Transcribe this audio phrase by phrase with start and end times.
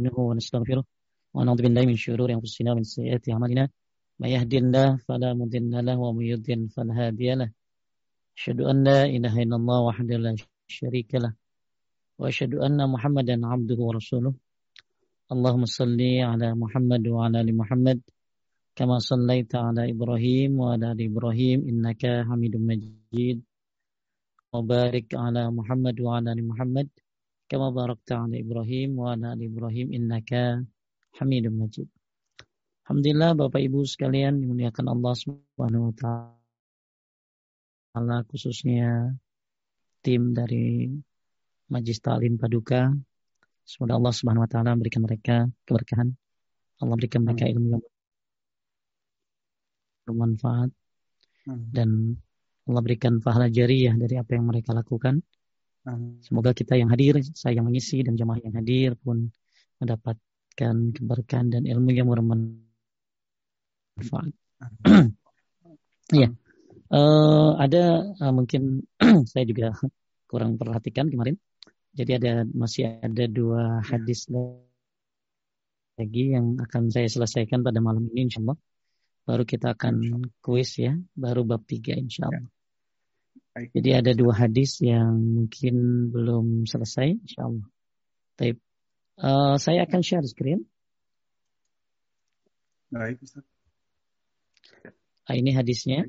[0.00, 0.84] نستعينه ونستغفره
[1.34, 3.64] ونعوذ بالله من شرور أنفسنا ومن سيئات أعمالنا.
[4.20, 7.48] من يهد الله فلا مضل له ومن يضلل فلا هادي له.
[8.36, 10.32] أشهد أن لا إله إلا الله وحده لا
[10.68, 11.32] شريك له.
[12.18, 14.34] وأشهد أن محمدا عبده ورسوله.
[15.32, 16.00] اللهم صل
[16.30, 18.00] على محمد وعلى آل محمد
[18.76, 23.38] كما صليت على إبراهيم وعلى آل إبراهيم إنك حميد مجيد.
[24.52, 26.88] وبارك على محمد وعلى آل محمد
[27.49, 30.31] كما باركت على إبراهيم وعلى آل إبراهيم إنك
[31.17, 31.89] حميد مجيد
[32.91, 35.95] Alhamdulillah Bapak Ibu sekalian dimuliakan Allah Subhanahu wa
[37.95, 39.15] taala khususnya
[40.03, 40.91] tim dari
[41.71, 42.91] Majlis Ta'lim Paduka.
[43.63, 46.11] Semoga Allah Subhanahu wa taala memberikan mereka keberkahan.
[46.83, 47.83] Allah berikan mereka ilmu yang
[50.03, 50.75] bermanfaat
[51.47, 52.19] dan
[52.67, 55.23] Allah berikan pahala jariyah dari apa yang mereka lakukan.
[56.18, 59.30] Semoga kita yang hadir, saya yang mengisi dan jemaah yang hadir pun
[59.78, 62.58] mendapatkan keberkahan dan ilmu yang bermanfaat.
[66.10, 66.28] ya,
[66.90, 68.82] uh, ada uh, mungkin
[69.30, 69.78] saya juga
[70.26, 71.38] kurang perhatikan kemarin.
[71.96, 74.26] Jadi ada masih ada dua hadis
[75.96, 78.58] lagi yang akan saya selesaikan pada malam ini insya Allah.
[79.22, 82.55] Baru kita akan kuis ya, baru bab tiga insya Allah.
[83.56, 83.72] Baik.
[83.72, 87.64] Jadi ada dua hadis yang mungkin belum selesai, insya Allah.
[88.36, 88.60] Baik.
[89.16, 90.68] Uh, saya akan share screen.
[92.92, 93.48] Baik, Ustaz.
[95.24, 96.04] Nah, ini hadisnya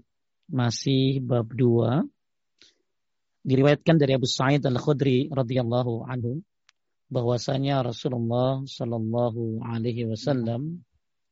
[0.52, 2.04] masih bab dua.
[3.48, 6.44] Diriwayatkan dari Abu Sa'id Al-Khudri radhiyallahu anhu
[7.08, 10.84] bahwasanya Rasulullah sallallahu alaihi wasallam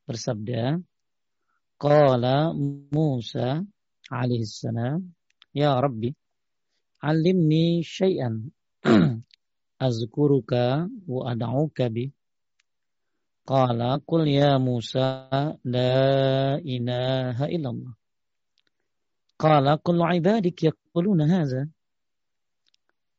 [0.07, 0.79] bersabda,
[1.75, 2.55] "Qala
[2.95, 3.67] Musa
[4.07, 5.14] alaihi salam
[5.55, 6.11] Ya Rabbi,
[6.99, 8.51] alimni syai'an
[9.85, 12.11] azkuruka wa ad'uka bi.
[13.47, 15.07] Qala qul ya Musa
[15.63, 17.95] la ilaha illallah.
[19.39, 21.71] Qala qul ibadik yaquluna hadha.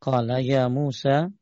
[0.05, 1.33] Qala ya Musa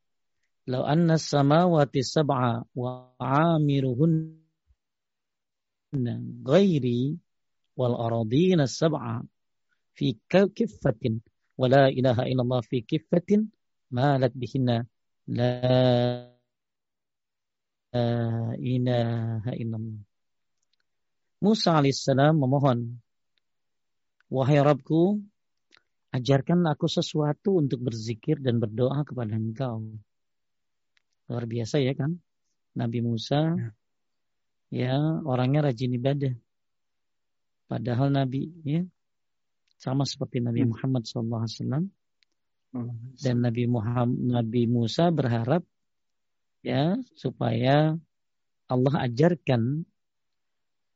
[0.71, 6.15] law anna samawati sab'a wa amiruhunna
[6.47, 7.19] ghairi
[7.79, 9.34] wal aradina sab'a
[9.94, 11.22] fi kifatin
[11.59, 13.47] wa la ilaha illallah fi kifatin
[13.94, 14.82] malat bihinna
[15.31, 15.50] la
[18.59, 20.03] ilaha illallah.
[21.44, 22.99] Musa alaihissalam memohon,
[24.32, 25.22] Wahai Rabbku,
[26.11, 29.94] ajarkan aku sesuatu untuk berzikir dan berdoa kepada engkau.
[31.31, 32.19] Luar biasa ya kan?
[32.75, 33.55] Nabi Musa,
[34.75, 36.34] ya, ya orangnya rajin ibadah.
[37.71, 38.82] Padahal Nabi, ya,
[39.77, 40.71] sama seperti Nabi hmm.
[40.75, 41.91] Muhammad SAW
[43.23, 45.62] dan Nabi Muhammad Nabi Musa berharap
[46.65, 47.95] ya supaya
[48.67, 49.85] Allah ajarkan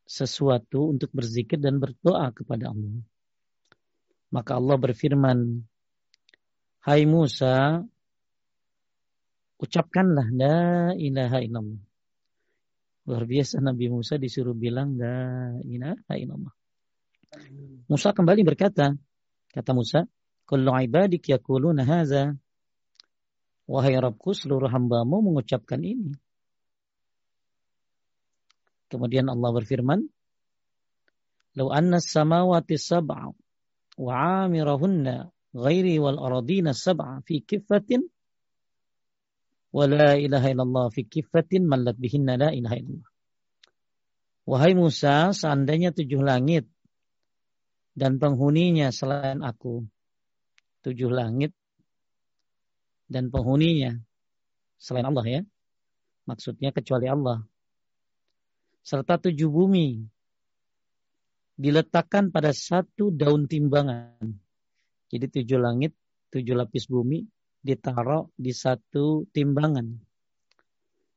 [0.08, 3.04] sesuatu untuk berzikir dan berdoa kepada Allah.
[4.32, 5.38] Maka Allah berfirman,
[6.80, 7.84] Hai Musa,
[9.60, 10.58] ucapkanlah la
[10.96, 11.82] ilaha illallah.
[13.04, 16.57] Luar biasa Nabi Musa disuruh bilang la ilaha illallah.
[17.88, 18.96] Musa kembali berkata,
[19.52, 20.04] kata Musa,
[20.48, 22.32] Kullu ibadik yakuluna haza.
[23.68, 26.16] Wahai Rabbku, seluruh hambamu mengucapkan ini.
[28.88, 30.08] Kemudian Allah berfirman,
[31.52, 33.28] Lau anna samawati sab'a
[33.98, 34.12] wa
[34.46, 38.06] amirahunna ghairi wal aradina sab'a fi kifatin
[39.74, 43.10] wa la ilaha illallah fi kifatin mallat bihinna la ilaha illallah.
[44.48, 46.64] Wahai Musa, seandainya tujuh langit
[47.98, 49.82] dan penghuninya selain aku.
[50.86, 51.50] Tujuh langit
[53.10, 53.98] dan penghuninya
[54.78, 55.42] selain Allah ya.
[56.30, 57.42] Maksudnya kecuali Allah.
[58.86, 59.98] Serta tujuh bumi
[61.58, 64.22] diletakkan pada satu daun timbangan.
[65.10, 65.92] Jadi tujuh langit,
[66.30, 67.26] tujuh lapis bumi
[67.58, 69.98] ditaruh di satu timbangan.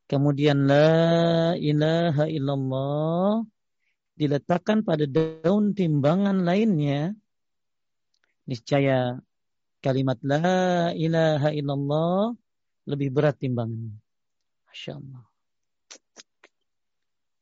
[0.10, 3.46] Kemudian la ilaha illallah
[4.16, 7.16] diletakkan pada daun timbangan lainnya,
[8.46, 9.18] niscaya
[9.82, 12.36] kalimat la ilaha illallah
[12.86, 13.98] lebih berat timbangannya.
[14.70, 15.26] Masya Allah.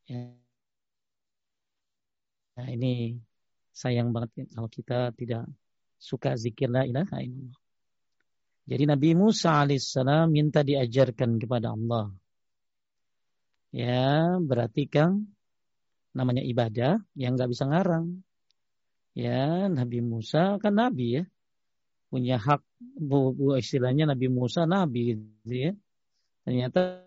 [0.09, 0.23] Ya.
[2.59, 3.15] Nah, ini
[3.71, 5.47] sayang banget kalau kita tidak
[5.99, 7.59] suka zikir la ilaha illallah.
[8.69, 12.13] Jadi Nabi Musa alaihissalam minta diajarkan kepada Allah.
[13.73, 15.29] Ya, berarti Kang
[16.13, 18.21] namanya ibadah yang nggak bisa ngarang.
[19.17, 21.23] Ya, Nabi Musa kan nabi ya.
[22.09, 25.71] Punya hak bu, bu istilahnya Nabi Musa nabi gitu ya.
[26.41, 27.05] Ternyata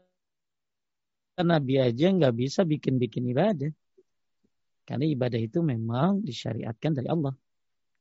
[1.43, 3.73] Nabi aja nggak bisa bikin-bikin ibadah.
[4.87, 7.35] Karena ibadah itu memang disyariatkan dari Allah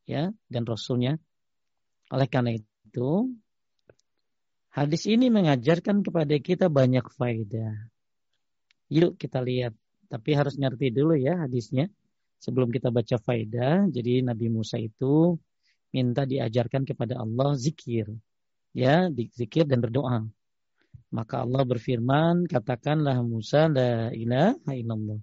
[0.05, 1.17] ya dan Rasulnya.
[2.11, 3.31] Oleh karena itu,
[4.75, 7.87] hadis ini mengajarkan kepada kita banyak faedah.
[8.91, 9.71] Yuk kita lihat.
[10.11, 11.87] Tapi harus ngerti dulu ya hadisnya.
[12.43, 13.87] Sebelum kita baca faedah.
[13.87, 15.39] Jadi Nabi Musa itu
[15.95, 18.11] minta diajarkan kepada Allah zikir.
[18.75, 20.27] Ya, zikir dan berdoa.
[21.11, 25.19] Maka Allah berfirman, katakanlah Musa la ilaha illallah.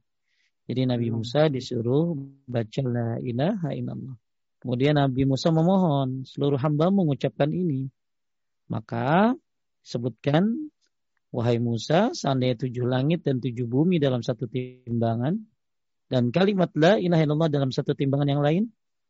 [0.69, 2.13] Jadi Nabi Musa disuruh
[2.45, 4.17] baca la ilaha illallah.
[4.61, 7.89] Kemudian Nabi Musa memohon seluruh hamba mengucapkan ini.
[8.69, 9.33] Maka
[9.81, 10.69] sebutkan
[11.35, 15.37] wahai Musa seandainya tujuh langit dan tujuh bumi dalam satu timbangan
[16.09, 18.65] dan kalimat la ilaha illallah dalam satu timbangan yang lain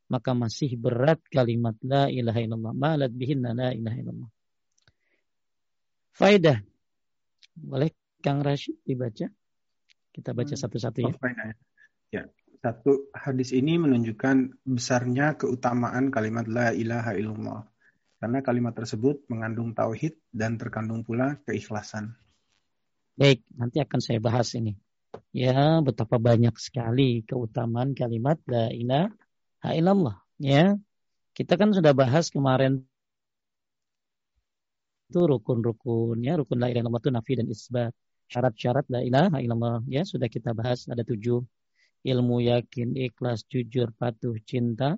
[0.09, 4.31] maka masih berat kalimat la ilaha illallah malat bihin la ilaha illallah.
[6.17, 6.59] Faidah.
[7.55, 7.95] Boleh
[8.25, 9.29] Kang Rashid dibaca?
[10.11, 10.63] Kita baca hmm.
[10.67, 11.15] satu-satu ya.
[11.15, 11.31] Oh,
[12.11, 12.23] ya.
[12.59, 17.63] Satu, hadis ini menunjukkan besarnya keutamaan kalimat la ilaha illallah.
[18.19, 22.19] Karena kalimat tersebut mengandung tauhid dan terkandung pula keikhlasan.
[23.15, 24.75] Baik, nanti akan saya bahas ini.
[25.31, 30.19] Ya, betapa banyak sekali keutamaan kalimat la ilaha illallah.
[30.39, 30.75] Ya,
[31.35, 32.83] kita kan sudah bahas kemarin
[35.09, 37.93] itu rukun-rukun ya rukun la ilaha illallah itu nafi dan isbat
[38.29, 41.41] syarat-syarat la ilaha illallah ya sudah kita bahas ada tujuh
[42.07, 44.95] ilmu yakin, ikhlas, jujur, patuh, cinta,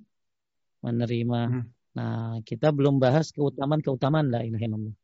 [0.84, 1.64] menerima.
[1.90, 4.96] Nah, kita belum bahas keutamaan-keutamaan la ilaha illallah.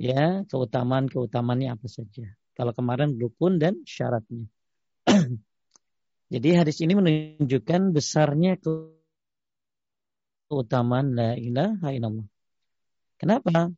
[0.00, 2.24] Ya, keutamaan-keutamaannya apa saja.
[2.56, 4.48] Kalau kemarin rukun dan syaratnya.
[6.32, 8.56] Jadi hadis ini menunjukkan besarnya
[10.48, 12.28] keutamaan la ilaha illallah.
[13.20, 13.68] Kenapa?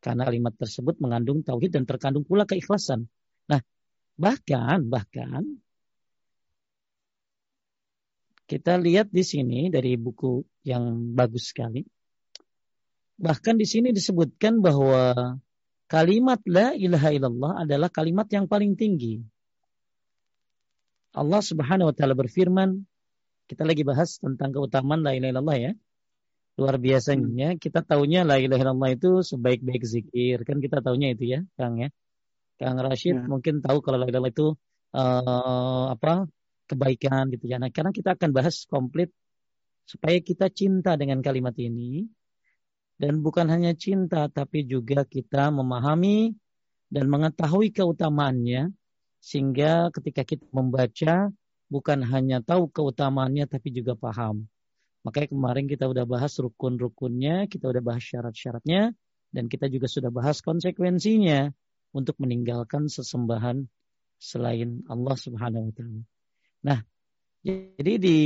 [0.00, 3.04] Karena kalimat tersebut mengandung tauhid dan terkandung pula keikhlasan.
[3.52, 3.60] Nah,
[4.16, 5.60] bahkan bahkan
[8.50, 11.86] kita lihat di sini dari buku yang bagus sekali.
[13.14, 15.38] Bahkan di sini disebutkan bahwa
[15.86, 19.22] kalimat la ilaha illallah adalah kalimat yang paling tinggi.
[21.14, 22.82] Allah Subhanahu wa taala berfirman,
[23.46, 25.72] kita lagi bahas tentang keutamaan la ilaha illallah ya.
[26.58, 30.42] Luar biasanya kita tahunya la ilaha illallah itu sebaik-baik zikir.
[30.42, 31.94] Kan kita tahunya itu ya, Kang ya.
[32.58, 33.30] Kang Rashid ya.
[33.30, 34.48] mungkin tahu kalau la ilaha illallah itu
[34.98, 36.26] uh, apa?
[36.70, 37.58] Kebaikan gitu ya.
[37.58, 39.10] Nah, karena kita akan bahas komplit
[39.82, 42.06] supaya kita cinta dengan kalimat ini
[42.94, 46.30] dan bukan hanya cinta tapi juga kita memahami
[46.86, 48.70] dan mengetahui keutamaannya
[49.18, 51.34] sehingga ketika kita membaca
[51.66, 54.46] bukan hanya tahu keutamaannya tapi juga paham.
[55.00, 58.92] Makanya kemarin kita udah bahas rukun-rukunnya, kita udah bahas syarat-syaratnya,
[59.32, 61.48] dan kita juga sudah bahas konsekuensinya
[61.96, 63.64] untuk meninggalkan sesembahan
[64.20, 66.02] selain Allah Subhanahu wa taala.
[66.60, 66.84] Nah,
[67.44, 68.18] jadi di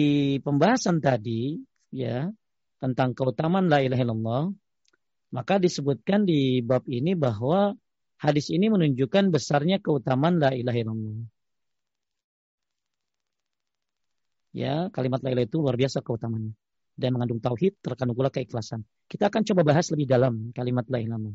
[0.42, 1.54] pembahasan tadi
[1.94, 2.26] ya
[2.82, 4.44] tentang keutamaan la ilaha illallah,
[5.30, 7.78] maka disebutkan di bab ini bahwa
[8.18, 11.18] hadis ini menunjukkan besarnya keutamaan la ilaha illallah.
[14.54, 16.54] Ya, kalimat la ilaha itu luar biasa keutamaannya
[16.94, 18.86] dan mengandung tauhid, terkandung pula keikhlasan.
[19.10, 21.30] Kita akan coba bahas lebih dalam kalimat la ilaha.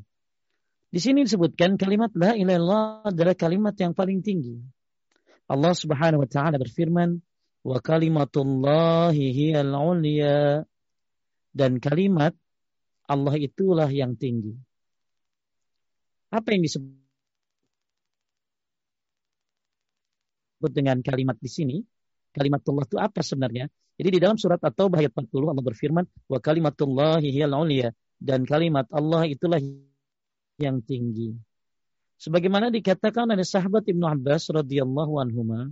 [0.89, 4.78] Di sini disebutkan kalimat la ilaha adalah kalimat yang paling tinggi.
[5.49, 7.17] Allah Subhanahu wa taala berfirman,
[7.65, 10.61] "Wa kalimatullahi hiyal ulya."
[11.49, 12.37] Dan kalimat
[13.09, 14.53] Allah itulah yang tinggi.
[16.29, 16.93] Apa yang disebut
[20.69, 21.81] dengan kalimat di sini?
[22.29, 23.65] Kalimat Allah itu apa sebenarnya?
[23.97, 27.89] Jadi di dalam surat At-Taubah ayat 40 Allah berfirman, "Wa kalimatullahi hiyal ulya."
[28.21, 29.57] Dan kalimat Allah itulah
[30.61, 31.48] yang tinggi.
[32.19, 35.71] Sebagaimana dikatakan oleh sahabat Ibnu Abbas radhiyallahu anhu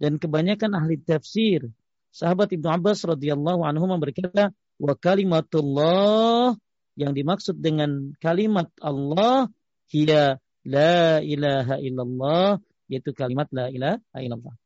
[0.00, 1.68] dan kebanyakan ahli tafsir,
[2.08, 6.56] sahabat Ibnu Abbas radhiyallahu anhu berkata, "Wa kalimatullah"
[6.96, 9.52] yang dimaksud dengan kalimat Allah
[9.92, 14.56] hiya la ilaha illallah yaitu kalimat la ilaha illallah.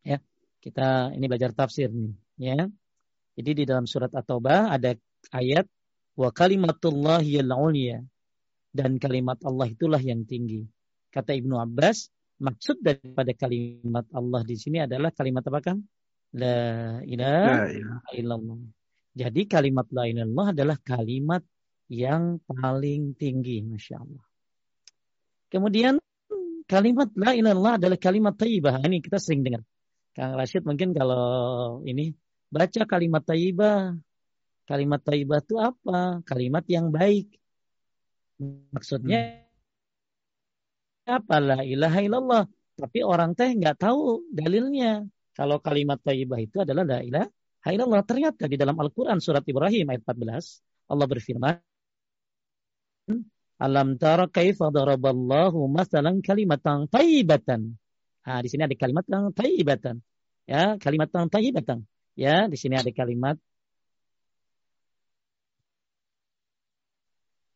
[0.00, 0.24] Ya,
[0.64, 2.72] kita ini belajar tafsir nih, ya.
[3.36, 4.96] Jadi di dalam surat At-Taubah ada
[5.28, 5.68] ayat
[6.14, 8.00] wa kalimatullahi al-ulya
[8.74, 10.66] dan kalimat Allah itulah yang tinggi.
[11.14, 12.10] Kata Ibnu Abbas,
[12.42, 15.78] maksud daripada kalimat Allah di sini adalah kalimat apa kan?
[16.34, 17.70] La ilaha
[18.10, 18.58] illallah.
[19.14, 21.42] Jadi kalimat la ilaha illallah adalah kalimat
[21.86, 24.26] yang paling tinggi, masya Allah.
[25.46, 26.02] Kemudian
[26.66, 28.82] kalimat la ilaha illallah adalah kalimat taibah.
[28.82, 29.62] Ini kita sering dengar.
[30.18, 32.10] Kang Rashid mungkin kalau ini
[32.50, 33.94] baca kalimat taibah.
[34.66, 36.24] Kalimat taibah itu apa?
[36.26, 37.30] Kalimat yang baik
[38.74, 39.46] Maksudnya
[41.04, 45.06] apa la ilaha illallah Tapi orang teh nggak tahu dalilnya.
[45.34, 47.30] Kalau kalimat tayyibah itu adalah la ilaha
[47.70, 48.02] illallah.
[48.02, 51.54] Ternyata di dalam Al-Quran surat Ibrahim ayat 14 Allah berfirman
[53.62, 57.78] Alam tara kaifa daraballahu masalan kalimatan tayyibatan.
[58.24, 60.02] Nah, di sini ada kalimat yang tayyibatan.
[60.50, 61.86] Ya, kalimat yang tayyibatan.
[62.18, 63.38] Ya, di sini ada kalimat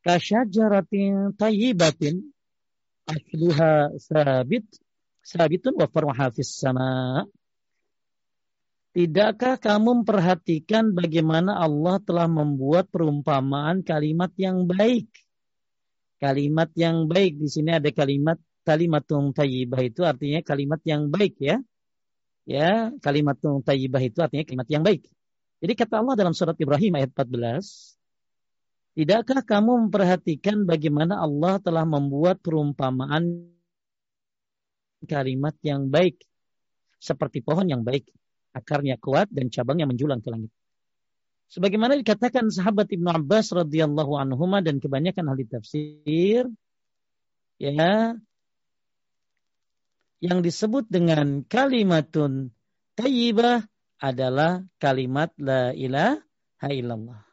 [0.04, 2.30] kasyajaratin tayyibatin
[3.08, 4.66] asluha sabit
[5.24, 7.24] sabitun wa farwaha fis sama.
[8.96, 15.06] Tidakkah kamu memperhatikan bagaimana Allah telah membuat perumpamaan kalimat yang baik?
[16.18, 21.62] Kalimat yang baik di sini ada kalimat kalimatun tayyibah itu artinya kalimat yang baik ya.
[22.48, 25.04] Ya, kalimatun tayyibah itu artinya kalimat yang baik.
[25.62, 27.97] Jadi kata Allah dalam surat Ibrahim ayat 14,
[28.98, 33.46] Tidakkah kamu memperhatikan bagaimana Allah telah membuat perumpamaan
[35.06, 36.18] kalimat yang baik
[36.98, 38.10] seperti pohon yang baik,
[38.50, 40.50] akarnya kuat dan cabangnya menjulang ke langit.
[41.46, 46.50] Sebagaimana dikatakan sahabat Ibnu Abbas radhiyallahu anhu dan kebanyakan ahli tafsir,
[47.62, 48.18] ya,
[50.18, 52.50] yang disebut dengan kalimatun
[52.98, 53.62] tayyibah
[54.02, 57.27] adalah kalimat la ilaha illallah.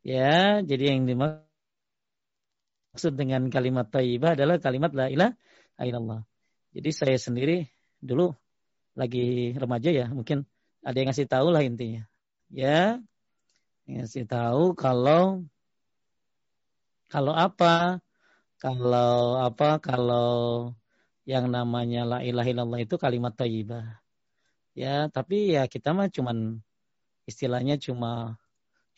[0.00, 1.44] Ya, jadi yang dimaksud
[3.12, 5.36] dengan kalimat tayyibah adalah kalimat la ilaha
[5.84, 6.24] illallah.
[6.72, 7.68] Jadi saya sendiri
[8.00, 8.32] dulu
[8.96, 10.48] lagi remaja ya, mungkin
[10.80, 12.08] ada yang ngasih tahu lah intinya.
[12.48, 12.96] Ya,
[13.84, 15.44] ngasih tahu kalau
[17.12, 18.00] kalau apa?
[18.56, 19.80] Kalau apa?
[19.82, 20.72] Kalau
[21.28, 24.00] yang namanya la ilaha illallah itu kalimat tayyibah.
[24.72, 26.62] Ya, tapi ya kita mah cuman
[27.28, 28.40] istilahnya cuma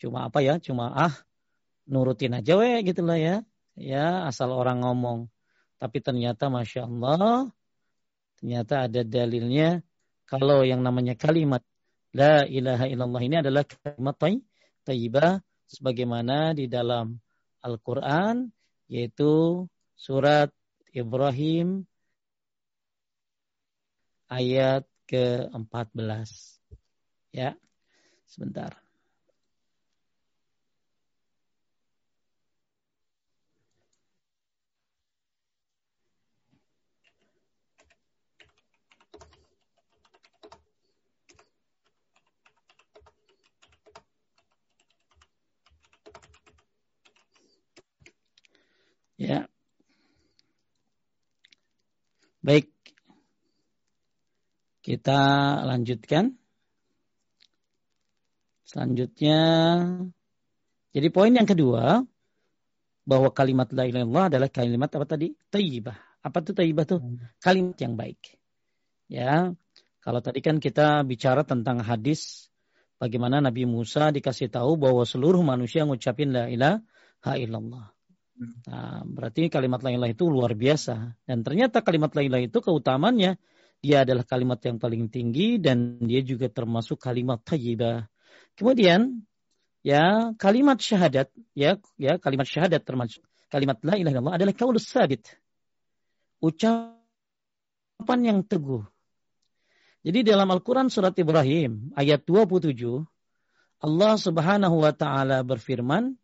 [0.03, 0.59] cuma apa ya?
[0.59, 1.15] Cuma ah
[1.87, 3.35] nurutin aja we gitu lah ya.
[3.79, 5.31] Ya asal orang ngomong.
[5.79, 7.47] Tapi ternyata masya Allah
[8.43, 9.79] ternyata ada dalilnya.
[10.27, 11.63] Kalau yang namanya kalimat
[12.11, 14.19] la ilaha illallah ini adalah kalimat
[14.83, 15.39] tayyibah
[15.71, 17.17] sebagaimana di dalam
[17.63, 18.51] Al-Qur'an
[18.91, 20.51] yaitu surat
[20.91, 21.87] Ibrahim
[24.27, 26.27] ayat ke-14
[27.31, 27.55] ya
[28.27, 28.82] sebentar
[49.17, 49.47] Ya.
[52.41, 52.67] Baik.
[54.83, 55.19] Kita
[55.63, 56.35] lanjutkan.
[58.67, 59.39] Selanjutnya
[60.93, 62.05] jadi poin yang kedua
[63.03, 65.33] bahwa kalimat la ilaha illallah adalah kalimat apa tadi?
[65.49, 65.97] Tayyibah.
[66.23, 66.99] Apa tuh tayyibah tuh?
[67.37, 68.37] Kalimat yang baik.
[69.09, 69.53] Ya.
[70.03, 72.51] Kalau tadi kan kita bicara tentang hadis
[72.97, 77.92] bagaimana Nabi Musa dikasih tahu bahwa seluruh manusia ngucapin la ilaha illallah.
[78.39, 81.13] Nah, berarti kalimat la ilaha itu luar biasa.
[81.23, 83.37] Dan ternyata kalimat la ilaha itu keutamannya
[83.83, 88.07] dia adalah kalimat yang paling tinggi dan dia juga termasuk kalimat thayyibah.
[88.55, 89.27] Kemudian
[89.83, 93.19] ya kalimat syahadat ya ya kalimat syahadat termasuk
[93.51, 95.27] kalimat la ilaha illallah adalah kaulus sabit.
[96.39, 98.87] Ucapan yang teguh.
[100.03, 102.75] Jadi dalam Al-Quran surat Ibrahim ayat 27
[103.83, 106.15] Allah subhanahu wa ta'ala berfirman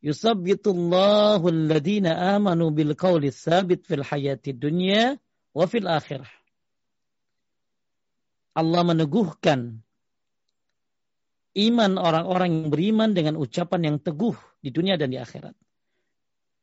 [0.00, 5.20] yusabbitullahu alladhina amanu bil qawli tsabit fil hayati dunya
[5.52, 6.28] wa fil akhirah.
[8.56, 9.80] Allah meneguhkan
[11.54, 15.54] iman orang-orang yang beriman dengan ucapan yang teguh di dunia dan di akhirat.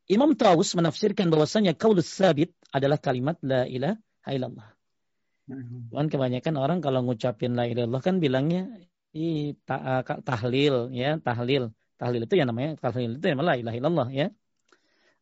[0.07, 3.99] Imam Taus menafsirkan bahwasanya qaulus sabit adalah kalimat la ilaha
[4.31, 4.67] illallah.
[5.91, 8.71] Cuman kebanyakan orang kalau ngucapin la ilaha illallah kan bilangnya
[10.23, 11.75] tahlil ya, tahlil.
[11.97, 14.27] Tahlil itu yang namanya tahlil itu yang la ilaha illallah ya.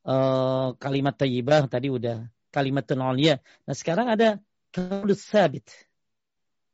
[0.06, 2.84] Uh, kalimat tayyibah tadi udah kalimat
[3.16, 3.40] ya.
[3.64, 4.44] Nah sekarang ada
[4.76, 5.64] kaulus sabit.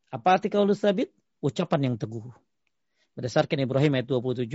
[0.10, 1.14] Apa arti kaulus sabit?
[1.40, 2.26] Ucapan yang teguh.
[3.14, 4.50] Berdasarkan Ibrahim ayat 27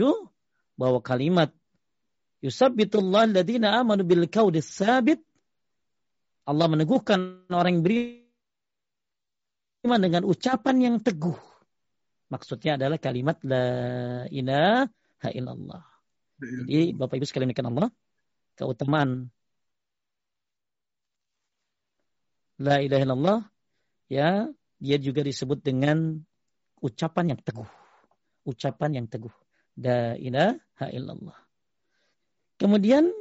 [0.74, 1.54] bahwa kalimat
[2.42, 5.22] yusabbitullah alladhina amanu bil kaulis sabit
[6.46, 8.22] Allah meneguhkan orang beriman
[9.82, 11.34] dengan ucapan yang teguh.
[12.30, 13.66] Maksudnya adalah kalimat la
[14.30, 14.86] ilaha
[15.24, 15.84] illallah.
[16.40, 16.60] Iya.
[16.68, 17.88] Jadi Bapak Ibu sekalian ikan Allah,
[18.56, 19.32] keutamaan
[22.56, 23.40] la ilaha illallah
[24.08, 26.20] ya dia juga disebut dengan
[26.84, 27.68] ucapan yang teguh.
[28.44, 29.32] Ucapan yang teguh.
[29.80, 31.38] La ilaha illallah.
[32.56, 33.12] Kemudian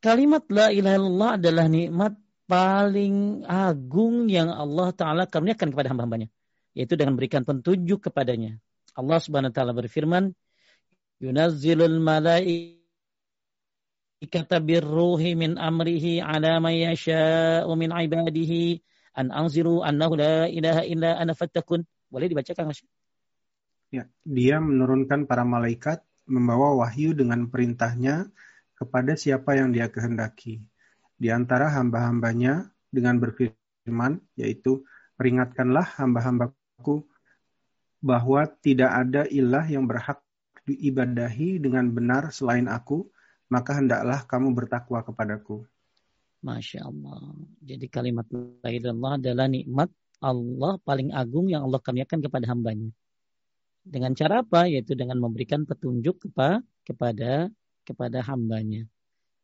[0.00, 2.12] kalimat la ilaha illallah adalah nikmat
[2.48, 6.28] paling agung yang Allah Ta'ala karuniakan kepada hamba-hambanya.
[6.76, 8.60] Yaitu dengan berikan petunjuk kepadanya.
[8.92, 10.36] Allah Subhanahu Wa Ta'ala berfirman,
[11.22, 12.82] Yunazzilul malaikata
[14.58, 18.82] birruhi min amrihi ala man yasha'u min ibadihi
[19.14, 21.86] an anziru annahu la ilaha illa ana fattakun.
[22.10, 22.82] Boleh dibacakan Mas?
[23.94, 28.26] Ya, dia menurunkan para malaikat membawa wahyu dengan perintahnya
[28.74, 30.58] kepada siapa yang dia kehendaki.
[31.14, 34.82] Di antara hamba-hambanya dengan berfirman, yaitu,
[35.14, 37.06] peringatkanlah hamba-hambaku
[38.02, 40.18] bahwa tidak ada ilah yang berhak
[40.68, 43.06] diibadahi dengan benar selain aku,
[43.50, 45.66] maka hendaklah kamu bertakwa kepadaku.
[46.42, 47.38] Masya Allah.
[47.62, 49.90] Jadi kalimat la ilaha adalah nikmat
[50.22, 52.90] Allah paling agung yang Allah karuniakan kepada hambanya.
[53.82, 54.70] Dengan cara apa?
[54.70, 57.50] Yaitu dengan memberikan petunjuk kepada kepada
[57.82, 58.86] kepada hambanya.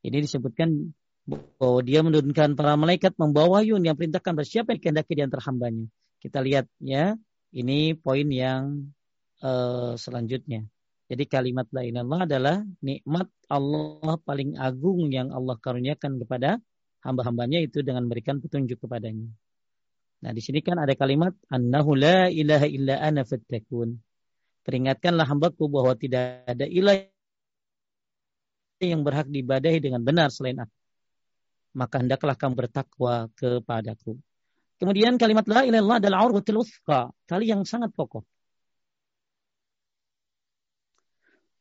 [0.02, 0.94] Ini disebutkan
[1.26, 5.86] bahwa dia menurunkan para malaikat membawa yun yang perintahkan bersiapa yang kehendaki di antara hambanya.
[6.22, 7.18] Kita lihat ya,
[7.52, 8.94] ini poin yang
[9.42, 10.66] uh, selanjutnya.
[11.08, 16.60] Jadi kalimat la ilaha adalah nikmat Allah paling agung yang Allah karuniakan kepada
[17.00, 19.24] hamba-hambanya itu dengan memberikan petunjuk kepadanya.
[20.18, 23.96] Nah, di sini kan ada kalimat annahu la ilaha illa ana fattakun.
[24.68, 27.08] Peringatkanlah hambaku bahwa tidak ada ilah
[28.84, 30.76] yang berhak diibadahi dengan benar selain aku.
[31.72, 34.18] Maka hendaklah kamu bertakwa kepadaku.
[34.76, 38.28] Kemudian kalimat la ilaha illallah adalah urwatul uthqa, tali yang sangat kokoh.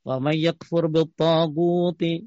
[0.06, 2.26] Wa may yakfur bil taguti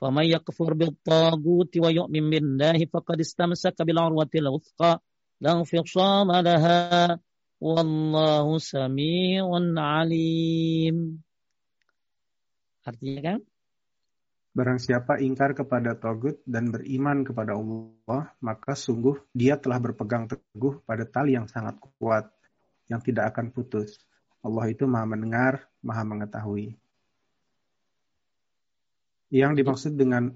[0.00, 4.92] فمن يكفر بالطاغوت ويؤمن بالله فقد استمسك بالعروة الوثقى
[5.40, 7.20] لا انفصام لها
[7.60, 9.44] والله سميع
[9.76, 10.96] عليم
[12.80, 13.38] Artinya kan?
[14.56, 20.80] Barang siapa ingkar kepada Togut dan beriman kepada Allah, maka sungguh dia telah berpegang teguh
[20.88, 22.32] pada tali yang sangat kuat,
[22.88, 24.00] yang tidak akan putus.
[24.40, 26.80] Allah itu maha mendengar, maha mengetahui.
[29.35, 30.31] Yang dimaksud dengan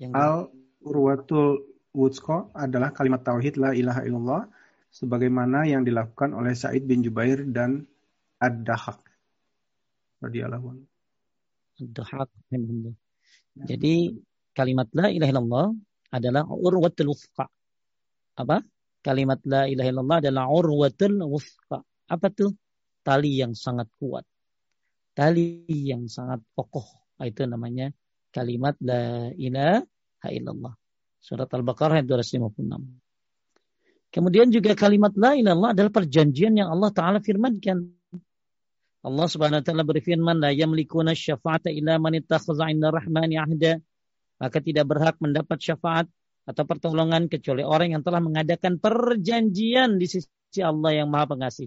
[0.00, 0.48] yang al
[0.80, 4.42] urwatul wudsko adalah kalimat tauhid la ilaha illallah
[4.88, 7.84] sebagaimana yang dilakukan oleh Said bin Jubair dan
[8.40, 9.04] Ad-Dahak
[10.24, 10.80] radhiyallahu
[11.84, 12.28] Ad-Dahak
[13.68, 14.16] Jadi
[14.56, 15.66] kalimat la ilaha illallah
[16.12, 17.48] adalah urwatul wusqa.
[18.36, 18.60] Apa?
[19.04, 21.80] Kalimat la ilaha illallah adalah urwatul wusqa.
[22.08, 22.52] Apa tuh?
[23.02, 24.22] Tali yang sangat kuat.
[25.12, 26.86] Tali yang sangat kokoh.
[27.18, 27.90] Itu namanya
[28.32, 30.72] kalimat la ilaha illallah.
[31.22, 32.82] Surat Al-Baqarah ayat 256.
[34.12, 38.02] Kemudian juga kalimat la ilaha adalah perjanjian yang Allah Ta'ala firmankan.
[39.02, 43.82] Allah Subhanahu wa taala berfirman la yamlikuna syafa'ata illa man ittakhadha rahmani ahda.
[44.38, 46.06] Maka tidak berhak mendapat syafaat
[46.46, 51.66] atau pertolongan kecuali orang yang telah mengadakan perjanjian di sisi Allah yang Maha Pengasih.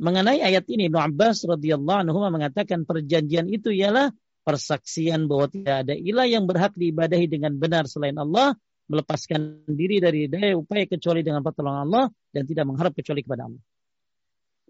[0.00, 5.94] Mengenai ayat ini Ibnu Abbas radhiyallahu anhu mengatakan perjanjian itu ialah persaksian bahwa tidak ada
[5.94, 8.58] ilah yang berhak diibadahi dengan benar selain Allah,
[8.90, 13.62] melepaskan diri dari daya upaya kecuali dengan pertolongan Allah dan tidak mengharap kecuali kepada Allah.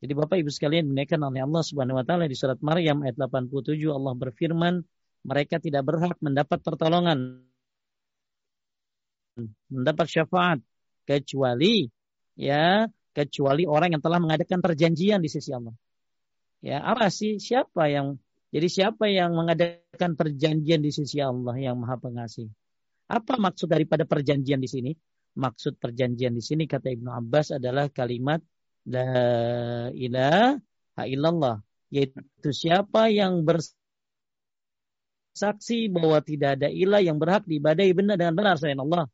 [0.03, 3.87] Jadi Bapak Ibu sekalian menaikkan oleh Allah Subhanahu wa taala di surat Maryam ayat 87
[3.87, 4.75] Allah berfirman,
[5.23, 7.47] mereka tidak berhak mendapat pertolongan
[9.73, 10.61] mendapat syafaat
[11.09, 11.89] kecuali
[12.37, 12.85] ya
[13.17, 15.73] kecuali orang yang telah mengadakan perjanjian di sisi Allah.
[16.63, 18.19] Ya, apa sih siapa yang
[18.53, 22.53] jadi siapa yang mengadakan perjanjian di sisi Allah yang Maha Pengasih?
[23.09, 24.93] Apa maksud daripada perjanjian di sini?
[25.33, 28.45] Maksud perjanjian di sini kata Ibnu Abbas adalah kalimat
[28.85, 33.79] la ilaha illallah, yaitu siapa yang bersaksi
[35.89, 39.09] bahwa tidak ada ilah yang berhak diibadahi benar dengan benar selain Allah.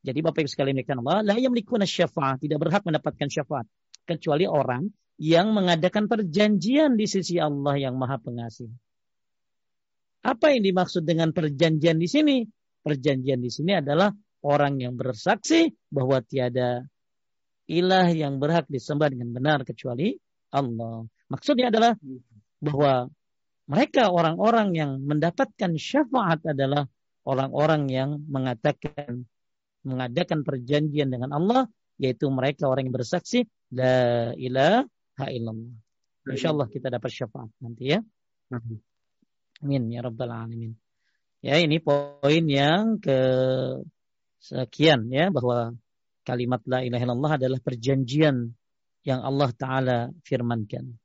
[0.00, 3.68] Jadi Bapak Ibu sekalian Allah, la yamlikuna syafaat, tidak berhak mendapatkan syafaat
[4.08, 8.68] kecuali orang yang mengadakan perjanjian di sisi Allah yang Maha Pengasih.
[10.26, 12.36] Apa yang dimaksud dengan perjanjian di sini?
[12.82, 14.12] Perjanjian di sini adalah
[14.44, 16.84] orang yang bersaksi bahwa tiada
[17.66, 20.14] ilah yang berhak disembah dengan benar kecuali
[20.54, 21.06] Allah.
[21.30, 21.98] Maksudnya adalah
[22.62, 23.10] bahwa
[23.66, 26.86] mereka orang-orang yang mendapatkan syafaat adalah
[27.26, 29.26] orang-orang yang mengatakan
[29.82, 31.66] mengadakan perjanjian dengan Allah
[31.98, 34.86] yaitu mereka orang yang bersaksi la ilaha
[35.24, 35.76] illallah.
[36.28, 38.00] Insya Allah kita dapat syafaat nanti ya.
[39.64, 40.76] Amin ya rabbal alamin.
[41.40, 43.18] Ya ini poin yang ke
[44.42, 45.72] sekian ya bahwa
[46.26, 48.52] kalimat la ilaha illallah adalah perjanjian
[49.06, 50.98] yang Allah taala firmankan.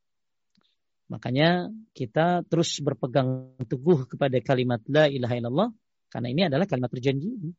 [1.12, 5.70] Makanya kita terus berpegang teguh kepada kalimat la ilaha illallah
[6.10, 7.54] karena ini adalah kalimat perjanjian.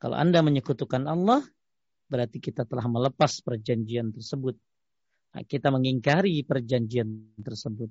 [0.00, 1.44] Kalau Anda menyekutukan Allah,
[2.08, 4.56] berarti kita telah melepas perjanjian tersebut.
[5.30, 7.90] Nah, kita mengingkari perjanjian tersebut.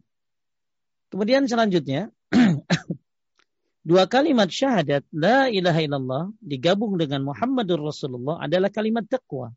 [1.09, 2.11] Kemudian selanjutnya,
[3.89, 9.55] dua kalimat syahadat la ilaha illallah digabung dengan Muhammadur Rasulullah adalah kalimat taqwa.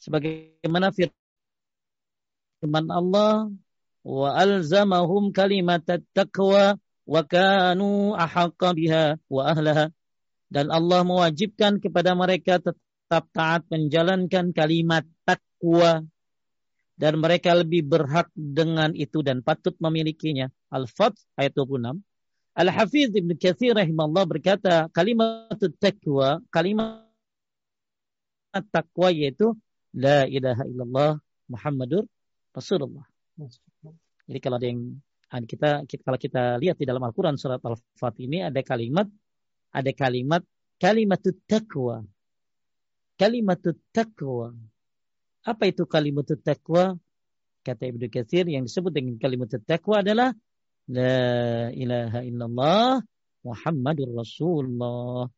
[0.00, 3.50] Sebagaimana firman Allah
[4.06, 5.82] wa alzamahum kalimat
[6.14, 9.90] taqwa wa kanu ahaqqa biha wa ahlaha
[10.46, 15.55] dan Allah mewajibkan kepada mereka tetap taat menjalankan kalimat takwa
[16.96, 20.48] dan mereka lebih berhak dengan itu dan patut memilikinya.
[20.72, 22.00] Al-Fath ayat 26.
[22.56, 27.04] Al-Hafiz Ibn Kathir rahimahullah berkata kalimat takwa, kalimat
[28.72, 29.52] takwa yaitu
[29.92, 31.10] la ilaha illallah
[31.52, 32.08] Muhammadur
[32.56, 33.04] Rasulullah.
[34.24, 34.80] Jadi kalau ada yang
[35.44, 39.04] kita, kita kalau kita lihat di dalam Al-Qur'an surat Al-Fath ini ada kalimat
[39.76, 40.40] ada kalimat
[40.80, 42.08] kalimat taqwa.
[43.20, 43.60] Kalimat
[43.92, 44.56] taqwa.
[45.46, 46.98] Apa itu kalimat taqwa?
[47.62, 50.34] Kata Ibnu Katsir yang disebut dengan kalimat taqwa adalah
[50.90, 52.98] la ilaha illallah
[53.46, 55.30] Muhammadur Rasulullah.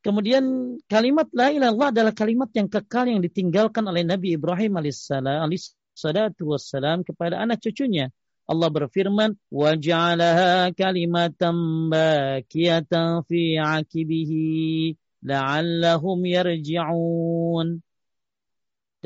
[0.00, 5.44] Kemudian kalimat la ilaha illallah adalah kalimat yang kekal yang ditinggalkan oleh Nabi Ibrahim alaihissalam
[5.44, 8.08] alaihissalatu wassalam kepada anak cucunya.
[8.46, 14.94] Allah berfirman, waj'alaha kalimatan baqiyatan fi 'aqibihi
[15.26, 17.82] la'allahum yarji'un."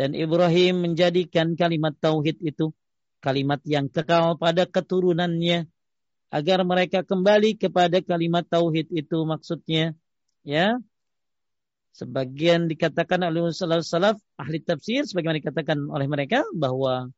[0.00, 2.72] Dan Ibrahim menjadikan kalimat tauhid itu
[3.20, 5.68] kalimat yang kekal pada keturunannya
[6.32, 9.28] agar mereka kembali kepada kalimat tauhid itu.
[9.28, 9.92] Maksudnya
[10.40, 10.80] ya
[11.92, 17.12] sebagian dikatakan oleh salaf ahli tafsir sebagaimana dikatakan oleh mereka bahwa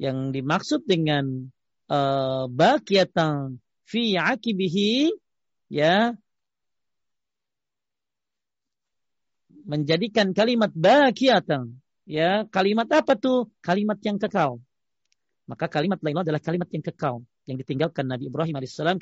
[0.00, 1.52] yang dimaksud dengan
[1.92, 2.48] uh,
[3.84, 5.12] fi akibihi
[5.68, 6.16] ya
[9.68, 14.58] menjadikan kalimat baqiyatan ya kalimat apa tuh kalimat yang kekal
[15.46, 18.98] maka kalimat lain adalah kalimat yang kekal yang ditinggalkan Nabi Ibrahim alaihissalam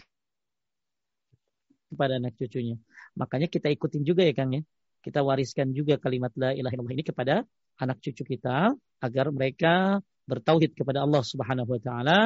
[1.91, 2.77] kepada anak cucunya
[3.17, 4.63] makanya kita ikutin juga ya Kang ya
[5.01, 7.35] kita wariskan juga kalimat la ilaha illallah ini kepada
[7.81, 12.19] anak cucu kita agar mereka bertauhid kepada Allah Subhanahu wa taala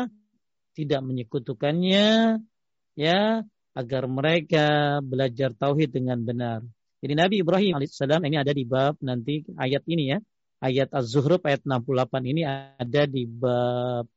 [0.75, 2.43] tidak menyekutukannya
[2.99, 3.21] ya
[3.75, 6.63] agar mereka belajar tauhid dengan benar.
[7.03, 10.19] Jadi Nabi Ibrahim alaihissalam ini ada di bab nanti ayat ini ya.
[10.65, 14.09] Ayat Az-Zuhruf ayat 68 ini ada di bab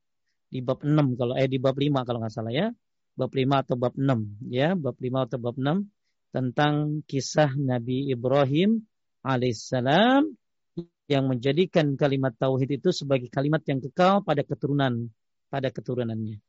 [0.47, 2.71] di bab 6 kalau eh di bab 5 kalau nggak salah ya.
[3.19, 5.83] Bab 5 atau bab 6 ya, bab 5 atau bab 6
[6.31, 8.87] tentang kisah Nabi Ibrahim
[9.27, 10.31] alaihissalam
[11.11, 15.11] yang menjadikan kalimat tauhid itu sebagai kalimat yang kekal pada keturunan
[15.51, 16.39] pada keturunannya.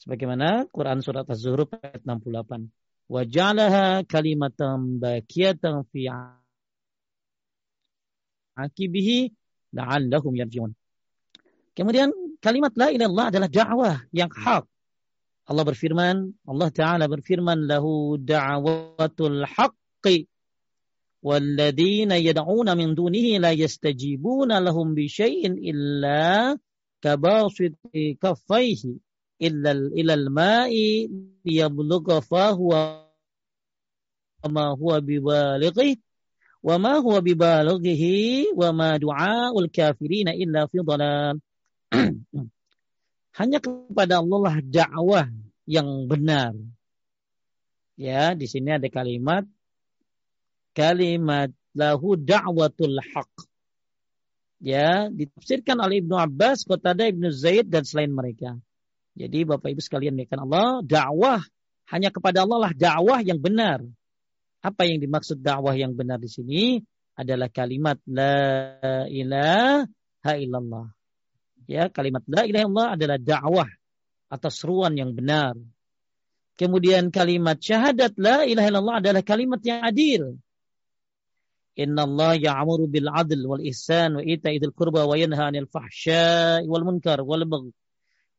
[0.00, 2.68] Sebagaimana Quran surat Az-Zuhruf ayat 68.
[3.08, 6.08] Wa ja'alaha kalimatan baqiyatan fi
[8.56, 9.30] akibihi
[9.74, 10.72] la'allahum yarji'un.
[11.74, 14.64] Kemudian kalimat la ilallah adalah dakwah yang hak.
[15.44, 20.24] Allah berfirman, Allah Ta'ala berfirman, lahu da'watul haqqi
[21.20, 26.56] walladzina yad'auna min dunihi la yastajibuna lahum bi syai'in illa
[27.04, 29.00] kabasiti kaffaihi
[29.40, 31.08] illa ilal ma'i
[31.44, 33.04] liyablugha fa huwa
[34.48, 36.00] ma huwa bibalighi
[36.64, 41.36] wa ma huwa bibalighihi wa ma du'aul kafirina illa fi dhalal.
[43.38, 45.26] Hanya kepada Allah lah dakwah
[45.68, 46.56] yang benar.
[48.00, 49.44] Ya, di sini ada kalimat
[50.74, 53.32] kalimat lahu da'watul haq.
[54.58, 58.58] Ya, ditafsirkan oleh Ibnu Abbas, Qatadah Ibnu Zaid dan selain mereka.
[59.14, 61.38] Jadi Bapak Ibu sekalian, Allah dakwah
[61.94, 63.84] hanya kepada Allah lah dakwah yang benar.
[64.64, 66.80] Apa yang dimaksud dakwah yang benar di sini
[67.12, 70.88] adalah kalimat la ilaha illallah.
[71.68, 73.68] Ya, kalimat la ilaha illallah adalah dakwah
[74.32, 75.52] atas seruan yang benar.
[76.56, 80.40] Kemudian kalimat syahadat la ilaha illallah adalah kalimat yang adil.
[81.74, 86.86] Inna Allah ya'muru bil adl wal ihsan wa ita'idil qurba wa yanha 'anil fahsya'i wal
[86.86, 87.74] munkar wal baghi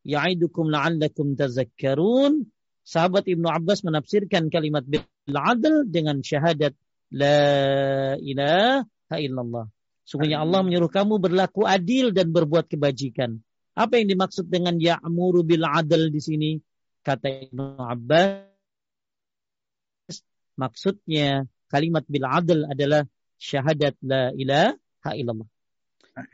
[0.08, 2.48] ya'idukum la'allakum tazakkarun.
[2.86, 5.02] Sahabat Ibnu Abbas menafsirkan kalimat bil
[5.34, 6.78] adl dengan syahadat
[7.10, 7.42] la
[8.22, 9.66] ilaha illallah.
[10.06, 13.42] Sungguhnya Allah menyuruh kamu berlaku adil dan berbuat kebajikan.
[13.74, 16.52] Apa yang dimaksud dengan ya'muru bil adl di sini?
[17.02, 18.46] Kata Ibnu Abbas
[20.56, 23.02] maksudnya kalimat bil adl adalah
[23.42, 25.50] syahadat la ilaha illallah.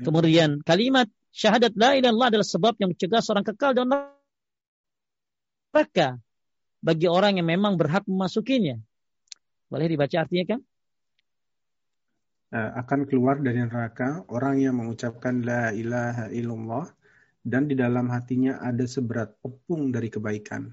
[0.03, 4.11] Kemudian kalimat Syahadat la ilaha illallah adalah sebab yang mencegah seorang kekal dalam
[5.71, 6.19] neraka
[6.81, 8.75] bagi orang yang memang berhak memasukinya.
[9.71, 10.61] Boleh dibaca artinya kan?
[12.51, 16.83] akan keluar dari neraka orang yang mengucapkan la ilaha illallah
[17.47, 20.67] dan di dalam hatinya ada seberat tepung dari kebaikan.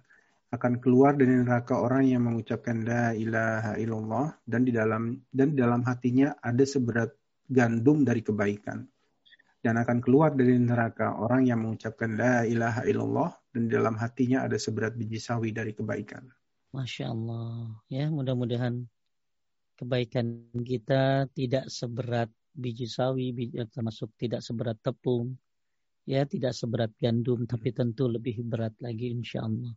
[0.50, 5.62] Akan keluar dari neraka orang yang mengucapkan la ilaha illallah dan di dalam dan di
[5.62, 7.14] dalam hatinya ada seberat
[7.46, 8.82] gandum dari kebaikan.
[9.62, 14.46] Dan akan keluar dari neraka orang yang mengucapkan la ilaha illallah dan di dalam hatinya
[14.46, 16.22] ada seberat biji sawi dari kebaikan.
[16.70, 17.74] Masya Allah.
[17.90, 18.86] Ya, mudah-mudahan
[19.74, 25.34] kebaikan kita tidak seberat biji sawi, biji, eh, termasuk tidak seberat tepung,
[26.06, 29.74] ya tidak seberat gandum, tapi tentu lebih berat lagi insya Allah.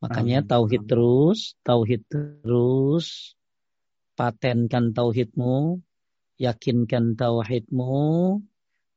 [0.00, 0.48] Makanya Amin.
[0.48, 3.36] tauhid terus, tauhid terus,
[4.16, 5.76] patenkan tauhidmu,
[6.40, 8.40] yakinkan tauhidmu,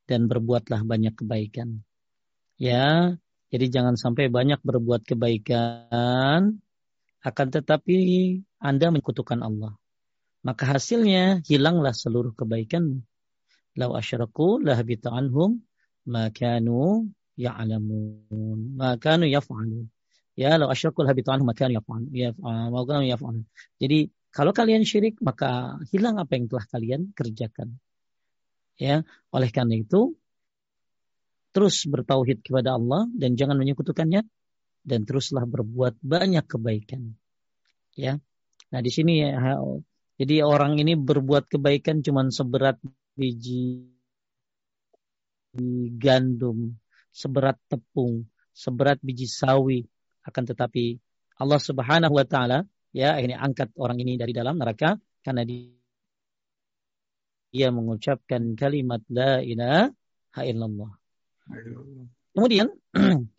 [0.07, 1.83] dan berbuatlah banyak kebaikan.
[2.55, 6.59] Ya, jadi jangan sampai banyak berbuat kebaikan,
[7.23, 7.97] akan tetapi
[8.59, 9.75] Anda mengkutukan Allah
[10.47, 13.03] maka hasilnya hilanglah seluruh kebaikanmu.
[13.75, 15.59] Lau asyraku lahabita anhum
[16.07, 18.79] makanu ya'lamun.
[18.79, 19.91] Makanu yaf'alun.
[20.39, 22.71] Ya, lau asyraku lahabita anhum makanu yaf'alun.
[22.71, 23.43] Makanu yaf'alun.
[23.75, 27.75] Jadi, kalau kalian syirik, maka hilang apa yang telah kalian kerjakan.
[28.79, 29.03] Ya,
[29.35, 30.15] oleh karena itu,
[31.57, 34.21] terus bertauhid kepada Allah dan jangan menyekutukannya
[34.85, 37.17] dan teruslah berbuat banyak kebaikan.
[37.97, 38.21] Ya.
[38.69, 39.57] Nah, di sini ya,
[40.21, 42.77] jadi orang ini berbuat kebaikan cuma seberat
[43.17, 43.89] biji
[45.97, 46.77] gandum,
[47.09, 49.81] seberat tepung, seberat biji sawi.
[50.21, 51.01] Akan tetapi
[51.41, 54.93] Allah Subhanahu wa taala ya ini angkat orang ini dari dalam neraka
[55.25, 55.41] karena
[57.49, 61.06] dia mengucapkan kalimat la ilaha illallah.
[62.35, 62.67] Kemudian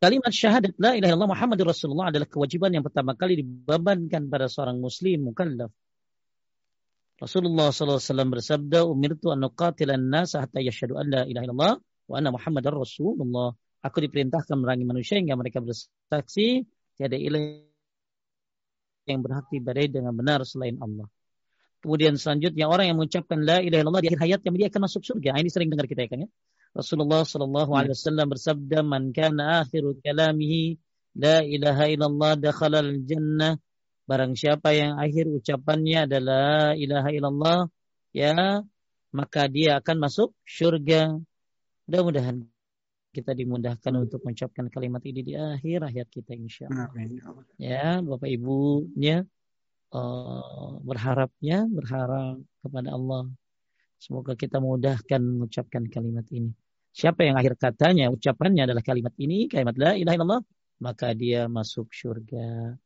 [0.00, 4.80] Kalimat syahadat la ilaha illallah Muhammadur Rasulullah adalah kewajiban yang pertama kali dibebankan pada seorang
[4.80, 5.68] muslim mukallaf.
[7.20, 8.00] Rasulullah SAW
[8.32, 13.52] bersabda, "Umirtu an nuqatilan nas hatta yashhadu an la ilaha illallah wa anna Muhammadar Rasulullah."
[13.84, 16.64] Aku diperintahkan merangi manusia hingga mereka bersaksi
[16.96, 17.60] tiada ilah
[19.04, 21.12] yang berhak ibadai dengan benar selain Allah.
[21.84, 25.36] Kemudian selanjutnya orang yang mengucapkan la ilaha illallah di akhir hayatnya dia akan masuk surga.
[25.36, 26.28] Ini sering dengar kita ya kan ya.
[26.70, 30.78] Rasulullah Shallallahu Alaihi Wasallam bersabda, "Man kana akhiru kalamihi
[31.18, 33.58] la ilaha illallah dakhalal jannah."
[34.06, 37.58] Barang siapa yang akhir ucapannya adalah ilaha illallah,
[38.10, 38.62] ya,
[39.14, 41.14] maka dia akan masuk surga.
[41.86, 42.46] Mudah-mudahan
[43.10, 46.90] kita dimudahkan untuk mengucapkan kalimat ini di akhir hayat kita insya Allah.
[47.58, 49.26] Ya, Bapak Ibunya
[49.90, 53.30] uh, berharapnya berharap kepada Allah
[54.00, 56.48] Semoga kita mudahkan mengucapkan kalimat ini.
[56.88, 60.42] Siapa yang akhir katanya, ucapannya adalah kalimat ini, kalimat la ilaha illallah,
[60.80, 62.80] maka dia masuk surga.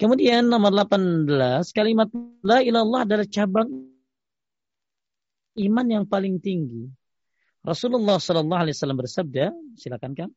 [0.00, 1.28] Kemudian nomor 18,
[1.76, 2.08] kalimat
[2.40, 3.68] la ilallah adalah cabang
[5.58, 6.88] iman yang paling tinggi.
[7.60, 10.30] Rasulullah Shallallahu Alaihi Wasallam bersabda, silakan kan?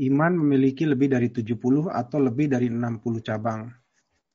[0.00, 3.68] Iman memiliki lebih dari 70 atau lebih dari 60 cabang.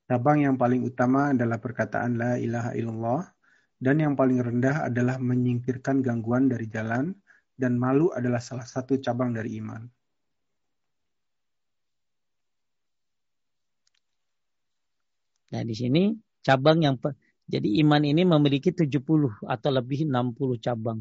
[0.06, 3.22] Cabang yang paling utama adalah perkataan la ilaha illallah
[3.78, 7.14] dan yang paling rendah adalah menyingkirkan gangguan dari jalan,
[7.58, 9.82] dan malu adalah salah satu cabang dari iman.
[15.48, 16.12] Nah, di sini
[16.44, 17.00] cabang yang
[17.48, 21.00] jadi iman ini memiliki 70 atau lebih 60 cabang.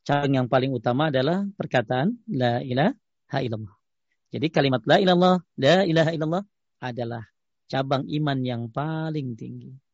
[0.00, 3.76] Cabang yang paling utama adalah perkataan la ilaha illallah.
[4.32, 6.44] Jadi kalimat la ilallah, la ilaha illallah
[6.80, 7.22] adalah
[7.68, 9.89] cabang iman yang paling tinggi.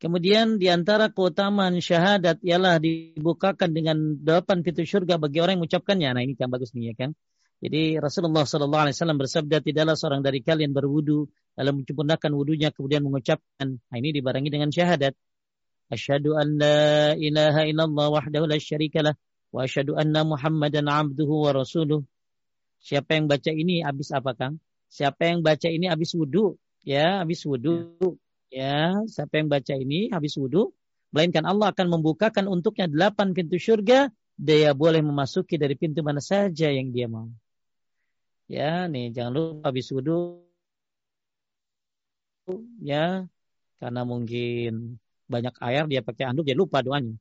[0.00, 6.08] Kemudian di antara keutamaan syahadat ialah dibukakan dengan delapan pintu surga bagi orang yang mengucapkannya.
[6.16, 7.10] Nah ini kan bagus nih ya kan.
[7.60, 11.28] Jadi Rasulullah Sallallahu Alaihi Wasallam bersabda tidaklah seorang dari kalian berwudu
[11.60, 13.76] lalu menyempurnakan wudunya kemudian mengucapkan.
[13.76, 15.12] Nah ini dibarengi dengan syahadat.
[15.92, 19.12] Asyhadu an la ilaha illallah wahdahu la syarikalah
[19.52, 22.00] wa asyhadu anna Muhammadan abduhu wa rasuluh.
[22.80, 24.64] Siapa yang baca ini habis apa Kang?
[24.88, 26.56] Siapa yang baca ini habis wudu?
[26.80, 27.92] Ya, habis wudu.
[28.50, 30.74] Ya siapa yang baca ini habis wudhu
[31.14, 36.66] melainkan Allah akan membukakan untuknya delapan pintu surga dia boleh memasuki dari pintu mana saja
[36.66, 37.30] yang dia mau.
[38.50, 40.42] Ya nih jangan lupa habis wudhu
[42.82, 43.30] ya
[43.78, 44.98] karena mungkin
[45.30, 47.14] banyak air dia pakai anduk dia lupa doanya.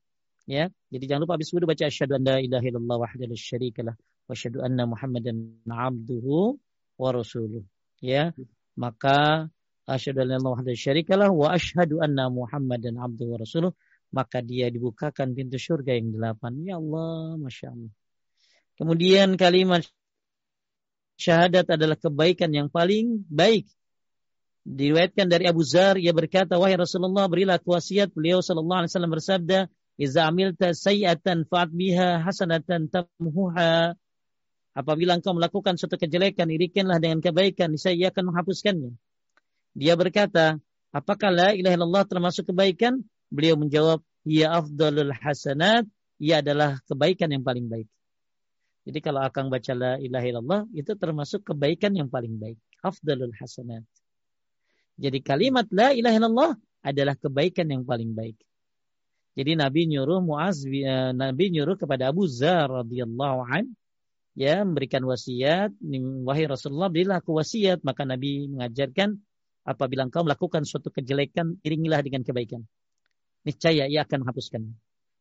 [0.49, 3.93] Ya jadi jangan lupa habis wudhu baca asyhadu an la ilaha illallah wahdahu syarikalah
[4.25, 6.57] wa asyhadu anna muhammadan abduhu
[6.97, 7.61] wa rasuluh.
[8.01, 8.33] Ya
[8.73, 9.51] maka
[9.91, 13.71] asyhadu an la syarikalah wa asyhadu anna Muhammadan abduhu wa rasuluh
[14.09, 16.57] maka dia dibukakan pintu surga yang delapan.
[16.65, 17.93] Ya Allah, Masya Allah.
[18.73, 19.85] Kemudian kalimat
[21.19, 23.69] syahadat adalah kebaikan yang paling baik
[24.69, 28.13] Diriwayatkan dari Abu Zar, ia berkata, Wahai Rasulullah, berilah wasiat.
[28.13, 29.59] Beliau sallallahu alaihi wasallam bersabda,
[29.97, 33.97] Iza amilta sayyatan fa'at biha hasanatan tamhuha.
[34.77, 38.93] Apabila engkau melakukan suatu kejelekan, irikanlah dengan kebaikan, saya akan menghapuskannya.
[39.73, 40.57] Dia berkata,
[40.93, 43.01] apakah la ilaha illallah termasuk kebaikan?
[43.29, 45.85] Beliau menjawab, ya afdalul hasanat,
[46.17, 47.87] ia adalah kebaikan yang paling baik.
[48.89, 52.57] Jadi kalau akan baca la ilaha illallah, itu termasuk kebaikan yang paling baik.
[52.81, 53.85] Afdalul hasanat.
[54.99, 56.51] Jadi kalimat la ilaha illallah
[56.83, 58.35] adalah kebaikan yang paling baik.
[59.39, 63.71] Jadi Nabi nyuruh Muaz uh, Nabi nyuruh kepada Abu Zar radhiyallahu an
[64.35, 65.71] ya memberikan wasiat
[66.27, 69.19] wahai Rasulullah berilah aku wasiat maka Nabi mengajarkan
[69.69, 72.65] apabila engkau melakukan suatu kejelekan iringilah dengan kebaikan
[73.45, 74.65] niscaya ia akan menghapuskan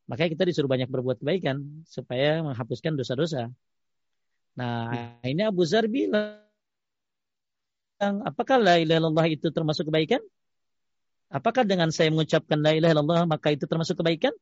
[0.08, 3.52] makanya kita disuruh banyak berbuat kebaikan supaya menghapuskan dosa-dosa
[4.56, 6.48] nah ini Abu Zar bilang
[8.00, 10.22] apakah la ilaha illallah itu termasuk kebaikan?
[11.28, 14.32] Apakah dengan saya mengucapkan la ilaha illallah maka itu termasuk kebaikan?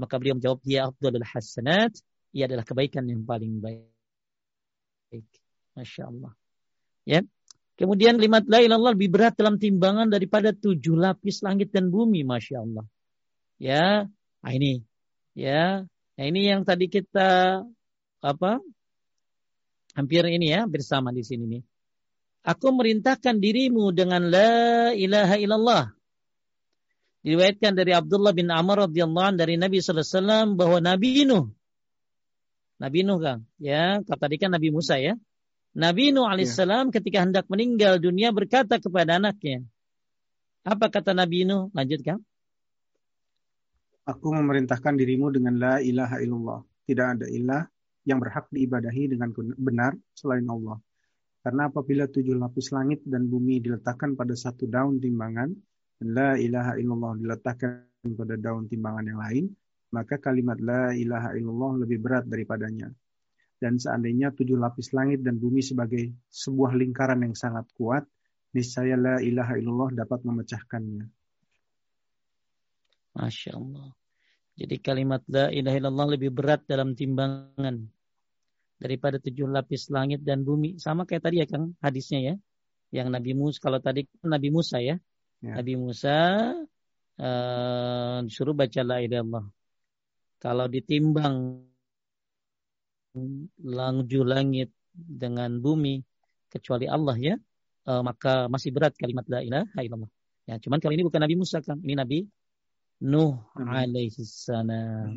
[0.00, 1.92] Maka beliau menjawab, ya afdalul hasanat,
[2.32, 5.28] ia adalah kebaikan yang paling baik.
[5.76, 6.32] Masya Allah.
[7.04, 7.20] Ya.
[7.80, 12.28] Kemudian kalimat la ilaha lebih berat dalam timbangan daripada tujuh lapis langit dan bumi.
[12.28, 12.84] Masya Allah.
[13.56, 14.04] Ya.
[14.44, 14.84] Nah ini.
[15.32, 15.88] Ya.
[15.88, 17.64] Nah ini yang tadi kita
[18.20, 18.60] apa
[19.96, 21.62] hampir ini ya bersama di sini nih.
[22.44, 25.84] Aku merintahkan dirimu dengan la ilaha illallah.
[27.24, 31.48] Diriwayatkan dari Abdullah bin Amr radhiyallahu dari Nabi sallallahu alaihi wasallam bahwa Nabi Nuh
[32.80, 35.20] Nabi Nuh kan, ya, kata tadi kan Nabi Musa ya.
[35.70, 36.98] Nabi Nuh alaihissalam ya.
[36.98, 39.62] ketika hendak meninggal dunia berkata kepada anaknya.
[40.66, 41.70] Apa kata Nabi Nuh?
[41.70, 42.18] Lanjutkan.
[44.02, 46.60] Aku memerintahkan dirimu dengan la ilaha illallah.
[46.90, 47.62] Tidak ada ilah
[48.02, 50.82] yang berhak diibadahi dengan benar selain Allah.
[51.40, 55.54] Karena apabila tujuh lapis langit dan bumi diletakkan pada satu daun timbangan,
[56.02, 57.86] dan la ilaha illallah diletakkan
[58.18, 59.44] pada daun timbangan yang lain,
[59.94, 62.92] maka kalimat la ilaha illallah lebih berat daripadanya.
[63.60, 68.08] Dan seandainya tujuh lapis langit dan bumi sebagai sebuah lingkaran yang sangat kuat,
[68.56, 71.04] niscaya la ilaha illallah dapat memecahkannya.
[73.20, 73.92] Masya Allah.
[74.56, 77.84] Jadi kalimat la ilaha illallah lebih berat dalam timbangan
[78.80, 80.80] daripada tujuh lapis langit dan bumi.
[80.80, 82.34] Sama kayak tadi ya Kang hadisnya ya.
[82.90, 84.96] Yang Nabi Musa kalau tadi Nabi Musa ya.
[85.44, 85.54] ya.
[85.60, 86.16] Nabi Musa
[87.20, 89.46] uh, disuruh baca la ilaha illallah.
[90.40, 91.68] Kalau ditimbang
[93.60, 96.02] langju langit dengan bumi
[96.50, 97.34] kecuali Allah ya,
[97.86, 100.10] uh, maka masih berat kalimat la ilaha illallah.
[100.48, 102.18] Ya, cuman kali ini bukan Nabi Musa kan, ini Nabi
[103.00, 105.16] Nuh alaihi salam.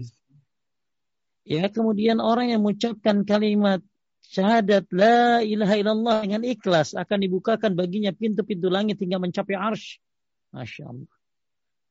[1.43, 3.83] Ya, kemudian orang yang mengucapkan kalimat
[4.23, 9.99] syahadat la ilaha illallah dengan ikhlas akan dibukakan baginya pintu-pintu langit hingga mencapai arsh.
[10.55, 11.11] Masya Allah.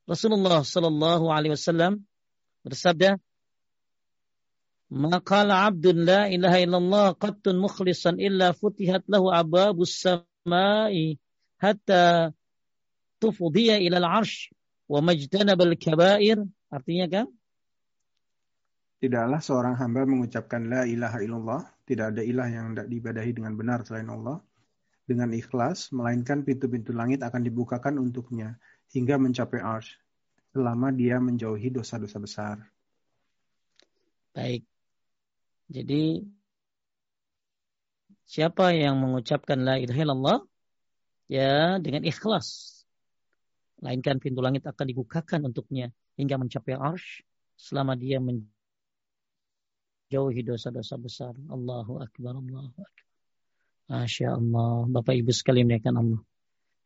[0.08, 2.02] Rasulullah Sallallahu Alaihi Wasallam
[2.64, 3.20] bersabda,
[4.92, 11.16] Maqala abdun la ilaha illallah qattun mukhlisan illa futihat lahu ababus samai
[11.56, 12.36] hatta
[13.16, 14.52] tufdiya ila al-arsh
[14.92, 16.44] wa majtanabal kabair.
[16.68, 17.26] Artinya kan?
[19.00, 23.88] Tidaklah seorang hamba mengucapkan la ilaha illallah, tidak ada ilah yang tidak diibadahi dengan benar
[23.88, 24.44] selain Allah,
[25.08, 28.60] dengan ikhlas, melainkan pintu-pintu langit akan dibukakan untuknya
[28.92, 29.96] hingga mencapai arsh,
[30.52, 32.56] selama dia menjauhi dosa-dosa besar.
[34.36, 34.71] Baik.
[35.72, 36.20] Jadi
[38.28, 40.38] siapa yang mengucapkan la ilaha illallah
[41.32, 42.80] ya dengan ikhlas
[43.80, 45.88] melainkan pintu langit akan dibukakan untuknya
[46.20, 47.24] hingga mencapai arsh
[47.56, 48.52] selama dia men
[50.12, 51.32] jauhi dosa-dosa besar.
[51.48, 52.92] Allahu Akbar, Allahu Akbar.
[53.88, 54.84] Masya Allah.
[54.92, 56.20] Bapak Ibu sekalian kan Allah.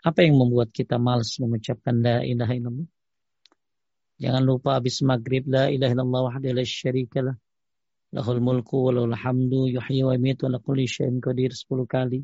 [0.06, 2.88] Apa yang membuat kita malas mengucapkan la ilaha illallah?
[4.22, 7.36] Jangan lupa habis maghrib la ilaha illallah wahdahu la syarikalah.
[8.14, 12.20] Lahul mulku wa lahul hamdu yuhyi wa yumiitu wa kulli syai'in qadir 10 kali.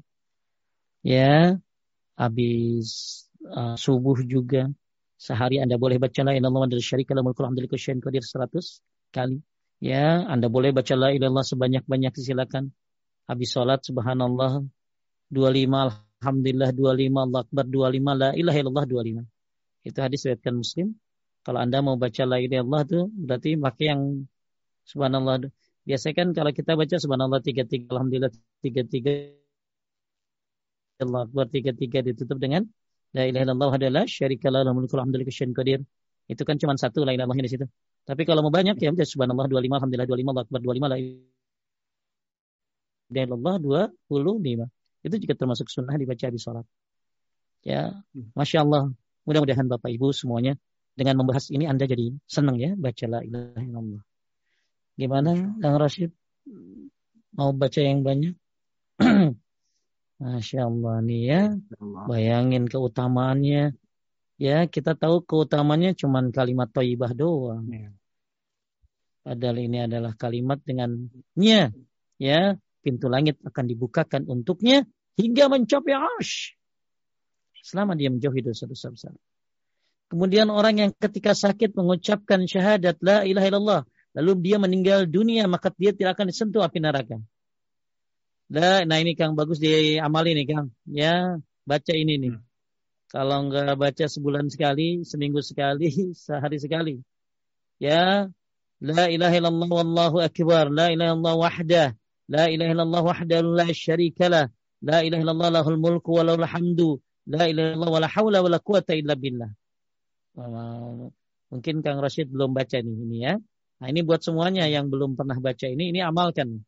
[1.03, 1.59] Ya,
[2.15, 4.71] habis uh, subuh juga
[5.19, 8.83] sehari Anda boleh baca la ilaha illallah wa la syarikalah mulku alhamdulillah syai'in qadir 100
[9.11, 9.43] kali.
[9.83, 12.71] Ya, Anda boleh baca la ilallah sebanyak-banyak silakan.
[13.27, 14.63] Habis sholat subhanallah
[15.27, 19.27] 25 alhamdulillah 25 Allah akbar 25 la ilaha illallah 25.
[19.83, 20.95] Itu hadis riwayatkan Muslim.
[21.43, 24.03] Kalau Anda mau baca la ilaha illallah itu berarti pakai yang
[24.87, 25.51] subhanallah.
[25.89, 28.31] Biasanya kan kalau kita baca subhanallah 33 alhamdulillah
[28.63, 29.43] 33
[31.03, 32.63] Allah akbar 33 ditutup dengan
[33.11, 35.27] la ilaha illallah adalah syarikalah lahul mulku alhamdulillah
[35.59, 35.81] qadir.
[36.31, 37.67] Itu kan cuma satu la ilaha di situ.
[38.07, 40.99] Tapi kalau mau banyak ya baca subhanallah 25 alhamdulillah 25 Allah akbar 25 la
[43.11, 44.71] ilaha illallah 25.
[45.03, 46.67] Itu juga termasuk sunnah dibaca di salat.
[47.67, 47.91] Ya,
[48.39, 48.95] masya Allah.
[49.27, 50.59] Mudah-mudahan Bapak Ibu semuanya
[50.99, 54.03] dengan membahas ini Anda jadi senang ya baca la ilaha illallah.
[55.03, 56.15] Gimana, Kang Rashid?
[57.35, 58.39] Mau baca yang banyak?
[60.23, 61.43] Masya Allah nih ya.
[62.07, 63.75] Bayangin keutamaannya.
[64.39, 67.67] Ya, kita tahu keutamaannya cuma kalimat toibah doang.
[67.67, 67.91] Ya.
[69.27, 71.75] Padahal ini adalah kalimat dengan nya.
[72.23, 72.55] Ya,
[72.87, 74.87] pintu langit akan dibukakan untuknya
[75.19, 76.55] hingga mencapai arsh.
[77.59, 79.15] Selama dia menjauhi dosa-dosa besar.
[80.07, 83.83] Kemudian orang yang ketika sakit mengucapkan syahadat la ilaha illallah.
[84.13, 87.17] Lalu dia meninggal dunia maka dia tidak akan disentuh api neraka.
[88.53, 89.57] Nah, ini Kang bagus
[89.97, 90.69] amal ini Kang.
[90.85, 92.33] Ya, baca ini nih.
[92.37, 92.45] Hmm.
[93.13, 95.89] Kalau enggak baca sebulan sekali, seminggu sekali,
[96.25, 96.95] sehari sekali.
[97.81, 98.29] Ya,
[98.81, 101.89] la ilaha illallah wallahu akbar, la ilaha illallah wahdah,
[102.29, 104.49] la ilaha illallah wahdahu la syarikalah,
[104.81, 106.91] la ilaha illallah lahul mulku wa lahul hamdu,
[107.29, 109.53] la ilaha illallah wala haula wala quwata illa billah.
[111.53, 113.37] mungkin Kang Rashid belum baca nih ini ya.
[113.83, 116.63] Nah, ini buat semuanya yang belum pernah baca ini, ini amalkan.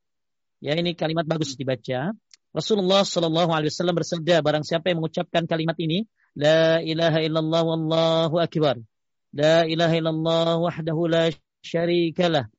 [0.59, 2.11] Ya ini kalimat bagus dibaca.
[2.51, 8.37] Rasulullah Shallallahu Alaihi Wasallam bersabda, barang siapa yang mengucapkan kalimat ini, La ilaha illallah wallahu
[8.43, 8.83] akbar.
[9.31, 11.31] La ilaha illallah wahdahu la
[11.63, 12.51] syarikalah.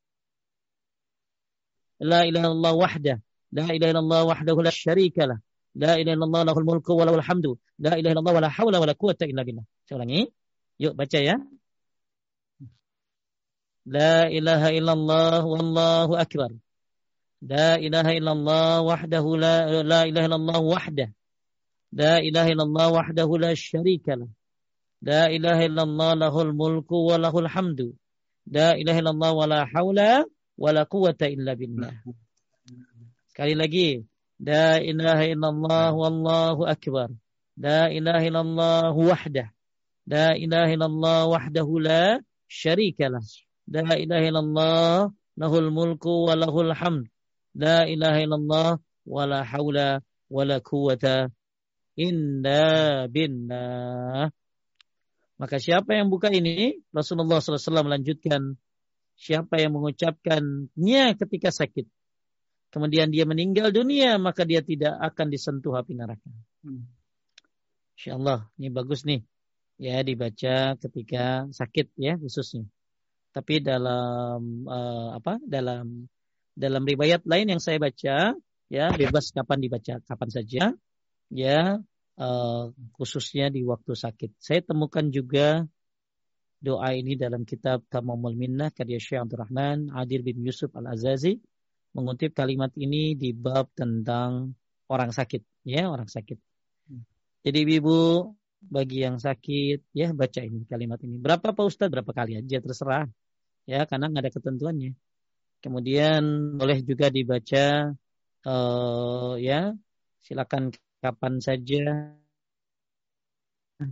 [2.00, 3.18] La ilaha illallah wahdah.
[3.52, 5.38] La ilaha illallah wahdahu la syarikalah.
[5.76, 7.60] La ilaha illallah lahul mulku wa lahul hamdu.
[7.84, 9.68] La ilaha illallah wa la hawla wa la quwata illa billah.
[9.84, 10.32] Saya ulangi.
[10.80, 11.36] Yuk baca ya.
[13.86, 16.50] La ilaha illallah wallahu akbar.
[17.46, 21.10] La ilaha illallah wahdahu la, la ilaha illallah wahdah.
[21.94, 24.30] La ilaha illallah wahdahu la syarika lah.
[25.06, 27.94] La ilaha illallah lahul mulku wa lahul hamdu.
[28.50, 30.26] La ilaha illallah wa la hawla
[30.58, 31.94] wa la quwata illa billah.
[33.30, 34.02] Sekali lagi.
[34.42, 37.14] La ilaha illallah wallahu akbar.
[37.54, 39.54] La ilaha illallah wahdah.
[40.10, 42.18] La ilaha illallah wahdahu la
[42.50, 43.22] syarika lah.
[43.66, 44.96] La ilaha illallah
[45.38, 47.10] lahul mulku wa lahul hamd.
[47.58, 48.70] La ilaha illallah
[49.06, 51.30] wa la hawla wa la quwata
[51.98, 52.64] illa
[53.08, 54.30] billah.
[55.36, 58.56] Maka siapa yang buka ini, Rasulullah SAW melanjutkan,
[59.20, 61.88] siapa yang mengucapkannya ketika sakit.
[62.72, 66.28] Kemudian dia meninggal dunia, maka dia tidak akan disentuh api neraka.
[66.64, 66.88] Hmm.
[67.96, 69.24] Insyaallah ini bagus nih.
[69.76, 72.68] Ya, dibaca ketika sakit ya, khususnya.
[73.36, 75.44] Tapi dalam uh, apa?
[75.44, 76.08] Dalam
[76.56, 78.32] dalam riwayat lain yang saya baca,
[78.72, 80.64] ya bebas kapan dibaca, kapan saja,
[81.28, 81.84] ya
[82.16, 82.64] uh,
[82.96, 84.40] khususnya di waktu sakit.
[84.40, 85.68] Saya temukan juga
[86.64, 91.36] doa ini dalam kitab Tamamul Minnah karya Syekh Abdul Rahman Adil bin Yusuf Al-Azazi
[91.92, 94.56] mengutip kalimat ini di bab tentang
[94.88, 96.40] orang sakit, ya orang sakit.
[97.46, 98.32] Jadi ibu
[98.66, 101.22] bagi yang sakit ya baca ini kalimat ini.
[101.22, 101.92] Berapa Pak Ustadz?
[101.94, 103.06] Berapa kali aja terserah.
[103.66, 104.92] Ya karena nggak ada ketentuannya.
[105.64, 106.22] Kemudian
[106.60, 107.90] boleh juga dibaca
[108.46, 109.74] uh, ya
[110.22, 110.70] silakan
[111.02, 111.82] kapan saja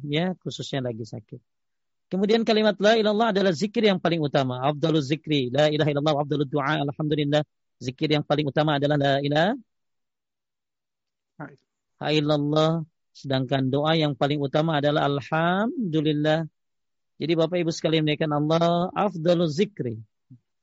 [0.06, 1.42] ya khususnya lagi sakit.
[2.14, 4.62] Kemudian kalimat la ilallah adalah zikir yang paling utama.
[4.62, 5.50] Abdul zikri.
[5.50, 6.78] La ilaha illallah abdul du'a.
[6.86, 7.42] Alhamdulillah.
[7.82, 9.58] Zikir yang paling utama adalah la ilaha
[12.14, 12.86] illallah.
[13.18, 16.46] Sedangkan doa yang paling utama adalah alhamdulillah.
[17.24, 19.96] Jadi Bapak Ibu sekalian menaikkan Allah afdalul zikri.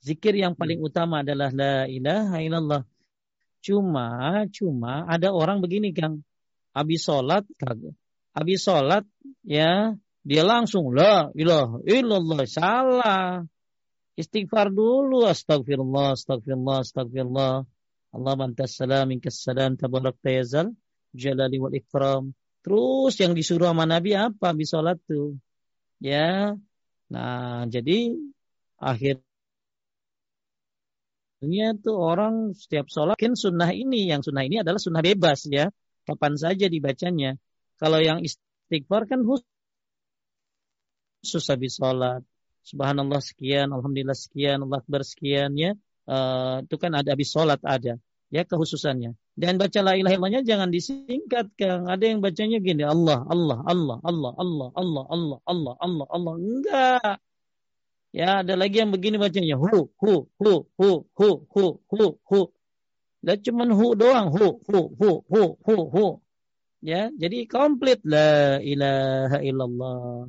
[0.04, 0.88] Zikir yang paling hmm.
[0.92, 2.82] utama adalah la ilaha illallah.
[3.64, 6.20] Cuma, cuma ada orang begini Kang.
[6.76, 7.48] Habis sholat,
[8.36, 9.08] habis sholat
[9.40, 13.40] ya dia langsung la ilaha illallah salah.
[14.20, 17.64] Istighfar dulu astagfirullah astagfirullah astagfirullah.
[18.12, 20.76] Allah bantas salam minkas salam tabarak tayazal
[21.16, 22.36] jalali wal ikram.
[22.60, 25.40] Terus yang disuruh sama Nabi apa habis sholat tuh?
[26.00, 26.56] Ya.
[27.12, 27.92] Nah, jadi
[28.90, 29.16] akhir
[31.40, 35.72] Sebenarnya tuh orang setiap sholat kan sunnah ini, yang sunnah ini adalah sunnah bebas ya,
[36.04, 37.40] kapan saja dibacanya.
[37.80, 39.48] Kalau yang istighfar kan khusus
[41.48, 42.20] habis sholat.
[42.60, 45.72] Subhanallah sekian, Alhamdulillah sekian, Allah Akbar sekian ya.
[46.04, 47.96] Uh, itu kan ada habis sholat ada
[48.28, 49.16] ya kekhususannya.
[49.40, 51.88] Dan baca la ilaha illallahnya jangan disingkat Kang.
[51.88, 56.34] Ada yang bacanya gini, Allah, Allah, Allah, Allah, Allah, Allah, Allah, Allah, Allah, Allah.
[56.36, 57.16] Enggak.
[58.12, 62.40] Ya, ada lagi yang begini bacanya hu hu hu hu hu hu hu hu.
[63.24, 66.06] Dan cuma hu doang hu hu hu hu hu hu.
[66.84, 70.28] Ya, jadi komplit la ilaha illallah.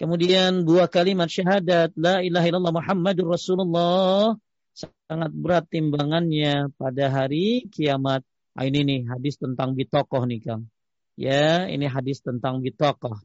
[0.00, 4.32] Kemudian dua kalimat syahadat la ilaha illallah Muhammadur Rasulullah
[4.72, 8.24] sangat berat timbangannya pada hari kiamat.
[8.58, 10.66] Ah, ini nih hadis tentang bitokoh nih Kang.
[11.14, 13.16] Ya, ini hadis tentang bitokoh.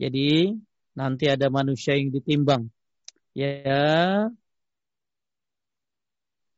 [0.00, 0.54] Jadi
[0.96, 2.70] nanti ada manusia yang ditimbang.
[3.34, 4.30] Ya,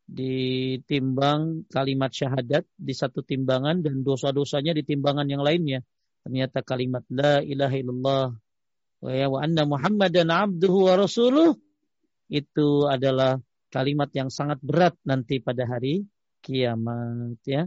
[0.07, 5.82] ditimbang kalimat syahadat di satu timbangan dan dosa-dosanya di timbangan yang lainnya.
[6.22, 8.26] Ternyata kalimat la ilaha illallah
[8.96, 11.52] wa ya wa anna muhammadan abduhu wa rasuluh
[12.32, 13.38] itu adalah
[13.70, 16.07] kalimat yang sangat berat nanti pada hari
[16.42, 17.66] kiamat ya.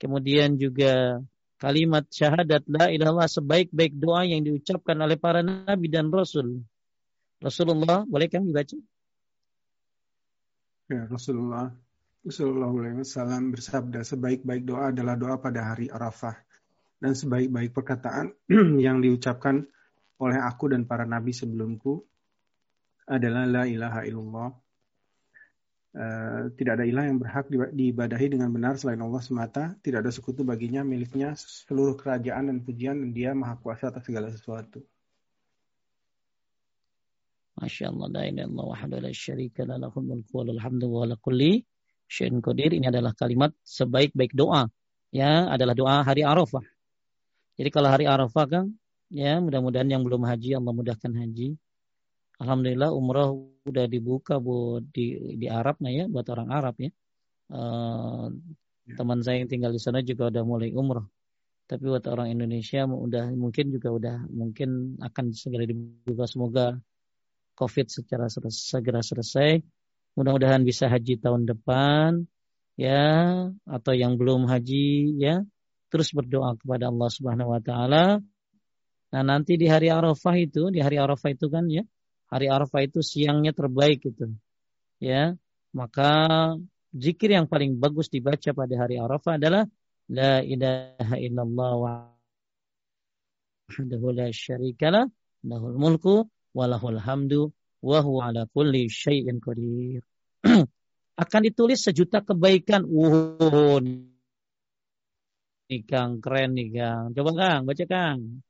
[0.00, 1.20] Kemudian juga
[1.60, 6.64] kalimat syahadat la ilaha sebaik-baik doa yang diucapkan oleh para nabi dan rasul.
[7.36, 8.76] Rasulullah boleh kami baca?
[10.88, 11.70] Ya, Rasulullah
[12.20, 16.36] Sallallahu Alaihi Wasallam bersabda, sebaik-baik doa adalah doa pada hari Arafah.
[17.00, 18.36] Dan sebaik-baik perkataan
[18.84, 19.64] yang diucapkan
[20.20, 22.04] oleh aku dan para nabi sebelumku
[23.08, 24.52] adalah la ilaha illallah.
[25.90, 29.74] Uh, tidak ada ilah yang berhak diibadahi dengan benar selain Allah semata.
[29.82, 34.30] Tidak ada sekutu baginya, miliknya seluruh kerajaan dan pujian, dan dia maha kuasa atas segala
[34.30, 34.86] sesuatu.
[37.58, 41.66] Masya Allah, la ilaha wahdahu la syarika la lahul mulku wa hamdu wa la kulli
[42.06, 42.70] syai'in qadir.
[42.70, 44.70] Ini adalah kalimat sebaik-baik doa.
[45.10, 46.62] Ya, adalah doa hari Arafah.
[47.58, 48.64] Jadi kalau hari Arafah kan,
[49.10, 51.58] ya mudah-mudahan yang belum haji Allah mudahkan haji.
[52.40, 53.28] Alhamdulillah umrah
[53.68, 56.90] udah dibuka buat di di Arab nah ya buat orang Arab ya.
[57.50, 58.32] Uh,
[58.96, 61.04] teman saya yang tinggal di sana juga udah mulai umrah.
[61.68, 66.80] Tapi buat orang Indonesia udah mungkin juga udah mungkin akan segera dibuka semoga
[67.54, 69.60] COVID secara segera selesai.
[70.16, 72.26] Mudah-mudahan bisa haji tahun depan
[72.74, 73.04] ya
[73.68, 75.44] atau yang belum haji ya
[75.90, 78.22] terus berdoa kepada Allah Subhanahu wa taala.
[79.10, 81.82] Nah, nanti di hari Arafah itu, di hari Arafah itu kan ya,
[82.30, 84.30] hari Arafah itu siangnya terbaik itu.
[85.02, 85.34] Ya,
[85.74, 86.10] maka
[86.94, 89.66] zikir yang paling bagus dibaca pada hari Arafah adalah
[90.10, 91.72] la ilaha illallah
[93.70, 95.06] wahdahu la syarikalah
[95.46, 97.50] lahul mulku walahul hamdu
[97.82, 100.02] wa huwa ala kulli syai'in qadir.
[101.20, 102.88] akan ditulis sejuta kebaikan.
[102.88, 103.84] Wow,
[105.68, 107.12] nih Kang, keren nih Kang.
[107.12, 108.40] Coba Kang, baca Kang.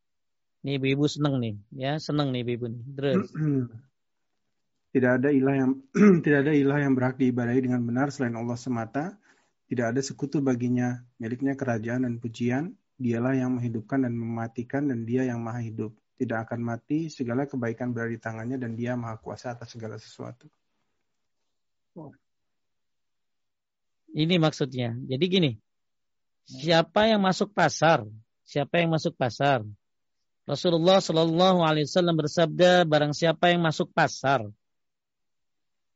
[0.61, 2.82] Nih ibu-ibu seneng nih, ya seneng nih ibu-ibu nih.
[2.96, 3.28] Terus.
[4.90, 5.72] Tidak ada ilah yang
[6.26, 9.14] tidak ada ilah yang berhak diibadahi dengan benar selain Allah semata.
[9.70, 12.74] Tidak ada sekutu baginya, miliknya kerajaan dan pujian.
[12.98, 17.96] Dialah yang menghidupkan dan mematikan dan dia yang maha hidup tidak akan mati, segala kebaikan
[17.96, 20.52] berada di tangannya dan dia maha kuasa atas segala sesuatu.
[24.12, 24.92] Ini maksudnya.
[25.08, 25.50] Jadi gini,
[26.44, 28.04] siapa yang masuk pasar?
[28.44, 29.64] Siapa yang masuk pasar?
[30.51, 34.51] Rasulullah Shallallahu Alaihi Wasallam bersabda, barang siapa yang masuk pasar,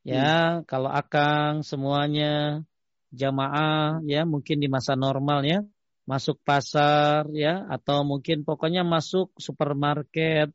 [0.07, 0.71] ya hmm.
[0.71, 2.63] kalau akang semuanya
[3.11, 5.67] jamaah, ya mungkin di masa normal ya,
[6.07, 10.55] masuk pasar ya atau mungkin pokoknya masuk supermarket,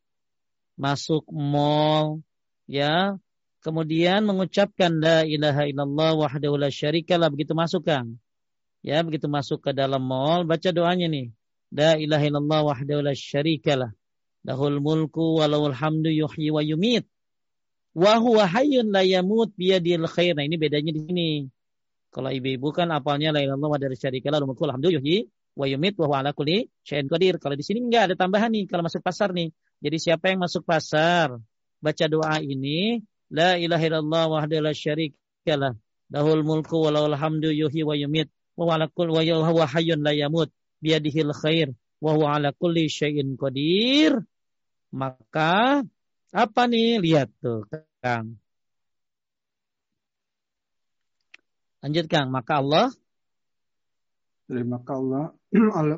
[0.80, 2.24] masuk mall
[2.72, 3.20] ya,
[3.60, 8.16] kemudian mengucapkan la ilaha illallah wahdahu la syarikalah begitu masuk Kang.
[8.80, 11.36] Ya, begitu masuk ke dalam mall baca doanya nih.
[11.70, 13.94] La ilaha illallah wahdahu la syarikalah.
[14.46, 17.06] Lahul mulku walahul hamdu yuhyi wa yumit.
[17.94, 20.34] Wa huwa hayyun la yamut biyadil khair.
[20.34, 21.30] Nah, ini bedanya di sini.
[22.10, 25.66] Kalau ibu-ibu kan apalnya la ilaha illallah wahdahu la syarikalah lahul mulku walhamdu yuhyi wa
[25.70, 27.38] yumit wa ala kulli syai'in qadir.
[27.38, 29.54] Kalau di sini enggak ada tambahan nih kalau masuk pasar nih.
[29.84, 31.38] Jadi siapa yang masuk pasar
[31.80, 35.78] baca doa ini la ilaha illallah wahdahu la syarikalah
[36.10, 40.12] lahul mulku wa lahul hamdu yuhyi wa yumit wa ala kulli wa huwa hayyun la
[40.12, 40.50] yamut
[40.80, 44.20] biyadihil khair wa huwa ala kulli syai'in qadir.
[44.90, 45.84] Maka
[46.34, 46.98] apa nih?
[46.98, 47.68] Lihat tuh,
[48.02, 48.42] Kang.
[51.80, 52.90] Lanjut Kang, maka Allah
[54.50, 55.32] maka Allah,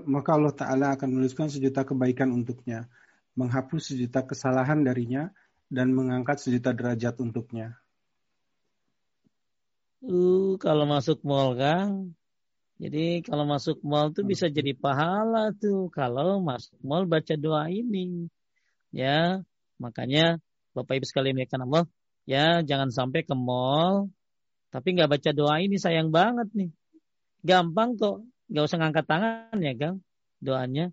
[0.03, 2.91] maka Allah Ta'ala akan menuliskan sejuta kebaikan untuknya,
[3.39, 5.31] menghapus sejuta kesalahan darinya,
[5.71, 7.79] dan mengangkat sejuta derajat untuknya.
[10.03, 12.11] Uh, kalau masuk mall Kang,
[12.81, 18.25] jadi kalau masuk mall tuh bisa jadi pahala tuh kalau masuk mall baca doa ini.
[18.89, 19.45] Ya,
[19.77, 20.41] makanya
[20.73, 21.85] Bapak Ibu sekalian kan Allah,
[22.25, 24.09] ya jangan sampai ke mall
[24.71, 26.71] tapi nggak baca doa ini sayang banget nih.
[27.43, 29.97] Gampang kok nggak usah ngangkat tangan ya Kang
[30.39, 30.89] doanya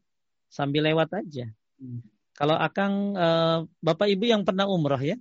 [0.51, 1.47] sambil lewat aja.
[1.79, 2.05] Hmm.
[2.35, 5.17] Kalau Akang uh, Bapak Ibu yang pernah umroh ya,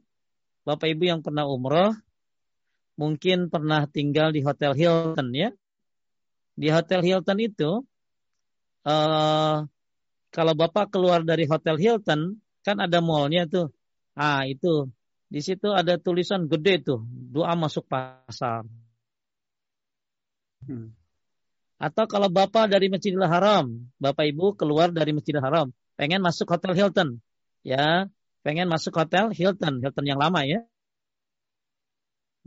[0.65, 1.93] Bapak Ibu yang pernah umroh
[2.97, 5.49] mungkin pernah tinggal di Hotel Hilton ya.
[6.57, 7.85] Di Hotel Hilton itu
[8.89, 9.57] uh,
[10.33, 13.71] kalau Bapak keluar dari Hotel Hilton kan ada mallnya tuh.
[14.17, 14.89] Ah itu
[15.29, 18.65] di situ ada tulisan gede tuh doa masuk pasar.
[20.65, 20.95] Hmm.
[21.77, 23.69] Atau kalau bapak dari Masjidil Haram,
[24.01, 27.21] bapak ibu keluar dari Masjidil Haram, pengen masuk hotel Hilton,
[27.61, 28.09] ya,
[28.41, 30.65] pengen masuk hotel Hilton, Hilton yang lama ya,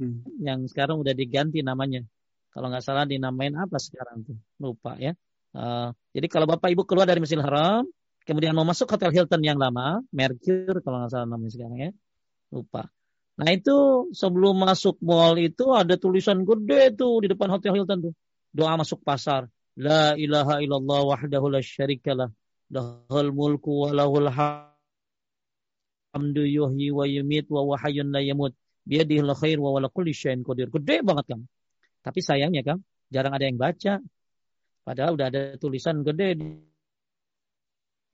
[0.02, 0.42] hmm.
[0.42, 2.02] yang sekarang udah diganti namanya.
[2.50, 5.14] Kalau nggak salah dinamain apa sekarang tuh, lupa ya.
[5.50, 7.86] Uh, jadi kalau bapak ibu keluar dari Masjidil Haram,
[8.26, 11.90] kemudian mau masuk hotel Hilton yang lama, Mercure kalau nggak salah namanya sekarang ya,
[12.50, 12.90] lupa.
[13.40, 18.14] Nah itu sebelum masuk mall itu ada tulisan gede tuh di depan hotel Hilton tuh
[18.52, 19.46] doa masuk pasar.
[19.78, 22.28] La ilaha illallah wahdahu la syarikalah.
[22.70, 24.28] Lahul mulku wa lahul
[26.12, 28.52] hamdu yuhyi wa yumit wa wahayun la yamut.
[28.84, 30.42] Biadihil khair wa wala kulli syai'in.
[30.44, 31.40] Gede banget kan.
[32.00, 32.78] Tapi sayangnya kan
[33.12, 34.00] jarang ada yang baca.
[34.80, 36.48] Padahal udah ada tulisan gede di,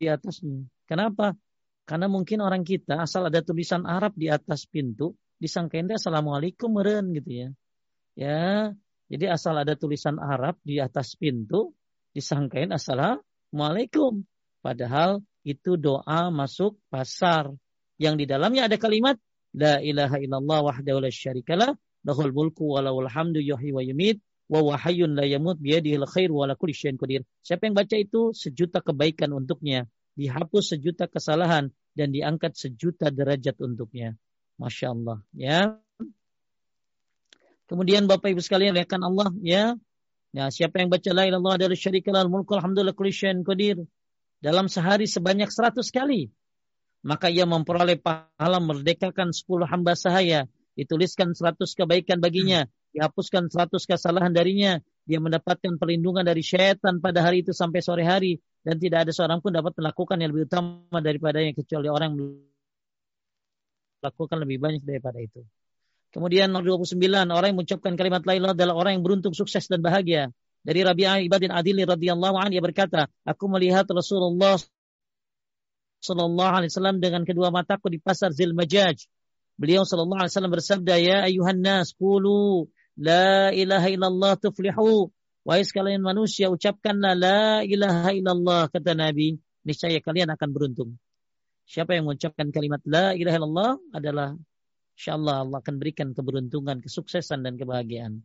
[0.03, 0.66] di atasnya.
[0.87, 1.32] Kenapa?
[1.87, 7.47] Karena mungkin orang kita asal ada tulisan Arab di atas pintu, disangkain assalamualaikum meren gitu
[7.47, 7.49] ya.
[8.16, 8.74] Ya,
[9.07, 11.76] jadi asal ada tulisan Arab di atas pintu,
[12.11, 14.26] disangkain assalamualaikum.
[14.59, 17.55] Padahal itu doa masuk pasar.
[18.03, 19.16] Yang di dalamnya ada kalimat
[19.57, 21.72] La ilaha illallah wahdahu la syarikalah
[22.07, 26.47] lahul mulku wa lahul hamdu yuhyi wa yumit wa wahayyun la yamut biyadihil khair wa
[26.47, 27.27] la kulli syai'in qadir.
[27.43, 34.15] Siapa yang baca itu sejuta kebaikan untuknya, dihapus sejuta kesalahan dan diangkat sejuta derajat untuknya.
[34.57, 35.19] Masya Allah.
[35.35, 35.77] Ya.
[37.67, 39.75] Kemudian Bapak Ibu sekalian lihatkan Allah ya.
[40.31, 43.83] Ya, siapa yang baca la ilaha illallah syarikalah mulku alhamdulillah kulli syai'in qadir
[44.45, 46.29] dalam sehari sebanyak 100 kali,
[47.01, 50.45] maka ia memperoleh pahala merdekakan 10 hamba sahaya,
[50.77, 57.41] dituliskan 100 kebaikan baginya, dihapuskan 100 kesalahan darinya, dia mendapatkan perlindungan dari syaitan pada hari
[57.41, 61.57] itu sampai sore hari dan tidak ada seorang pun dapat melakukan yang lebih utama daripadanya
[61.57, 62.20] kecuali orang yang
[64.05, 65.41] melakukan lebih banyak daripada itu.
[66.12, 66.97] Kemudian nomor 29,
[67.29, 70.33] orang yang mengucapkan kalimat la adalah orang yang beruntung, sukses dan bahagia.
[70.66, 74.59] Dari Rabi'ah ibadin Adili radhiyallahu anhu dia berkata, aku melihat Rasulullah
[76.03, 79.07] sallallahu alaihi wasallam dengan kedua mataku di pasar Zilmajaj.
[79.57, 82.69] Beliau sallallahu alaihi wasallam bersabda, "Ya ayuhan nas, qulu
[83.01, 85.13] la ilaha illallah tuflihu."
[85.47, 90.91] Wahai sekalian manusia, ucapkanlah la ilaha illallah kata Nabi, niscaya kalian akan beruntung.
[91.67, 94.35] Siapa yang mengucapkan kalimat la ilaha illallah adalah
[94.97, 98.25] Insyaallah Allah akan berikan keberuntungan, kesuksesan dan kebahagiaan.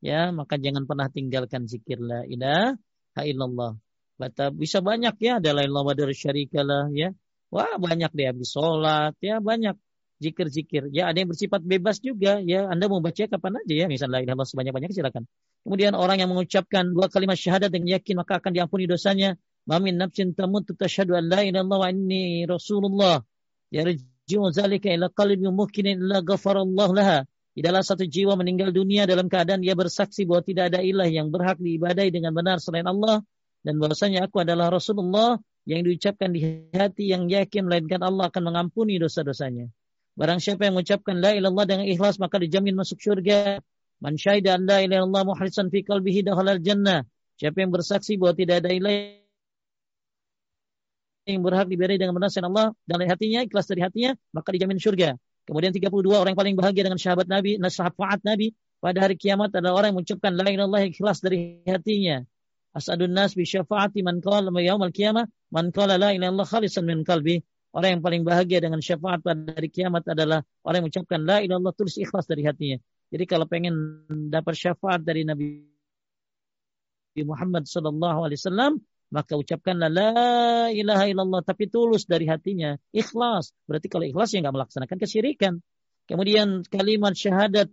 [0.00, 3.76] Ya, maka jangan pernah tinggalkan zikir la ilaha illallah.
[4.16, 7.12] Bata, bisa banyak ya, ada la ilaha syarikalah ya.
[7.52, 9.76] Wah, banyak deh habis sholat ya, banyak
[10.18, 10.90] zikir-zikir.
[10.90, 12.66] Ya, ada yang bersifat bebas juga ya.
[12.66, 15.24] Anda mau baca kapan aja ya, misalnya la sebanyak-banyak silakan.
[15.62, 19.38] Kemudian orang yang mengucapkan dua kalimat syahadat dengan yakin maka akan diampuni dosanya.
[19.68, 23.20] Mamin nafsin tamut tashhadu an la illallah wa inni rasulullah.
[23.68, 27.28] Ya yarji'u zalika ila qalbi mukminin illa ghafarallahu laha.
[27.58, 31.58] Tidaklah satu jiwa meninggal dunia dalam keadaan ia bersaksi bahwa tidak ada ilah yang berhak
[31.58, 33.18] diibadai dengan benar selain Allah
[33.66, 35.36] dan bahwasanya aku adalah Rasulullah
[35.68, 39.68] yang diucapkan di hati yang yakin melainkan Allah akan mengampuni dosa-dosanya.
[40.18, 43.62] Barang siapa yang mengucapkan la ilallah dengan ikhlas maka dijamin masuk surga.
[44.02, 47.06] Man syahida an la ilaha illallah muhlisan fi qalbihi dakhala jannah.
[47.38, 49.14] Siapa yang bersaksi bahwa tidak ada ilah
[51.30, 55.14] yang berhak diberi dengan benar Allah dan dari hatinya, ikhlas dari hatinya, maka dijamin surga.
[55.46, 58.52] Kemudian 32 orang yang paling bahagia dengan sahabat Nabi, syafaat Nabi
[58.82, 62.26] pada hari kiamat adalah orang yang mengucapkan la ilaha ikhlas dari hatinya.
[62.74, 67.06] Asadun nas bi syafaati man qala yaumil qiyamah man qala la ilaha illallah khalisan min
[67.06, 67.38] qalbi.
[67.68, 71.60] Orang yang paling bahagia dengan syafaat pada hari kiamat adalah orang yang mengucapkan la ilaha
[71.60, 72.78] illallah tulus ikhlas dari hatinya.
[73.12, 75.64] Jadi kalau pengen dapat syafaat dari Nabi
[77.24, 78.72] Muhammad sallallahu alaihi wasallam,
[79.08, 80.12] maka ucapkanlah la
[80.72, 83.52] ilaha illallah tapi tulus dari hatinya, ikhlas.
[83.68, 85.54] Berarti kalau ikhlas ya nggak melaksanakan kesyirikan.
[86.08, 87.68] Kemudian kalimat syahadat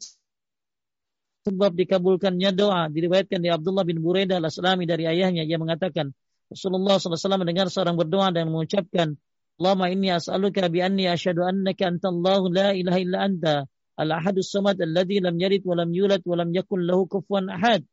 [1.46, 6.10] sebab dikabulkannya doa diriwayatkan di Abdullah bin Buraidah al-Aslami dari ayahnya ia mengatakan
[6.50, 9.14] Rasulullah SAW mendengar seorang berdoa dan mengucapkan
[9.56, 13.56] Allahumma inni as'aluka bi anni asyhadu annaka antallahu la ilaha illa anta
[13.96, 17.88] al-ahadus samad alladhi lam yalid wa lam yulad wa lam yakul lahu kufuwan ahad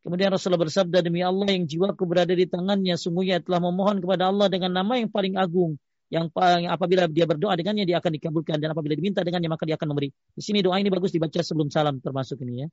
[0.00, 4.48] Kemudian Rasulullah bersabda, demi Allah yang jiwaku berada di tangannya, sungguhnya telah memohon kepada Allah
[4.48, 5.76] dengan nama yang paling agung.
[6.08, 6.32] Yang
[6.72, 8.56] apabila dia berdoa dengannya, dia akan dikabulkan.
[8.64, 10.08] Dan apabila diminta dengannya, maka dia akan memberi.
[10.08, 12.68] Di sini doa ini bagus dibaca sebelum salam termasuk ini ya.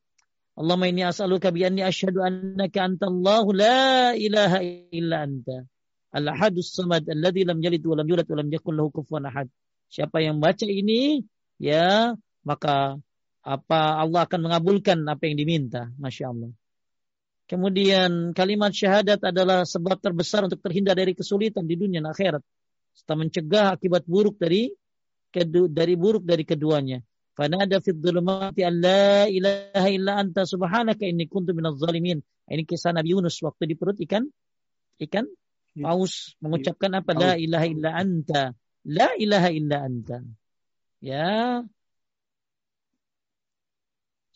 [0.58, 5.68] Allahumma inni as'aluka bi anni asyhadu annaka antallahu la ilaha illa anta.
[6.16, 9.48] Al-ahadus samad alladhi lam yalid wa lam yulad wa lam yakul lahu kufuwan ahad.
[9.92, 11.24] Siapa yang baca ini
[11.60, 12.16] ya
[12.48, 13.00] maka
[13.44, 15.92] apa Allah akan mengabulkan apa yang diminta.
[16.00, 16.52] Masya Allah.
[17.48, 22.44] Kemudian kalimat syahadat adalah sebab terbesar untuk terhindar dari kesulitan di dunia dan akhirat.
[22.92, 24.68] Serta mencegah akibat buruk dari
[25.72, 27.00] dari buruk dari keduanya.
[27.38, 32.20] Fanada fi dhulumati an la ilaha illa anta subhanaka inni kuntu minadh zalimin.
[32.52, 34.28] Ini kisah Nabi Yunus waktu di perut ikan
[35.08, 35.24] ikan.
[35.80, 37.12] Paus mengucapkan apa?
[37.14, 38.44] La ilaha illa anta.
[38.88, 40.18] La ilaha illa anta.
[41.04, 41.62] Ya.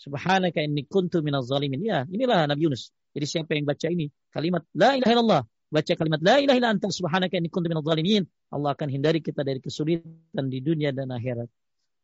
[0.02, 1.82] Subhanaka inni kuntu minadh zalimin.
[1.86, 2.90] Ya, inilah Nabi Yunus.
[3.14, 6.88] Jadi siapa yang baca ini kalimat la ilaha illallah, baca kalimat la ilaha illa anta
[6.90, 11.48] subhanaka inni kuntu minadh zalimin, Allah akan hindari kita dari kesulitan di dunia dan akhirat.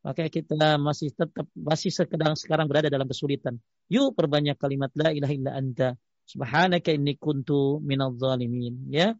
[0.05, 3.57] Maka kita masih tetap masih sekedang sekarang berada dalam kesulitan.
[3.89, 9.17] Yuk perbanyak kalimat la ilaha illa anta subhanaka inni kuntu minadh zalimin ya.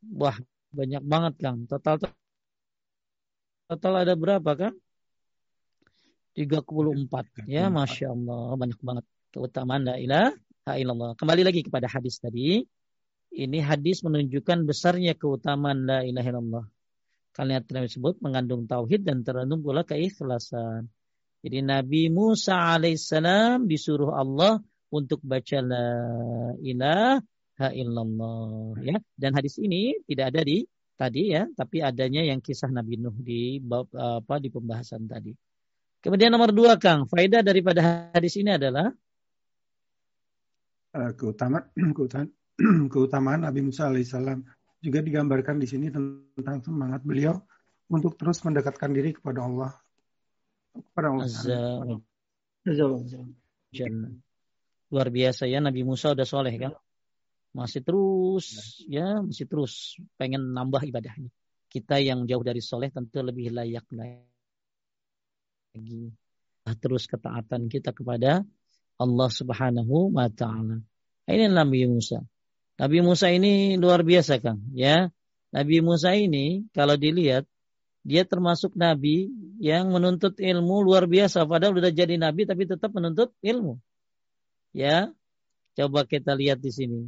[0.00, 0.36] Wah,
[0.72, 1.68] banyak banget Kang.
[1.68, 2.00] Total
[3.68, 4.76] total ada berapa Kang?
[6.32, 11.12] 34 ya, Masya Allah banyak banget keutamaan la ilaha illallah.
[11.18, 12.64] Kembali lagi kepada hadis tadi.
[13.30, 16.64] Ini hadis menunjukkan besarnya keutamaan la ilaha illallah.
[17.30, 20.90] Kalimat tersebut mengandung tauhid dan terkandung pula keikhlasan.
[21.40, 24.58] Jadi Nabi Musa alaihissalam disuruh Allah
[24.90, 25.86] untuk baca la
[26.58, 27.22] ilaha
[27.68, 28.96] illallah ya.
[29.12, 30.64] Dan hadis ini tidak ada di
[30.96, 33.60] tadi ya, tapi adanya yang kisah Nabi Nuh di
[34.00, 35.36] apa di pembahasan tadi.
[36.00, 38.88] Kemudian nomor dua Kang, faedah daripada hadis ini adalah
[40.90, 42.28] Eh, keutamaan keutamaan
[42.92, 44.42] keutamaan Nabi Musa alaihissalam
[44.82, 47.38] juga digambarkan di sini tentang semangat beliau
[47.86, 49.70] untuk terus mendekatkan diri kepada Allah
[50.74, 51.30] kepada Allah.
[54.90, 56.74] Luar biasa ya Nabi Musa udah soleh kan?
[57.50, 58.46] Masih terus
[58.86, 61.30] ya masih terus pengen nambah ibadahnya.
[61.70, 64.22] Kita yang jauh dari soleh tentu lebih layak lagi.
[66.78, 68.46] Terus ketaatan kita kepada
[69.00, 70.82] Allah Subhanahu wa taala.
[71.30, 72.22] Ini Nabi Musa.
[72.78, 75.12] Nabi Musa ini luar biasa, Kang, ya.
[75.50, 77.44] Nabi Musa ini kalau dilihat
[78.00, 79.28] dia termasuk nabi
[79.60, 83.76] yang menuntut ilmu luar biasa padahal sudah jadi nabi tapi tetap menuntut ilmu.
[84.72, 85.10] Ya.
[85.76, 87.00] Coba kita lihat di sini.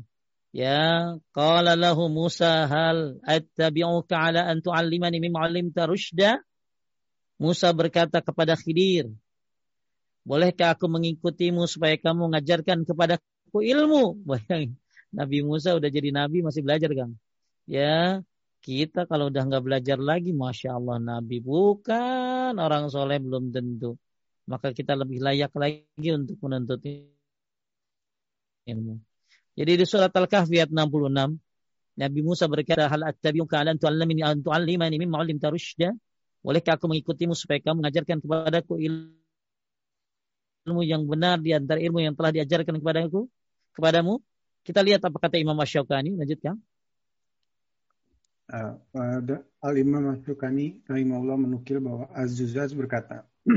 [0.53, 6.45] Ya, qala lahu Musa hal attabi'uka ala an tu'allimani mimma 'allimta rusyda?
[7.41, 9.09] Musa berkata kepada Khidir,
[10.23, 14.15] Bolehkah aku mengikutimu supaya kamu mengajarkan kepadaku ilmu?
[14.29, 14.79] Bayangin,
[15.11, 17.11] Nabi Musa udah jadi nabi masih belajar kan?
[17.67, 18.23] Ya,
[18.63, 23.99] kita kalau udah nggak belajar lagi, masya Allah Nabi bukan orang soleh belum tentu.
[24.47, 26.83] Maka kita lebih layak lagi untuk menuntut
[28.67, 29.12] ilmu.
[29.53, 31.37] Jadi di surat Al-Kahfi ayat 66,
[31.93, 35.93] Nabi Musa berkata, "Hal attabi'uka ala an tu'allimani an tu'allimani mimma 'allimta rusyda?"
[36.43, 39.23] Bolehkah aku mengikutimu supaya kamu mengajarkan kepadaku ilmu
[40.67, 43.27] ilmu yang benar di antara ilmu yang telah diajarkan kepadaku
[43.75, 44.23] kepadamu.
[44.63, 46.55] Kita lihat apa kata Imam Asy-Syaukani, lanjutkan.
[48.47, 48.79] Uh,
[49.59, 53.27] Al-Imam Asy-Syaukani rahimahullah menukil bahwa Az-Zuzaz berkata,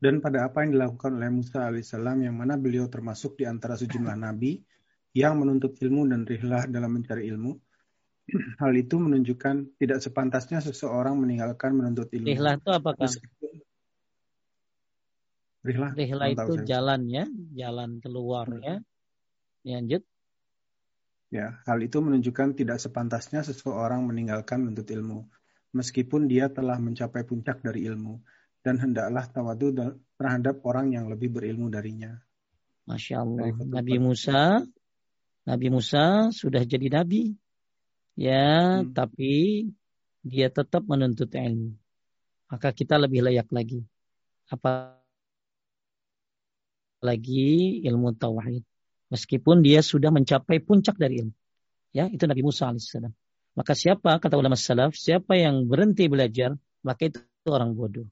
[0.00, 4.16] dan pada apa yang dilakukan oleh Musa alaihissalam yang mana beliau termasuk di antara sejumlah
[4.16, 4.64] nabi
[5.12, 7.52] yang menuntut ilmu dan rihlah dalam mencari ilmu,
[8.64, 12.32] hal itu menunjukkan tidak sepantasnya seseorang meninggalkan menuntut ilmu.
[12.32, 13.10] Rihlah itu apakah?
[15.60, 18.64] Rihlah, Rihlah itu jalan ya, jalan keluar hmm.
[18.64, 18.76] ya.
[19.68, 20.02] Lanjut.
[21.30, 25.28] Ya, hal itu menunjukkan tidak sepantasnya seseorang meninggalkan menuntut ilmu,
[25.76, 28.18] meskipun dia telah mencapai puncak dari ilmu,
[28.60, 29.72] dan hendaklah tawadu
[30.20, 32.20] terhadap orang yang lebih berilmu darinya.
[32.84, 33.56] Masya Allah.
[33.56, 34.60] Nabi Musa,
[35.48, 37.32] Nabi Musa sudah jadi nabi,
[38.18, 38.92] ya, hmm.
[38.92, 39.64] tapi
[40.20, 41.72] dia tetap menuntut ilmu.
[42.50, 43.80] Maka kita lebih layak lagi.
[44.50, 44.98] Apa
[47.00, 48.66] lagi ilmu tauhid.
[49.10, 51.34] Meskipun dia sudah mencapai puncak dari ilmu.
[51.90, 53.10] Ya, itu Nabi Musa alaihissalam.
[53.58, 56.54] Maka siapa, kata ulama salaf, siapa yang berhenti belajar,
[56.86, 57.18] maka itu
[57.50, 58.06] orang bodoh.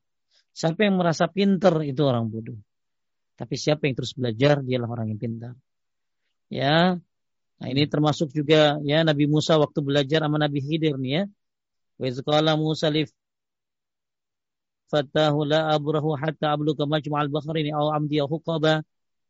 [0.59, 2.59] Siapa yang merasa pintar, itu orang bodoh.
[3.39, 5.55] Tapi siapa yang terus belajar, dialah orang yang pintar.
[6.51, 6.99] Ya,
[7.63, 11.23] nah ini termasuk juga ya Nabi Musa waktu belajar sama Nabi Khidir nih ya.
[12.03, 13.07] Wa Musa li
[14.89, 18.81] fatahu la abrahu hatta abluga majma'al bahraini aw amdiya huqaba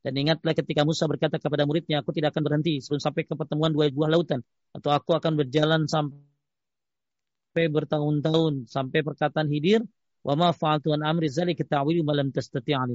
[0.07, 3.75] dan ingatlah ketika Musa berkata kepada muridnya aku tidak akan berhenti sebelum sampai ke pertemuan
[3.75, 9.83] dua buah lautan atau aku akan berjalan sampai bertahun-tahun sampai perkataan Hidir
[10.29, 12.29] wa ma fa'altu an amri zalika ta'wilu ma lam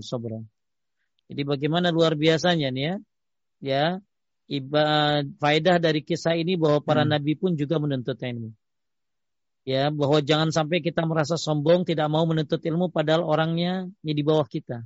[0.05, 0.38] sabra
[1.31, 2.95] jadi bagaimana luar biasanya nih ya?
[3.63, 3.86] Ya
[4.51, 4.84] iba
[5.39, 7.11] faedah dari kisah ini bahwa para hmm.
[7.15, 8.51] nabi pun juga menuntut ilmu.
[9.63, 14.43] Ya bahwa jangan sampai kita merasa sombong tidak mau menuntut ilmu padahal orangnya di bawah
[14.43, 14.84] kita.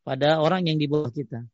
[0.00, 1.44] Pada orang yang di bawah kita.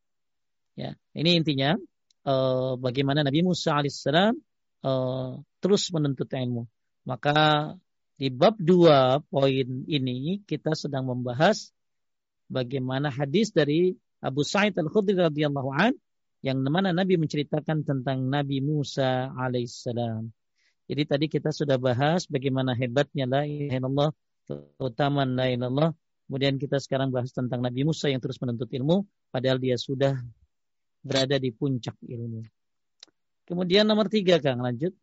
[0.78, 1.74] Ya ini intinya
[2.22, 4.38] uh, bagaimana Nabi Musa alaihissalam
[4.86, 6.70] uh, terus menuntut ilmu.
[7.02, 7.74] Maka
[8.22, 11.74] Di bab dua poin ini kita sedang membahas
[12.46, 15.98] bagaimana hadis dari Abu Sa'id Al-Khudri radhiyallahu an
[16.38, 20.30] yang mana Nabi menceritakan tentang Nabi Musa alaihissalam.
[20.86, 24.10] Jadi tadi kita sudah bahas bagaimana hebatnya la ilaha illallah,
[24.46, 25.90] keutamaan la ilaha
[26.30, 29.02] Kemudian kita sekarang bahas tentang Nabi Musa yang terus menuntut ilmu
[29.34, 30.14] padahal dia sudah
[31.02, 32.46] berada di puncak ilmu.
[33.50, 34.94] Kemudian nomor tiga Kang lanjut.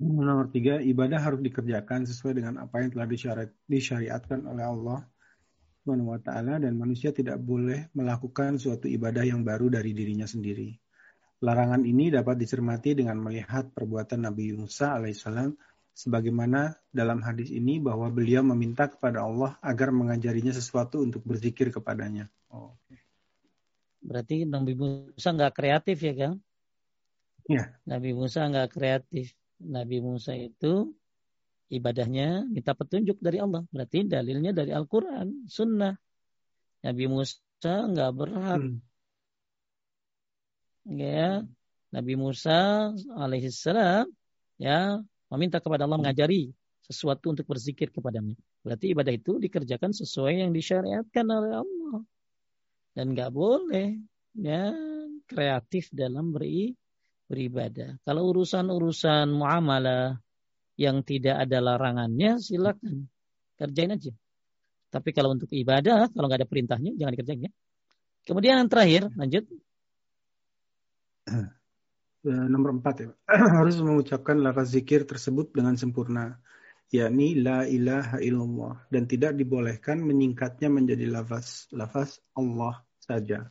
[0.00, 3.04] Nomor tiga, ibadah harus dikerjakan sesuai dengan apa yang telah
[3.68, 5.04] disyariatkan oleh Allah
[5.84, 10.72] Subhanahu wa taala dan manusia tidak boleh melakukan suatu ibadah yang baru dari dirinya sendiri.
[11.40, 15.56] Larangan ini dapat dicermati dengan melihat perbuatan Nabi Musa alaihissalam
[15.96, 22.28] sebagaimana dalam hadis ini bahwa beliau meminta kepada Allah agar mengajarinya sesuatu untuk berzikir kepadanya.
[22.52, 22.76] Oh,
[24.00, 26.34] Berarti Nabi Musa nggak kreatif ya Kang?
[27.48, 27.64] Ya.
[27.84, 29.32] Nabi Musa nggak kreatif.
[29.60, 30.96] Nabi Musa itu
[31.70, 33.62] ibadahnya minta petunjuk dari Allah.
[33.68, 35.94] Berarti dalilnya dari Al-Quran, Sunnah.
[36.80, 38.60] Nabi Musa nggak berhak.
[38.60, 38.80] Hmm.
[40.88, 41.44] Ya,
[41.92, 44.08] Nabi Musa alaihissalam
[44.56, 44.98] ya
[45.30, 46.50] meminta kepada Allah mengajari
[46.82, 48.34] sesuatu untuk berzikir kepadanya.
[48.66, 52.00] Berarti ibadah itu dikerjakan sesuai yang disyariatkan oleh Allah.
[52.96, 54.00] Dan nggak boleh
[54.34, 54.74] ya
[55.30, 56.74] kreatif dalam beri
[57.30, 58.02] beribadah.
[58.02, 60.18] Kalau urusan-urusan muamalah
[60.74, 63.06] yang tidak ada larangannya, silakan
[63.54, 64.10] kerjain aja.
[64.90, 67.52] Tapi kalau untuk ibadah, kalau nggak ada perintahnya, jangan dikerjain ya.
[68.26, 69.46] Kemudian yang terakhir, lanjut.
[72.20, 73.08] Eh, nomor empat ya,
[73.64, 76.36] harus mengucapkan lafaz zikir tersebut dengan sempurna,
[76.92, 83.50] yakni la ilaha illallah dan tidak dibolehkan menyingkatnya menjadi lafaz lafaz Allah saja.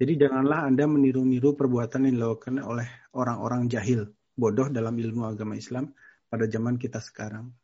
[0.00, 5.94] Jadi janganlah Anda meniru-niru perbuatan yang dilakukan oleh orang-orang jahil, bodoh dalam ilmu agama Islam
[6.26, 7.54] pada zaman kita sekarang.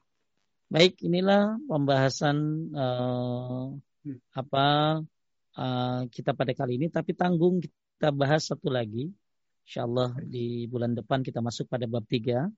[0.66, 2.36] Baik, inilah pembahasan
[2.74, 3.70] uh,
[4.34, 4.66] apa
[5.54, 6.86] uh, kita pada kali ini.
[6.90, 9.10] Tapi tanggung kita bahas satu lagi.
[9.66, 12.50] Insya Allah di bulan depan kita masuk pada bab tiga.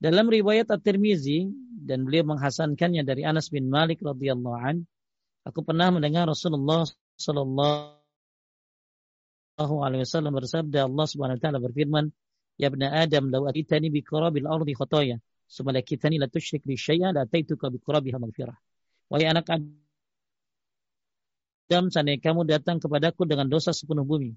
[0.00, 1.48] Dalam riwayat At-Tirmizi
[1.84, 4.84] dan beliau menghasankannya dari Anas bin Malik radhiyallahu an,
[5.44, 6.84] aku pernah mendengar Rasulullah
[7.14, 8.04] sallallahu
[9.58, 12.10] alaihi wasallam bersabda Allah Subhanahu wa taala berfirman,
[12.58, 17.14] "Ya ibna Adam, law atitani bi qurabil ardi khataya, summa lakitani la tusyrik bi syai'an
[17.14, 18.58] la ataituka bi qurabiha maghfirah."
[19.10, 19.70] Wahai anak Adam,
[21.92, 24.34] seandainya kamu datang kepadaku dengan dosa sepenuh bumi,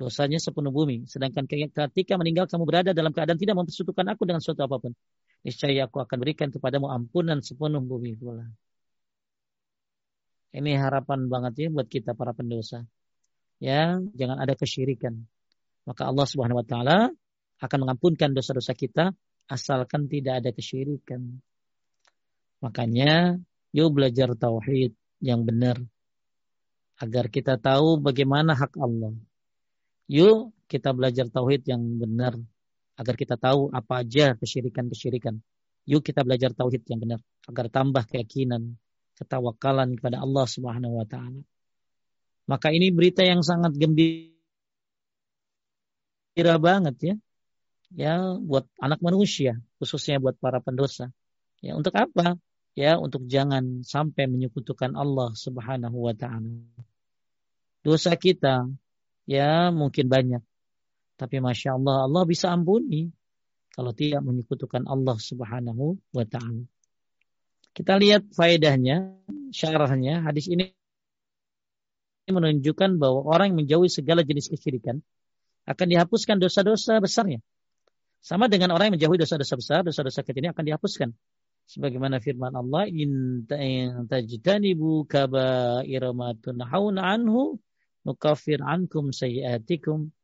[0.00, 4.64] dosanya sepenuh bumi, sedangkan ketika meninggal kamu berada dalam keadaan tidak mempersekutukan aku dengan suatu
[4.64, 4.96] apa pun,
[5.44, 8.48] niscaya aku akan berikan kepadamu ampunan sepenuh bumi pula.
[10.54, 12.86] Ini harapan banget ya buat kita para pendosa
[13.62, 15.24] ya jangan ada kesyirikan.
[15.84, 16.98] Maka Allah Subhanahu wa taala
[17.60, 19.12] akan mengampunkan dosa-dosa kita
[19.48, 21.40] asalkan tidak ada kesyirikan.
[22.64, 23.36] Makanya
[23.76, 25.76] yuk belajar tauhid yang benar
[27.00, 29.12] agar kita tahu bagaimana hak Allah.
[30.08, 32.36] Yuk kita belajar tauhid yang benar
[32.96, 35.36] agar kita tahu apa aja kesyirikan-kesyirikan.
[35.84, 38.80] Yuk kita belajar tauhid yang benar agar tambah keyakinan,
[39.18, 41.42] ketawakalan kepada Allah Subhanahu wa taala.
[42.44, 44.34] Maka ini berita yang sangat gembira
[46.60, 47.14] banget ya.
[47.94, 51.14] Ya, buat anak manusia, khususnya buat para pendosa.
[51.62, 52.34] Ya, untuk apa?
[52.74, 56.58] Ya, untuk jangan sampai menyekutukan Allah Subhanahu wa taala.
[57.86, 58.66] Dosa kita
[59.30, 60.42] ya mungkin banyak.
[61.14, 63.14] Tapi Masya Allah, Allah bisa ampuni
[63.70, 66.66] kalau tidak menyekutukan Allah Subhanahu wa taala.
[67.74, 69.18] Kita lihat faedahnya,
[69.50, 70.22] syarahnya.
[70.22, 70.70] Hadis ini
[72.30, 75.02] menunjukkan bahwa orang yang menjauhi segala jenis kesyirikan
[75.66, 77.42] akan dihapuskan dosa-dosa besarnya.
[78.24, 81.10] Sama dengan orang yang menjauhi dosa-dosa besar, dosa-dosa kecil ini akan dihapuskan.
[81.64, 86.32] Sebagaimana firman Allah, "In tajtanibu kaba'ira ma
[87.02, 87.58] anhu
[88.04, 90.14] nukafir ankum sayiatikum."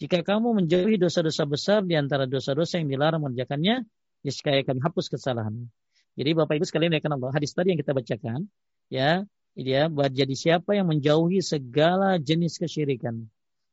[0.00, 3.84] Jika kamu menjauhi dosa-dosa besar di antara dosa-dosa yang dilarang mengerjakannya,
[4.24, 5.68] niscaya akan hapus kesalahan.
[6.14, 8.46] Jadi Bapak Ibu sekalian ya Allah, hadis tadi yang kita bacakan,
[8.86, 9.26] ya,
[9.58, 13.26] ya buat jadi siapa yang menjauhi segala jenis kesyirikan.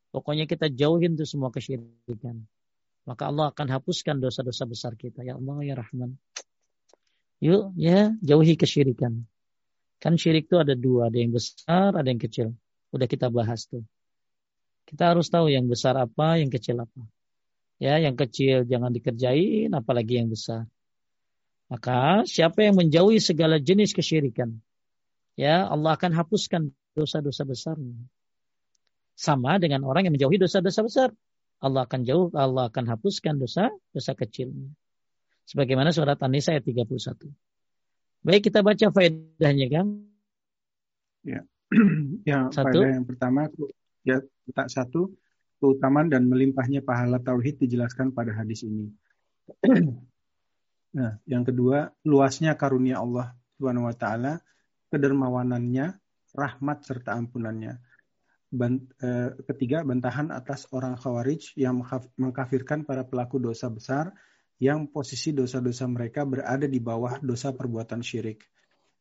[0.09, 2.43] Pokoknya kita jauhin tuh semua kesyirikan.
[3.05, 5.23] Maka Allah akan hapuskan dosa-dosa besar kita.
[5.23, 6.19] Ya Allah ya Rahman.
[7.41, 9.25] Yuk ya jauhi kesyirikan.
[10.01, 11.13] Kan syirik itu ada dua.
[11.13, 12.57] Ada yang besar, ada yang kecil.
[12.91, 13.85] Udah kita bahas tuh.
[14.89, 17.01] Kita harus tahu yang besar apa, yang kecil apa.
[17.81, 20.67] Ya, yang kecil jangan dikerjain, apalagi yang besar.
[21.72, 24.59] Maka siapa yang menjauhi segala jenis kesyirikan,
[25.39, 27.95] ya Allah akan hapuskan dosa-dosa besarnya.
[29.15, 31.09] Sama dengan orang yang menjauhi dosa-dosa besar.
[31.63, 34.67] Allah akan jauh, Allah akan hapuskan dosa-dosa kecilnya.
[35.47, 37.32] Sebagaimana surat An-Nisa ayat 31.
[38.19, 39.86] Baik kita baca faedahnya kan?
[41.24, 41.41] Ya.
[42.28, 42.84] ya, satu.
[42.84, 43.47] yang pertama
[44.03, 44.19] ya
[44.51, 45.15] tak satu
[45.63, 48.91] keutamaan dan melimpahnya pahala tauhid dijelaskan pada hadis ini.
[50.95, 54.33] nah, yang kedua, luasnya karunia Allah Subhanahu wa taala,
[54.91, 55.95] kedermawanannya,
[56.35, 57.79] rahmat serta ampunannya.
[58.51, 61.79] Eh, ketiga, bantahan atas orang khawarij yang
[62.19, 64.11] mengkafirkan para pelaku dosa besar
[64.59, 68.43] yang posisi dosa-dosa mereka berada di bawah dosa perbuatan syirik.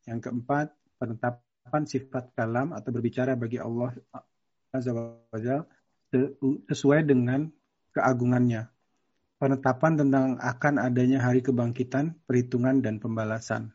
[0.06, 0.70] Yang keempat,
[1.02, 3.92] penetapan sifat kalam atau berbicara bagi Allah
[4.70, 5.18] Azza wa
[6.70, 7.50] sesuai dengan
[7.90, 8.79] keagungannya.
[9.40, 13.72] Penetapan tentang akan adanya hari kebangkitan, perhitungan, dan pembalasan.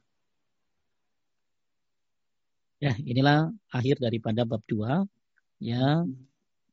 [2.77, 5.09] Ya, inilah akhir daripada bab 2.
[5.57, 6.05] Ya,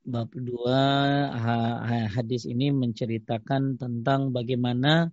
[0.05, 5.09] bab 2 hadis ini menceritakan tentang bagaimana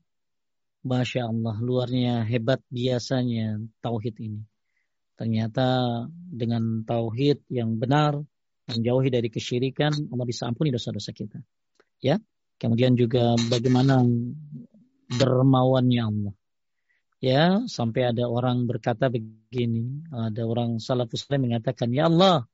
[0.84, 4.43] Masya Allah, luarnya hebat biasanya tauhid ini.
[5.15, 8.19] Ternyata dengan tauhid yang benar,
[8.67, 11.39] menjauhi dari kesyirikan, Allah bisa ampuni dosa-dosa kita.
[12.03, 12.19] Ya.
[12.60, 14.03] Kemudian juga bagaimana
[15.10, 16.34] dermawannya Allah.
[17.20, 22.47] Ya, sampai ada orang berkata begini, ada orang salafus saleh mengatakan, "Ya Allah,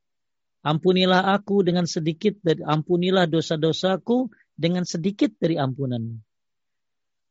[0.65, 6.21] ampunilah aku dengan sedikit dari ampunilah dosa-dosaku dengan sedikit dari ampunan."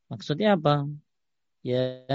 [0.07, 0.87] Maksudnya apa?
[1.59, 2.07] Ya,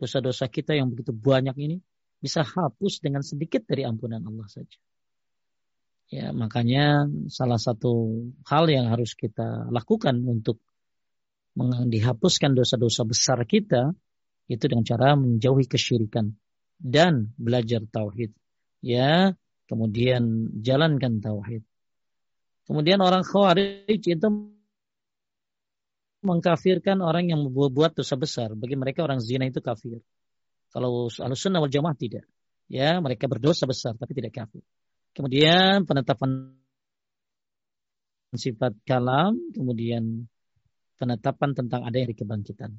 [0.00, 1.76] dosa-dosa kita yang begitu banyak ini
[2.16, 4.78] bisa hapus dengan sedikit dari ampunan Allah saja.
[6.12, 10.60] Ya, makanya salah satu hal yang harus kita lakukan untuk
[11.88, 13.94] dihapuskan dosa-dosa besar kita
[14.50, 16.34] itu dengan cara menjauhi kesyirikan
[16.76, 18.34] dan belajar tauhid.
[18.84, 19.32] Ya,
[19.64, 21.64] kemudian jalankan tauhid.
[22.68, 24.28] Kemudian orang khawarij itu
[26.24, 28.56] mengkafirkan orang yang membuat dosa besar.
[28.56, 30.00] Bagi mereka orang zina itu kafir.
[30.72, 32.24] Kalau al-sunnah wal jamaah tidak.
[32.66, 34.64] Ya, mereka berdosa besar tapi tidak kafir.
[35.14, 36.50] Kemudian penetapan
[38.34, 40.26] sifat kalam, kemudian
[40.98, 42.74] penetapan tentang ada dari kebangkitan.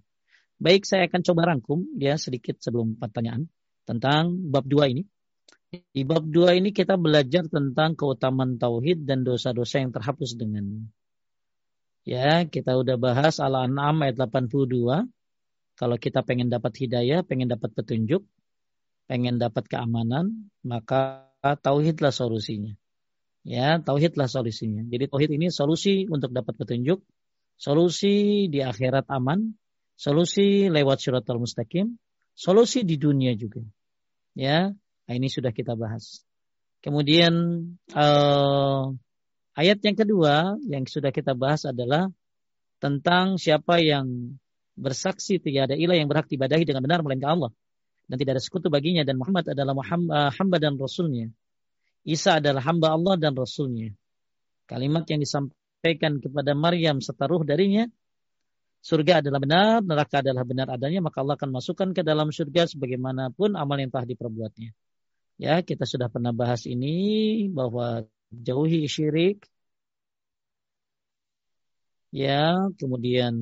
[0.59, 3.47] Baik, saya akan coba rangkum ya sedikit sebelum pertanyaan
[3.87, 5.03] tentang bab dua ini.
[5.71, 10.87] Di bab dua ini kita belajar tentang keutamaan tauhid dan dosa-dosa yang terhapus dengan
[12.05, 15.09] Ya, kita udah bahas Al-An'am ayat 82.
[15.73, 18.21] Kalau kita pengen dapat hidayah, pengen dapat petunjuk,
[19.09, 22.73] pengen dapat keamanan, maka tauhidlah solusinya.
[23.45, 24.81] Ya, tauhidlah solusinya.
[24.89, 27.05] Jadi tauhid ini solusi untuk dapat petunjuk,
[27.61, 29.53] solusi di akhirat aman,
[29.93, 32.01] solusi lewat syaratul mustaqim,
[32.33, 33.61] solusi di dunia juga.
[34.33, 34.73] Ya,
[35.05, 36.25] nah ini sudah kita bahas.
[36.81, 37.33] Kemudian
[37.93, 38.83] uh,
[39.53, 42.09] ayat yang kedua yang sudah kita bahas adalah
[42.81, 44.37] tentang siapa yang
[44.75, 47.51] bersaksi tidak ada ilah yang berhak ibadahi dengan benar melainkan Allah
[48.05, 51.27] dan tidak ada sekutu baginya dan Muhammad adalah Muhammad, eh, hamba dan rasulnya.
[52.05, 53.89] Isa adalah hamba Allah dan rasulnya.
[54.69, 57.89] Kalimat yang disampaikan kepada Maryam serta ruh darinya,
[58.85, 63.57] surga adalah benar, neraka adalah benar adanya, maka Allah akan masukkan ke dalam surga sebagaimanapun
[63.57, 64.69] amal yang telah diperbuatnya.
[65.41, 69.49] Ya, kita sudah pernah bahas ini bahwa jauhi syirik.
[72.13, 73.33] Ya, kemudian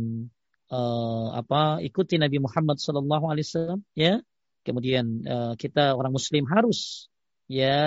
[0.74, 4.24] uh, apa ikuti Nabi Muhammad sallallahu alaihi wasallam ya
[4.64, 7.12] Kemudian uh, kita orang Muslim harus
[7.52, 7.84] ya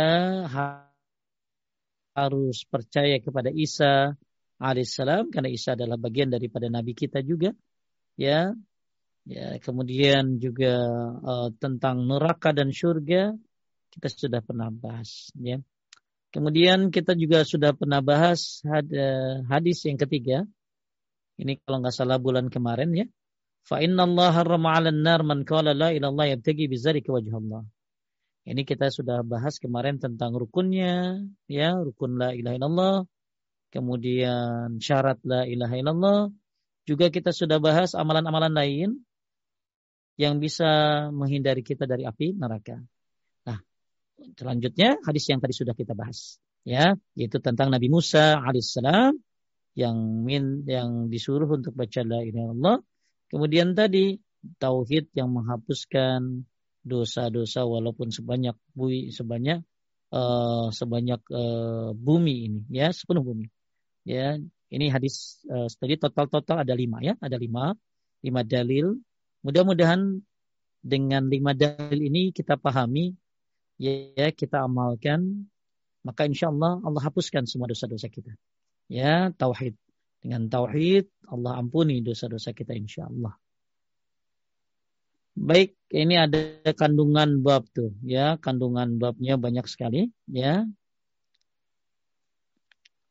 [2.12, 4.12] harus percaya kepada Isa
[4.60, 7.52] alaihissalam karena Isa adalah bagian daripada Nabi kita juga.
[8.16, 8.56] Ya,
[9.28, 10.76] ya kemudian juga
[11.20, 13.36] uh, tentang neraka dan surga
[13.92, 15.32] kita sudah pernah bahas.
[15.36, 15.60] Ya.
[16.32, 20.44] Kemudian kita juga sudah pernah bahas had, uh, hadis yang ketiga.
[21.40, 23.06] Ini kalau nggak salah bulan kemarin ya
[23.66, 24.30] Fa inna Allah
[24.94, 25.42] nar man.
[28.46, 31.18] Ini kita sudah bahas kemarin tentang rukunnya,
[31.50, 32.96] ya, rukun la ilaha illallah.
[33.74, 36.20] Kemudian syarat la ilaha illallah.
[36.86, 38.90] Juga kita sudah bahas amalan-amalan lain
[40.14, 42.78] yang bisa menghindari kita dari api neraka.
[43.50, 43.58] Nah,
[44.38, 49.18] selanjutnya hadis yang tadi sudah kita bahas, ya, yaitu tentang Nabi Musa alaihissalam
[49.74, 52.78] yang min yang disuruh untuk baca la ilaha illallah
[53.26, 54.18] Kemudian tadi
[54.62, 56.46] tauhid yang menghapuskan
[56.86, 59.66] dosa-dosa walaupun sebanyak bui sebanyak
[60.14, 63.50] uh, sebanyak uh, bumi ini ya sepenuh bumi.
[64.06, 64.38] Ya
[64.70, 67.74] ini hadis uh, tadi total total ada lima ya ada lima
[68.22, 68.94] lima dalil.
[69.42, 70.22] Mudah-mudahan
[70.82, 73.18] dengan lima dalil ini kita pahami
[73.82, 75.50] ya kita amalkan
[76.06, 78.30] maka insya Allah Allah hapuskan semua dosa-dosa kita.
[78.86, 79.74] Ya tauhid
[80.26, 83.30] dengan tauhid Allah ampuni dosa-dosa kita insya Allah.
[85.38, 90.66] Baik, ini ada kandungan bab tuh, ya, kandungan babnya banyak sekali, ya.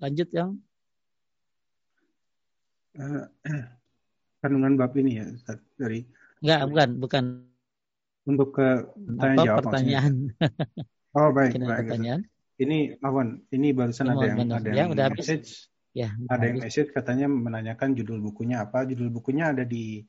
[0.03, 0.59] Lanjut yang
[2.99, 3.32] uh,
[4.43, 6.03] kandungan bab ini ya Ustaz, dari
[6.43, 7.24] Enggak, bukan, bukan.
[8.26, 10.13] Untuk ke tanya Apa jawab pertanyaan?
[11.16, 11.88] Oh, baik, baik.
[11.88, 12.22] pertanyaan.
[12.59, 14.59] Ini Awan, ini barusan Ini ada yang benar.
[14.59, 15.72] ada Ya, yang udah habis.
[15.96, 18.84] Ya, ada yang message katanya menanyakan judul bukunya apa.
[18.84, 20.04] Judul bukunya ada di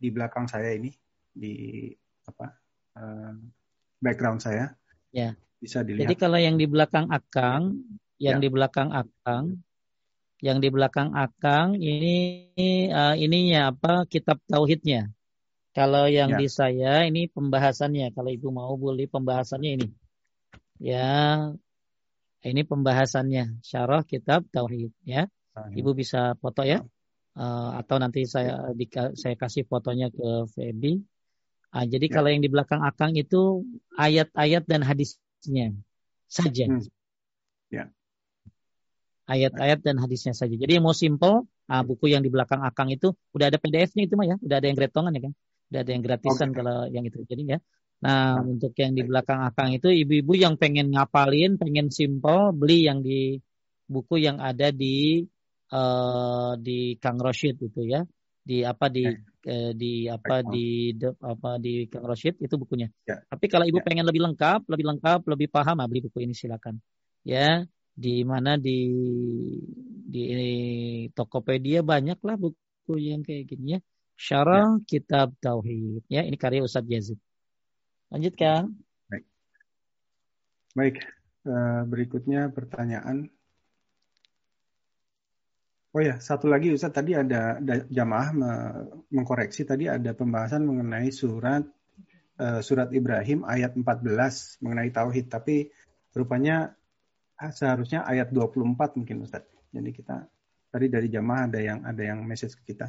[0.00, 0.90] di belakang saya ini,
[1.30, 1.86] di
[2.26, 2.46] apa?
[2.98, 3.32] eh,
[4.02, 4.74] background saya.
[5.14, 5.38] Ya.
[5.60, 6.18] Bisa Jadi dilihat.
[6.18, 7.84] kalau yang di belakang Akang,
[8.18, 8.42] yang Ya.
[8.42, 9.60] di belakang Akang,
[10.40, 12.16] yang di belakang Akang ini
[12.90, 14.08] eh, ininya apa?
[14.10, 15.12] Kitab tauhidnya.
[15.70, 16.38] Kalau yang Ya.
[16.42, 18.10] di saya ini pembahasannya.
[18.16, 19.88] Kalau ibu mau boleh pembahasannya ini.
[20.80, 21.52] Ya,
[22.44, 23.60] ini pembahasannya.
[23.60, 24.92] Syarah kitab tauhid.
[25.04, 25.28] Ya,
[25.76, 26.80] ibu bisa foto ya.
[27.36, 30.98] Eh, atau nanti saya dika- saya kasih fotonya ke Feby.
[31.70, 32.14] Ah, jadi Ya.
[32.18, 33.62] kalau yang di belakang Akang itu
[33.94, 35.70] ayat-ayat dan hadisnya
[36.26, 36.66] saja.
[36.66, 36.82] Hmm.
[37.70, 37.84] Ya.
[39.30, 40.50] Ayat-ayat dan hadisnya saja.
[40.58, 44.18] Jadi yang mau simple, ah, buku yang di belakang Akang itu udah ada PDF-nya itu
[44.18, 45.32] mah ya, udah ada yang gretongan ya kan,
[45.70, 46.56] udah ada yang gratisan Oke.
[46.58, 47.22] kalau yang itu.
[47.22, 47.58] Jadi ya.
[48.00, 53.04] Nah, untuk yang di belakang Akang itu ibu-ibu yang pengen ngapalin, pengen simple, beli yang
[53.04, 53.36] di
[53.84, 55.28] buku yang ada di
[55.70, 58.00] eh, di Kang Roshid itu ya.
[58.40, 59.04] Di apa di
[59.44, 62.88] eh, di apa di de- apa di Kang Roshid itu bukunya.
[63.04, 63.20] Ya.
[63.28, 63.86] Tapi kalau ibu Ya.
[63.86, 66.80] pengen lebih lengkap, lebih lengkap, lebih paham, ah, beli buku ini silakan.
[67.20, 68.88] Ya, di mana di
[70.08, 70.24] di
[71.12, 73.80] Tokopedia banyak lah buku yang kayak gini ya.
[74.16, 76.04] Syarah Kitab Tauhid.
[76.08, 77.20] Ya, ini karya Ustadz Yazid.
[78.10, 78.74] Lanjut Kang.
[80.74, 81.02] Baik,
[81.46, 83.26] eh, berikutnya pertanyaan.
[85.90, 91.10] Oh ya, satu lagi Ustaz tadi ada, ada jamaah me- mengkoreksi tadi ada pembahasan mengenai
[91.10, 91.66] surat
[92.38, 95.70] eh, surat Ibrahim ayat 14 mengenai tauhid, tapi
[96.14, 96.74] rupanya
[97.38, 99.42] ah, seharusnya ayat 24 mungkin Ustaz.
[99.74, 100.26] Jadi kita
[100.70, 102.86] tadi dari jamaah ada yang ada yang message ke kita.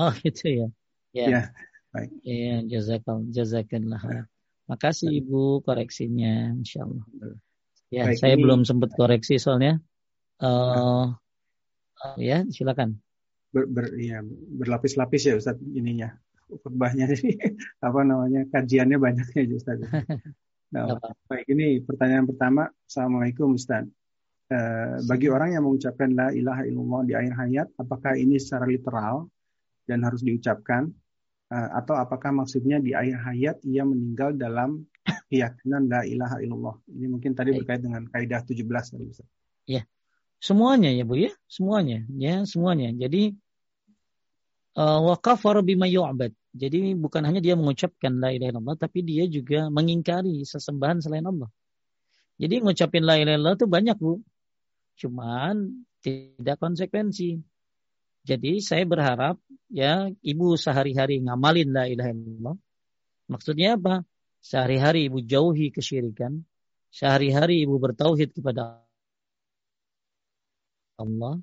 [0.00, 0.68] Oh, gitu ya.
[1.12, 1.26] Ya.
[1.28, 1.42] Ya,
[1.92, 2.10] baik.
[2.24, 4.26] Iya, jazakal jazakallah.
[4.64, 7.04] Makasih Ibu koreksinya, insyaallah.
[7.92, 9.78] Ya, Baik, saya ini- belum sempat koreksi soalnya.
[10.40, 11.06] Eh
[12.04, 12.98] eh, ya, silakan.
[13.54, 14.18] ber, ber- iya,
[14.58, 16.10] berlapis-lapis ya Ustaz ininya
[16.50, 17.38] khutbahnya ini
[17.86, 19.78] apa namanya kajiannya banyak ya Ustaz.
[20.74, 20.98] Nah,
[21.30, 23.86] baik ini pertanyaan pertama Assalamualaikum Ustaz.
[24.50, 29.30] Eh, bagi orang yang mengucapkan la ilaha illallah di akhir hayat apakah ini secara literal
[29.86, 30.90] dan harus diucapkan
[31.54, 34.82] atau apakah maksudnya di akhir hayat ia meninggal dalam
[35.30, 36.76] keyakinan la ilaha illallah.
[36.90, 39.28] Ini mungkin tadi berkait dengan kaidah 17 tadi Ustaz.
[40.44, 42.04] Semuanya ya Bu ya, semuanya.
[42.12, 42.92] Ya, semuanya.
[42.92, 43.32] Jadi
[44.76, 45.16] eh, wa
[45.64, 46.36] bima yu'bad.
[46.52, 51.48] Jadi bukan hanya dia mengucapkan la ilaha illallah tapi dia juga mengingkari sesembahan selain Allah.
[52.36, 54.20] Jadi ngucapin la ilaha illallah itu banyak, Bu.
[55.00, 55.54] Cuman
[56.04, 57.40] tidak konsekuensi.
[58.24, 59.36] Jadi saya berharap
[59.68, 62.56] ya ibu sehari-hari ngamalin la ilaha illallah.
[63.28, 64.04] Maksudnya apa?
[64.40, 66.44] Sehari-hari ibu jauhi kesyirikan.
[66.88, 68.80] Sehari-hari ibu bertauhid kepada
[70.96, 71.42] Allah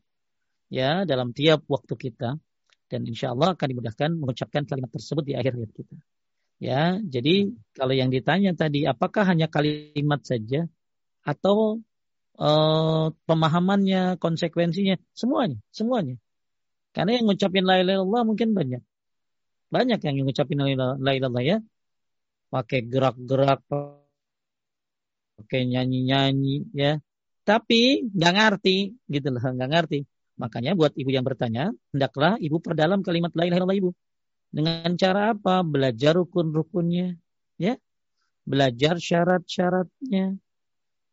[0.71, 2.39] ya dalam tiap waktu kita
[2.87, 5.95] dan insya Allah akan dimudahkan mengucapkan kalimat tersebut di akhir hayat kita.
[6.61, 10.69] Ya, jadi kalau yang ditanya tadi apakah hanya kalimat saja
[11.25, 11.81] atau
[12.37, 16.15] eh, pemahamannya, konsekuensinya, semuanya, semuanya.
[16.91, 18.83] Karena yang ngucapin la ilaha illallah mungkin banyak.
[19.71, 21.57] Banyak yang ngucapin la ilaha la ilaha illallah ya.
[22.51, 23.63] Pakai gerak-gerak,
[25.39, 26.99] pakai nyanyi-nyanyi ya.
[27.47, 28.77] Tapi nggak ngerti
[29.07, 29.99] gitu loh, nggak ngerti.
[30.41, 33.91] Makanya buat ibu yang bertanya, hendaklah ibu perdalam kalimat la ilaha illallah ibu.
[34.51, 35.63] Dengan cara apa?
[35.63, 37.15] Belajar rukun-rukunnya,
[37.55, 37.79] ya.
[38.43, 40.35] Belajar syarat-syaratnya.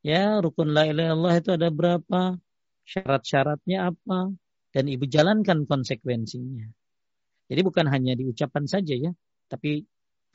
[0.03, 2.35] Ya, rukun la ilaha illallah itu ada berapa?
[2.83, 4.33] Syarat-syaratnya apa?
[4.69, 6.69] Dan ibu jalankan konsekuensinya.
[7.49, 9.13] Jadi bukan hanya diucapan saja ya,
[9.49, 9.85] tapi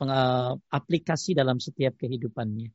[0.02, 2.68] eh, aplikasi dalam setiap kehidupannya.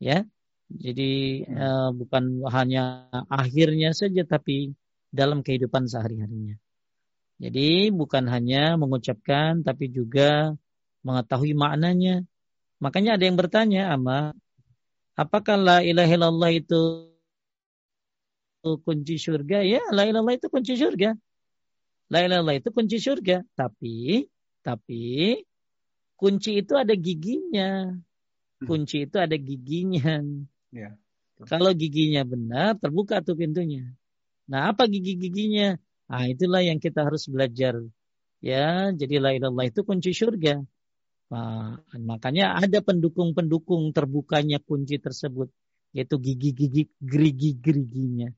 [0.00, 0.24] Ya.
[0.72, 4.72] Jadi eh, bukan hanya akhirnya saja tapi
[5.12, 6.56] dalam kehidupan sehari-harinya.
[7.38, 10.56] Jadi bukan hanya mengucapkan tapi juga
[11.04, 12.24] mengetahui maknanya.
[12.80, 14.32] Makanya ada yang bertanya, Ama,
[15.14, 17.13] apakah la ilaha illallah itu
[18.82, 19.62] kunci surga?
[19.62, 21.10] Ya, la ilaha illallah itu kunci surga.
[22.12, 23.36] La ilaha illallah itu kunci surga.
[23.52, 24.28] Tapi,
[24.64, 25.04] tapi
[26.16, 27.92] kunci itu ada giginya.
[28.64, 30.24] Kunci itu ada giginya.
[30.72, 30.96] Ya.
[31.44, 33.92] Kalau giginya benar, terbuka tuh pintunya.
[34.48, 35.76] Nah, apa gigi-giginya?
[36.08, 37.80] Nah, itulah yang kita harus belajar.
[38.44, 40.60] Ya, jadi la ilaha illallah itu kunci surga.
[41.32, 45.48] Nah, makanya ada pendukung-pendukung terbukanya kunci tersebut,
[45.96, 48.30] yaitu gigi-gigi gerigi-geriginya.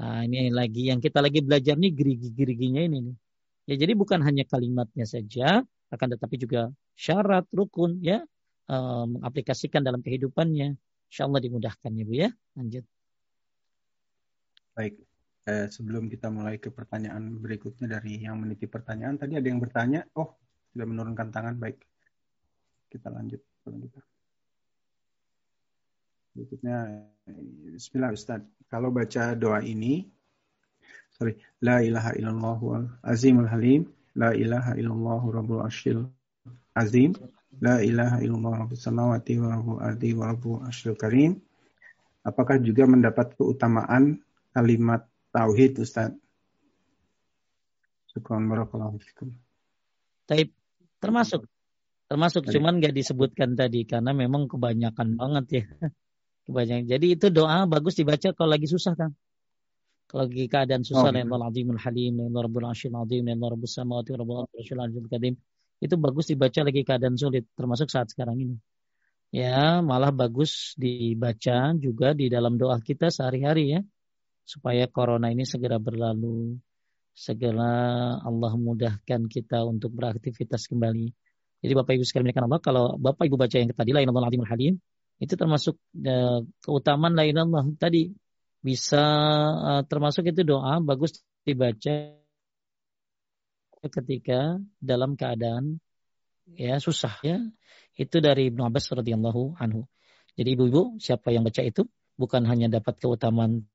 [0.00, 3.16] Nah, ini lagi yang kita lagi belajar nih gerigi-geriginya ini nih.
[3.68, 5.60] Ya, jadi bukan hanya kalimatnya saja,
[5.92, 8.24] akan tetapi juga syarat, rukun, ya,
[8.72, 10.72] eh, mengaplikasikan dalam kehidupannya.
[11.12, 12.30] Insya Allah dimudahkan ya Bu ya.
[12.56, 12.84] Lanjut.
[14.72, 15.04] Baik,
[15.44, 20.00] eh, sebelum kita mulai ke pertanyaan berikutnya dari yang meniti pertanyaan, tadi ada yang bertanya,
[20.16, 20.40] oh
[20.72, 21.84] sudah menurunkan tangan, baik.
[22.88, 23.44] Kita lanjut.
[26.34, 27.06] Berikutnya,
[27.74, 28.42] Bismillah Ustaz.
[28.70, 30.06] Kalau baca doa ini,
[31.14, 32.60] sorry, La ilaha illallah
[33.02, 36.06] azimul halim, La ilaha illallah rabbul arshil
[36.78, 37.18] azim,
[37.58, 41.42] La ilaha illallah rabbus samawati wa rabbul ardi wa rabbul arshil karim.
[42.22, 44.22] Apakah juga mendapat keutamaan
[44.54, 46.14] kalimat tauhid Ustaz?
[48.10, 49.34] Syukran barakallahu fikum.
[50.30, 50.54] Taib,
[51.02, 51.46] termasuk
[52.10, 55.64] Termasuk cuman nggak disebutkan tadi karena memang kebanyakan banget ya.
[56.50, 56.84] Kebanyakan.
[56.90, 59.14] Jadi itu doa bagus dibaca kalau lagi susah kan.
[60.10, 64.42] Kalau lagi keadaan susah, oh, ya Allah azimul halim, rabbul asyil azim, rabbus samawati rabbul
[64.50, 65.34] arsyil azim kadim.
[65.78, 68.56] Itu bagus dibaca lagi keadaan sulit, termasuk saat sekarang ini.
[69.30, 73.80] Ya, malah bagus dibaca juga di dalam doa kita sehari-hari ya.
[74.42, 76.58] Supaya corona ini segera berlalu.
[77.14, 81.14] Segera Allah mudahkan kita untuk beraktivitas kembali
[81.60, 84.80] jadi Bapak Ibu sekalian Allah, kalau Bapak Ibu baca yang tadi lain Allah Halim,
[85.20, 88.10] itu termasuk uh, keutamaan lain Allah tadi
[88.64, 89.04] bisa
[89.56, 92.16] uh, termasuk itu doa bagus dibaca
[93.80, 95.80] ketika dalam keadaan
[96.56, 97.40] ya susah ya
[98.00, 99.84] itu dari Ibnu Abbas radhiyallahu anhu.
[100.40, 101.84] Jadi ibu-ibu siapa yang baca itu
[102.16, 103.68] bukan hanya dapat keutamaan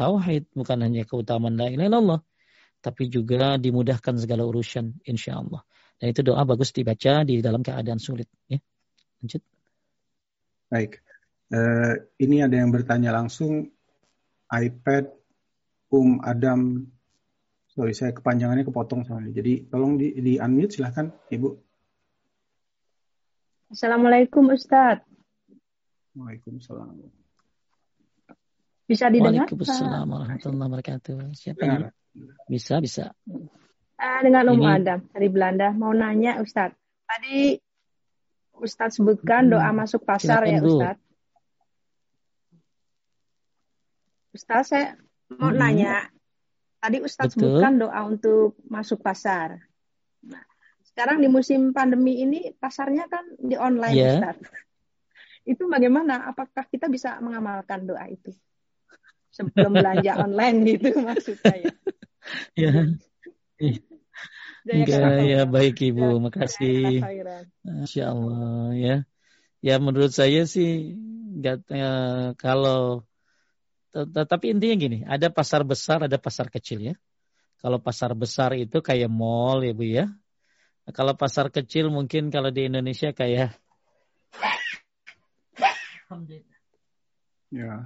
[0.00, 2.20] tauhid, bukan hanya keutamaan la ilaha illallah,
[2.80, 5.60] tapi juga dimudahkan segala urusan insya Allah.
[6.00, 8.32] Dan itu doa bagus dibaca di dalam keadaan sulit.
[8.48, 8.64] Ya.
[9.20, 9.42] Lanjut.
[10.72, 11.00] Baik.
[11.50, 13.68] Uh, ini ada yang bertanya langsung
[14.48, 15.10] iPad
[15.90, 16.86] Um Adam.
[17.70, 19.34] Sorry, saya kepanjangannya kepotong soalnya.
[19.34, 21.48] Jadi tolong di, di unmute silahkan Ibu.
[23.74, 25.06] Assalamualaikum Ustadz.
[26.14, 27.06] Waalaikumsalam.
[28.86, 29.46] Bisa didengar?
[29.46, 31.18] Waalaikumsalam warahmatullahi wabarakatuh.
[31.34, 31.86] Siapa ini?
[32.50, 33.14] Bisa, bisa.
[33.98, 35.70] Uh, dengan Umu Adam dari Belanda.
[35.74, 36.78] Mau nanya Ustadz.
[37.06, 37.54] Tadi
[38.60, 39.52] Ustadz sebutkan hmm.
[39.56, 41.02] doa masuk pasar Silakan ya Ustadz.
[44.36, 44.86] Ustadz saya
[45.32, 45.58] mau hmm.
[45.58, 45.94] nanya.
[46.80, 47.60] Tadi Ustadz Betul.
[47.60, 49.60] sebutkan doa untuk masuk pasar.
[50.24, 50.44] Nah,
[50.80, 54.16] sekarang di musim pandemi ini pasarnya kan di online yeah.
[54.16, 54.48] Ustadz.
[55.56, 56.28] Itu bagaimana?
[56.28, 58.30] Apakah kita bisa mengamalkan doa itu?
[59.32, 61.72] Sebelum belanja online gitu maksud saya ya.
[63.60, 63.89] Enggak,
[65.24, 67.00] ya baik Ibu, makasih.
[67.64, 68.96] Insya Allah ya.
[69.60, 70.96] Ya menurut saya sih
[71.36, 71.92] enggak ya,
[72.40, 73.04] kalau
[74.12, 76.94] tapi intinya gini, ada pasar besar, ada pasar kecil ya.
[77.60, 80.06] Kalau pasar besar itu kayak mall ya Bu ya.
[80.96, 83.52] Kalau pasar kecil mungkin kalau di Indonesia kayak
[87.50, 87.82] Ya,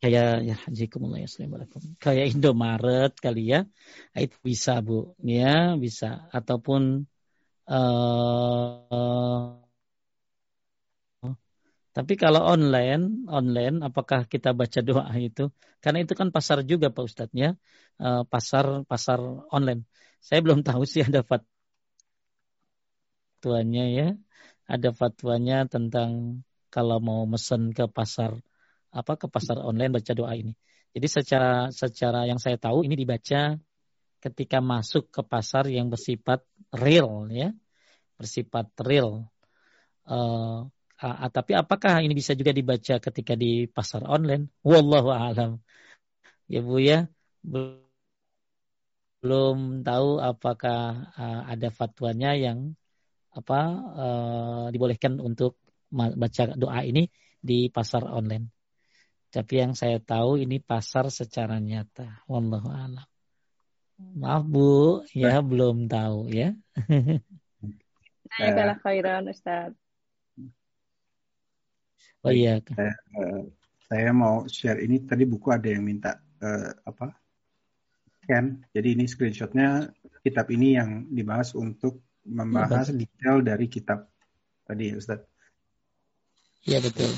[0.00, 1.28] kayak ya hajikumullah ya
[2.04, 3.58] kayak Indomaret kali ya.
[4.24, 4.92] Itu bisa bu.
[5.34, 5.46] Ya
[5.84, 6.06] bisa.
[6.36, 6.82] Ataupun
[7.70, 9.66] uh,
[11.96, 13.02] tapi kalau online
[13.38, 15.42] online apakah kita baca doa itu?
[15.82, 17.48] Karena itu kan pasar juga Pak Ustadz ya.
[18.02, 19.18] Uh, pasar pasar
[19.56, 19.80] online.
[20.26, 21.20] Saya belum tahu sih ada
[23.40, 24.04] fatwanya ya.
[24.72, 26.10] Ada fatwanya tentang
[26.74, 28.32] kalau mau mesen ke pasar
[28.96, 30.56] apa ke pasar online baca doa ini.
[30.96, 33.60] Jadi secara secara yang saya tahu ini dibaca
[34.24, 36.40] ketika masuk ke pasar yang bersifat
[36.72, 37.52] real ya,
[38.16, 39.28] bersifat real.
[40.08, 40.72] Uh,
[41.04, 44.48] uh, tapi apakah ini bisa juga dibaca ketika di pasar online?
[44.64, 45.60] Wallahu a'lam.
[46.48, 47.10] Ya Bu ya,
[49.20, 52.72] belum tahu apakah uh, ada fatwanya yang
[53.36, 53.60] apa
[54.00, 55.60] uh, dibolehkan untuk
[55.92, 58.55] baca doa ini di pasar online.
[59.36, 62.24] Tapi yang saya tahu ini pasar secara nyata.
[62.24, 63.04] Wallahu a'lam.
[64.16, 66.56] Maaf Bu, ya belum tahu ya.
[68.32, 69.76] Saya kalah khairan Ustaz.
[72.24, 72.64] Oh iya.
[72.64, 73.44] Saya, uh,
[73.88, 77.12] saya mau share ini tadi buku ada yang minta uh, apa?
[78.24, 78.64] Ken.
[78.72, 79.92] Jadi ini screenshotnya
[80.24, 84.08] kitab ini yang dibahas untuk membahas ya, detail dari kitab
[84.64, 85.20] tadi Ustaz.
[86.64, 87.12] Iya betul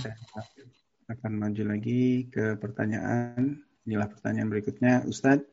[1.09, 3.65] akan maju lagi ke pertanyaan.
[3.89, 5.09] Inilah pertanyaan berikutnya.
[5.09, 5.49] Ustadz,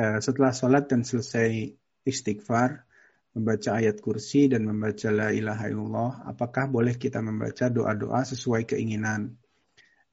[0.00, 1.76] eh, setelah sholat dan selesai
[2.08, 2.88] istighfar,
[3.36, 9.36] membaca ayat kursi dan membaca la ilaha illallah, apakah boleh kita membaca doa-doa sesuai keinginan?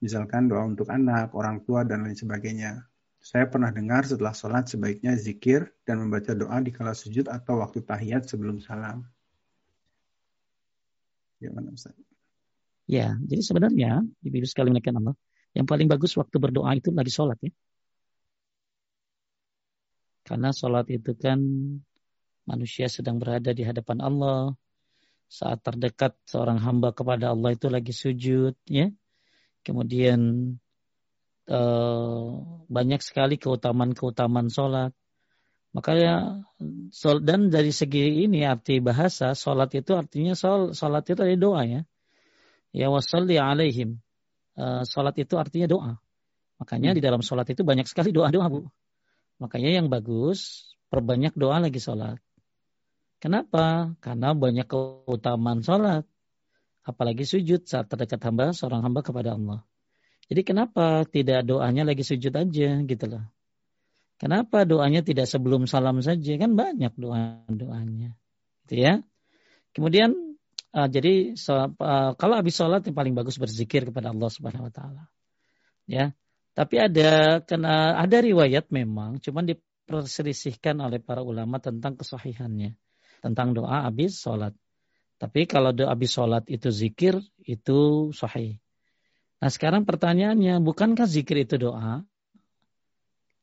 [0.03, 2.83] Misalkan doa untuk anak, orang tua, dan lain sebagainya.
[3.21, 7.85] Saya pernah dengar setelah sholat sebaiknya zikir dan membaca doa di kala sujud atau waktu
[7.85, 9.05] tahiyat sebelum salam.
[11.37, 12.10] Gimana Ustaz?
[12.91, 15.15] Ya, jadi sebenarnya, ibu-ibu sekali menekan Allah,
[15.55, 17.51] yang paling bagus waktu berdoa itu lagi sholat ya.
[20.27, 21.39] Karena sholat itu kan
[22.43, 24.39] manusia sedang berada di hadapan Allah.
[25.31, 28.91] Saat terdekat seorang hamba kepada Allah itu lagi sujud ya.
[29.63, 30.19] Kemudian
[31.51, 32.27] Eh,
[32.75, 34.95] banyak sekali keutamaan-keutamaan sholat.
[35.75, 36.43] Makanya
[37.27, 40.33] dan dari segi ini arti bahasa sholat itu artinya
[40.71, 41.81] sholat itu dari doa ya.
[42.71, 43.99] Ya wasalli alaihim.
[44.55, 45.93] Uh, sholat itu artinya doa.
[46.59, 46.97] Makanya hmm.
[46.99, 48.61] di dalam sholat itu banyak sekali doa-doa bu.
[49.39, 52.19] Makanya yang bagus perbanyak doa lagi sholat.
[53.21, 53.93] Kenapa?
[54.01, 56.05] Karena banyak keutamaan sholat.
[56.81, 59.61] Apalagi sujud saat terdekat hamba, seorang hamba kepada Allah.
[60.25, 63.25] Jadi kenapa tidak doanya lagi sujud aja gitu loh.
[64.21, 66.37] Kenapa doanya tidak sebelum salam saja?
[66.37, 68.17] Kan banyak doa-doanya.
[68.65, 69.01] Gitu ya.
[69.73, 70.30] Kemudian
[70.75, 74.73] uh, jadi so, uh, kalau habis sholat yang paling bagus berzikir kepada Allah Subhanahu wa
[74.73, 75.03] taala.
[75.87, 76.15] Ya.
[76.51, 82.75] Tapi ada kena ada riwayat memang cuman diperselisihkan oleh para ulama tentang kesahihannya
[83.21, 84.51] tentang doa habis sholat.
[85.21, 88.57] Tapi kalau doa habis sholat itu zikir itu sahih.
[89.37, 92.01] Nah sekarang pertanyaannya, bukankah zikir itu doa?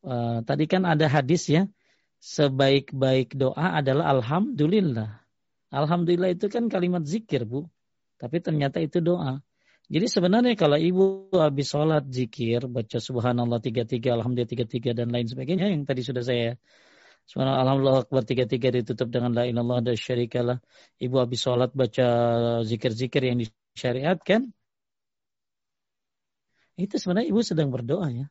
[0.03, 1.71] Uh, tadi kan ada hadis ya,
[2.19, 5.23] sebaik-baik doa adalah Alhamdulillah.
[5.69, 7.69] Alhamdulillah itu kan kalimat zikir bu,
[8.17, 9.45] tapi ternyata itu doa.
[9.89, 15.09] Jadi sebenarnya kalau ibu habis sholat zikir, baca subhanallah tiga tiga, alhamdulillah tiga tiga dan
[15.09, 16.57] lain sebagainya yang tadi sudah saya
[17.29, 20.65] Subhanallah alhamdulillah akbar tiga tiga ditutup dengan la ilallah dan syarikalah.
[20.97, 22.09] Ibu habis sholat baca
[22.65, 24.49] zikir-zikir yang disyariatkan,
[26.81, 28.27] itu sebenarnya ibu sedang berdoa ya.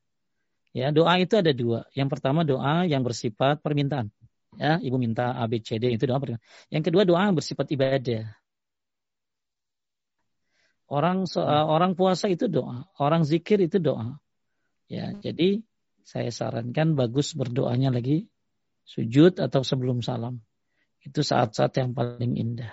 [0.73, 1.85] Ya, doa itu ada dua.
[1.93, 4.09] Yang pertama doa yang bersifat permintaan.
[4.57, 6.43] Ya, ibu minta A, B, C, D itu doa permintaan.
[6.73, 8.25] Yang kedua doa bersifat ibadah.
[10.87, 14.17] Orang uh, orang puasa itu doa, orang zikir itu doa.
[14.87, 15.61] Ya, jadi
[16.07, 18.31] saya sarankan bagus berdoanya lagi
[18.87, 20.39] sujud atau sebelum salam.
[21.03, 22.71] Itu saat-saat yang paling indah.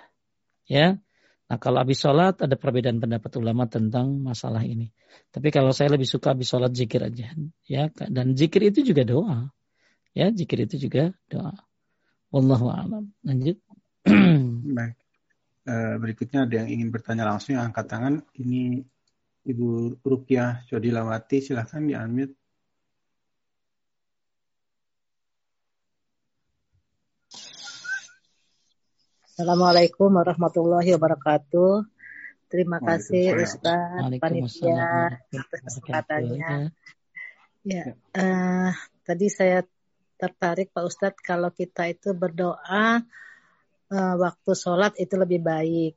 [0.71, 1.03] Ya.
[1.51, 4.95] Nah kalau habis sholat ada perbedaan pendapat ulama tentang masalah ini.
[5.29, 7.35] Tapi kalau saya lebih suka habis sholat zikir aja.
[7.69, 9.53] ya Dan zikir itu juga doa.
[10.15, 11.53] Ya zikir itu juga doa.
[12.35, 13.05] Wallahu a'lam.
[13.23, 13.63] Lanjut.
[14.75, 14.99] Baik.
[15.65, 18.27] Uh, berikutnya ada yang ingin bertanya langsung yang angkat tangan.
[18.35, 18.83] Ini
[19.47, 22.35] Ibu Rupiah Lawati silahkan di-unmute.
[29.31, 31.87] Assalamualaikum warahmatullahi wabarakatuh.
[32.51, 36.75] Terima kasih Ustaz panitia atas kesempatannya.
[37.63, 38.71] Ya, uh,
[39.07, 39.63] tadi saya
[40.19, 43.03] tertarik Pak Ustadz kalau kita itu berdoa
[43.91, 45.95] uh, waktu sholat itu lebih baik.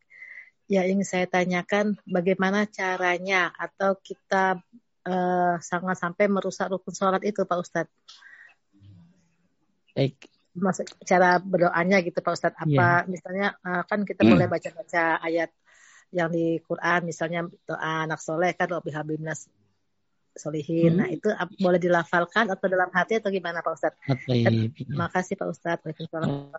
[0.68, 4.60] Ya ingin saya tanyakan bagaimana caranya atau kita
[5.08, 7.96] uh, sangat sampai merusak rukun sholat itu Pak Ustadz.
[9.96, 13.00] Baik, maksud cara berdoanya gitu Pak Ustadz apa yeah.
[13.06, 14.30] misalnya uh, kan kita mm.
[14.34, 15.50] boleh baca-baca ayat
[16.12, 19.52] yang di Quran misalnya doa anak soleh kan lebih habibnas
[20.40, 20.98] solihin mm.
[20.98, 21.28] nah itu
[21.60, 25.84] boleh dilafalkan atau dalam hati atau gimana Pak Ustadz terima kasih Pak Ustadz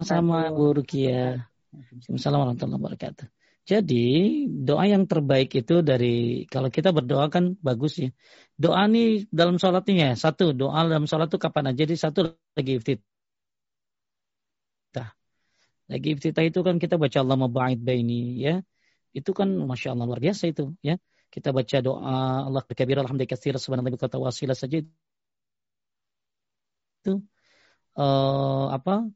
[0.02, 3.26] sama Bu Rukia Assalamualaikum warahmatullahi wabarakatuh
[3.68, 4.04] jadi
[4.48, 8.08] doa yang terbaik itu dari kalau kita berdoa kan bagus ya.
[8.56, 11.84] Doa nih dalam sholatnya satu doa dalam sholat itu kapan aja.
[11.84, 13.04] Jadi satu lagi iftit
[15.88, 18.60] lagi iftitah itu kan kita baca Allah maba'id baini ya.
[19.16, 21.00] Itu kan Masya Allah luar biasa itu ya.
[21.28, 24.80] Kita baca doa Allah berkabir alhamdulillah katsir subhanallah kata wasilah saja
[26.98, 27.12] itu
[27.94, 29.06] uh, apa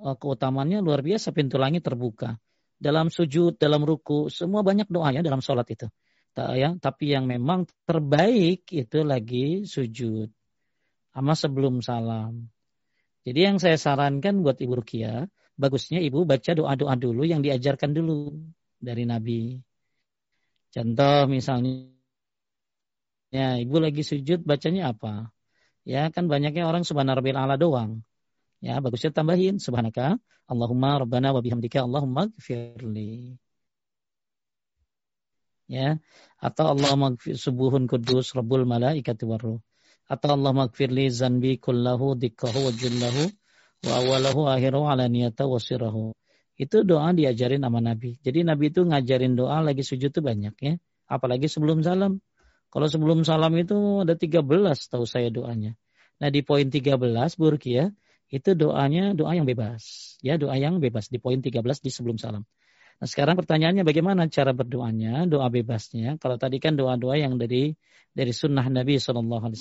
[0.00, 2.40] uh, keutamaannya luar biasa pintu langit terbuka.
[2.78, 5.90] Dalam sujud, dalam ruku, semua banyak doa ya dalam sholat itu.
[6.38, 10.30] Ya, tapi yang memang terbaik itu lagi sujud.
[11.10, 12.46] Sama sebelum salam.
[13.26, 15.26] Jadi yang saya sarankan buat Ibu Rukia,
[15.58, 18.38] bagusnya ibu baca doa-doa dulu yang diajarkan dulu
[18.78, 19.58] dari Nabi.
[20.68, 21.88] Contoh misalnya,
[23.32, 25.32] ya ibu lagi sujud bacanya apa?
[25.88, 28.04] Ya kan banyaknya orang subhanallah ala doang.
[28.60, 33.40] Ya bagusnya tambahin subhanaka Allahumma rabbana wa bihamdika Allahumma gfirli.
[35.68, 36.00] Ya
[36.36, 39.64] atau Allahumma subuhun kudus rabbul malaikati warruh.
[40.08, 43.24] Atau Allahumma gfirli zanbi kullahu dikkahu wa jullahu
[43.88, 46.12] wa awalahu akhiru ala niyata wasirahu.
[46.58, 48.18] Itu doa diajarin sama Nabi.
[48.18, 50.74] Jadi Nabi itu ngajarin doa lagi sujud tuh banyak ya.
[51.06, 52.18] Apalagi sebelum salam.
[52.68, 54.42] Kalau sebelum salam itu ada 13
[54.90, 55.78] tahu saya doanya.
[56.18, 56.98] Nah di poin 13
[57.38, 57.86] Burki ya,
[58.28, 60.18] itu doanya doa yang bebas.
[60.20, 62.42] Ya doa yang bebas di poin 13 di sebelum salam.
[62.98, 66.18] Nah sekarang pertanyaannya bagaimana cara berdoanya, doa bebasnya.
[66.18, 67.78] Kalau tadi kan doa-doa yang dari
[68.10, 69.54] dari sunnah Nabi SAW.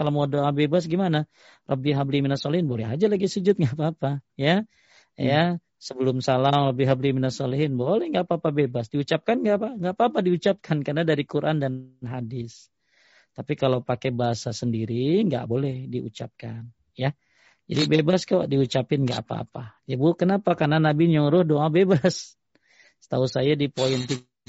[0.00, 1.28] Kalau mau doa bebas gimana?
[1.68, 4.24] Rabbi habli minasolin boleh aja lagi sujud nggak apa-apa.
[4.40, 4.64] Ya,
[5.20, 8.92] ya sebelum salam lebih habli minasolihin boleh nggak apa-apa bebas.
[8.92, 12.68] Diucapkan nggak apa nggak apa-apa diucapkan karena dari Quran dan hadis.
[13.32, 16.68] Tapi kalau pakai bahasa sendiri nggak boleh diucapkan.
[16.92, 17.16] Ya.
[17.70, 19.78] Jadi bebas kok diucapin nggak apa-apa.
[19.86, 20.58] Ya Bu, kenapa?
[20.58, 22.34] Karena Nabi nyuruh doa bebas.
[23.00, 24.44] Setahu saya di poin 13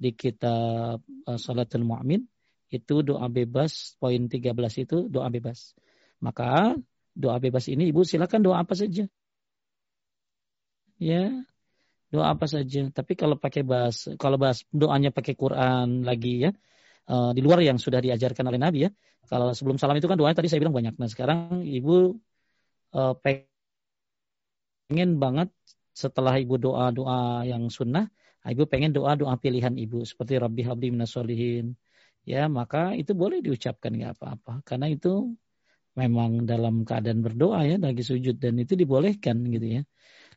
[0.00, 2.24] di kitab uh, Salatul Mu'min
[2.70, 4.52] itu doa bebas poin 13
[4.84, 5.72] itu doa bebas.
[6.20, 6.76] Maka
[7.14, 9.04] doa bebas ini Ibu silakan doa apa saja.
[11.00, 11.32] Ya,
[12.12, 12.90] doa apa saja.
[12.92, 16.50] Tapi kalau pakai bahas, kalau bahas doanya pakai Quran lagi ya,
[17.08, 18.90] uh, di luar yang sudah diajarkan oleh Nabi ya,
[19.30, 20.94] kalau sebelum salam itu kan doanya tadi saya bilang banyak.
[20.98, 22.18] Nah sekarang ibu
[22.92, 23.14] uh,
[24.90, 25.48] pengen banget
[25.94, 28.10] setelah ibu doa-doa yang sunnah,
[28.44, 31.78] ibu pengen doa-doa pilihan ibu seperti Rabbi Habli Minasolihin.
[32.28, 34.60] Ya maka itu boleh diucapkan nggak apa-apa.
[34.68, 35.32] Karena itu
[35.98, 39.82] memang dalam keadaan berdoa ya lagi sujud dan itu dibolehkan gitu ya.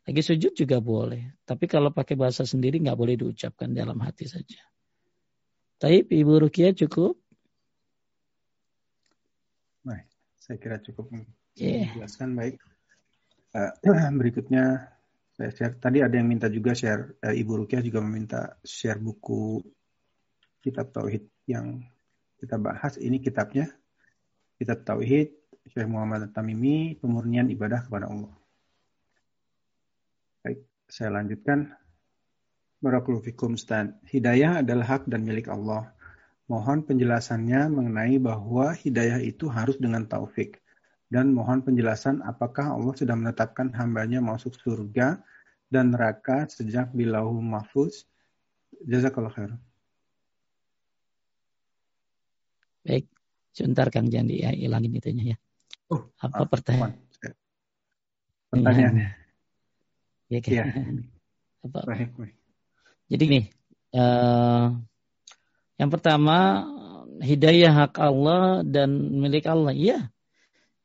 [0.04, 1.40] Lagi sujud juga boleh.
[1.48, 4.60] Tapi kalau pakai bahasa sendiri nggak boleh diucapkan dalam hati saja.
[5.80, 7.16] Tapi Ibu Rukia cukup?
[9.84, 10.06] Baik,
[10.40, 11.08] saya kira cukup
[11.56, 11.88] yeah.
[11.92, 12.56] menjelaskan baik.
[13.54, 13.72] Uh,
[14.20, 14.92] berikutnya
[15.34, 15.74] saya share.
[15.80, 17.16] Tadi ada yang minta juga share.
[17.24, 19.60] Uh, Ibu Rukia juga meminta share buku
[20.60, 21.80] kitab tauhid yang
[22.40, 23.00] kita bahas.
[23.00, 23.68] Ini kitabnya
[24.56, 28.32] kitab tauhid Syekh Muhammad Tamimi pemurnian ibadah kepada Allah.
[30.44, 30.60] Baik,
[30.92, 31.72] saya lanjutkan.
[32.84, 33.96] Barakallahu fikum Stan.
[34.04, 35.88] Hidayah adalah hak dan milik Allah.
[36.44, 40.60] Mohon penjelasannya mengenai bahwa hidayah itu harus dengan taufik.
[41.08, 45.24] Dan mohon penjelasan apakah Allah sudah menetapkan hambanya masuk surga
[45.72, 48.04] dan neraka sejak di lauh mahfuz.
[48.84, 49.56] Jazakallah khair.
[52.84, 53.08] Baik,
[53.56, 55.38] sebentar Kang Jandi ya, ilangin itunya ya.
[55.92, 56.96] Oh, apa pertanyaan?
[58.48, 59.08] Pertanyaannya.
[60.32, 60.52] Ya, kan?
[60.52, 60.64] ya.
[61.64, 61.78] Apa?
[61.84, 62.36] Baik, baik.
[63.12, 63.44] Jadi nih,
[63.92, 64.80] uh,
[65.76, 66.64] yang pertama,
[67.20, 69.76] hidayah hak Allah dan milik Allah.
[69.76, 70.08] Iya,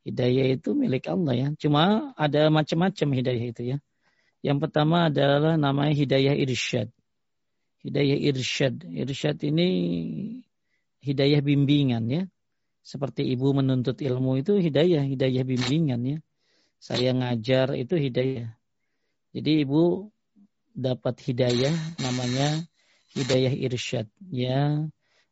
[0.04, 1.48] hidayah itu milik Allah ya.
[1.56, 3.78] Cuma ada macam-macam hidayah itu ya.
[4.40, 6.88] Yang pertama adalah namanya hidayah irsyad.
[7.84, 8.84] Hidayah irsyad.
[8.88, 9.68] Irsyad ini
[11.04, 12.22] hidayah bimbingan ya.
[12.80, 16.18] Seperti ibu menuntut ilmu itu hidayah, hidayah bimbingan ya.
[16.80, 18.56] Saya ngajar itu hidayah.
[19.36, 20.08] Jadi ibu
[20.72, 22.64] dapat hidayah namanya
[23.12, 24.88] hidayah irsyad ya.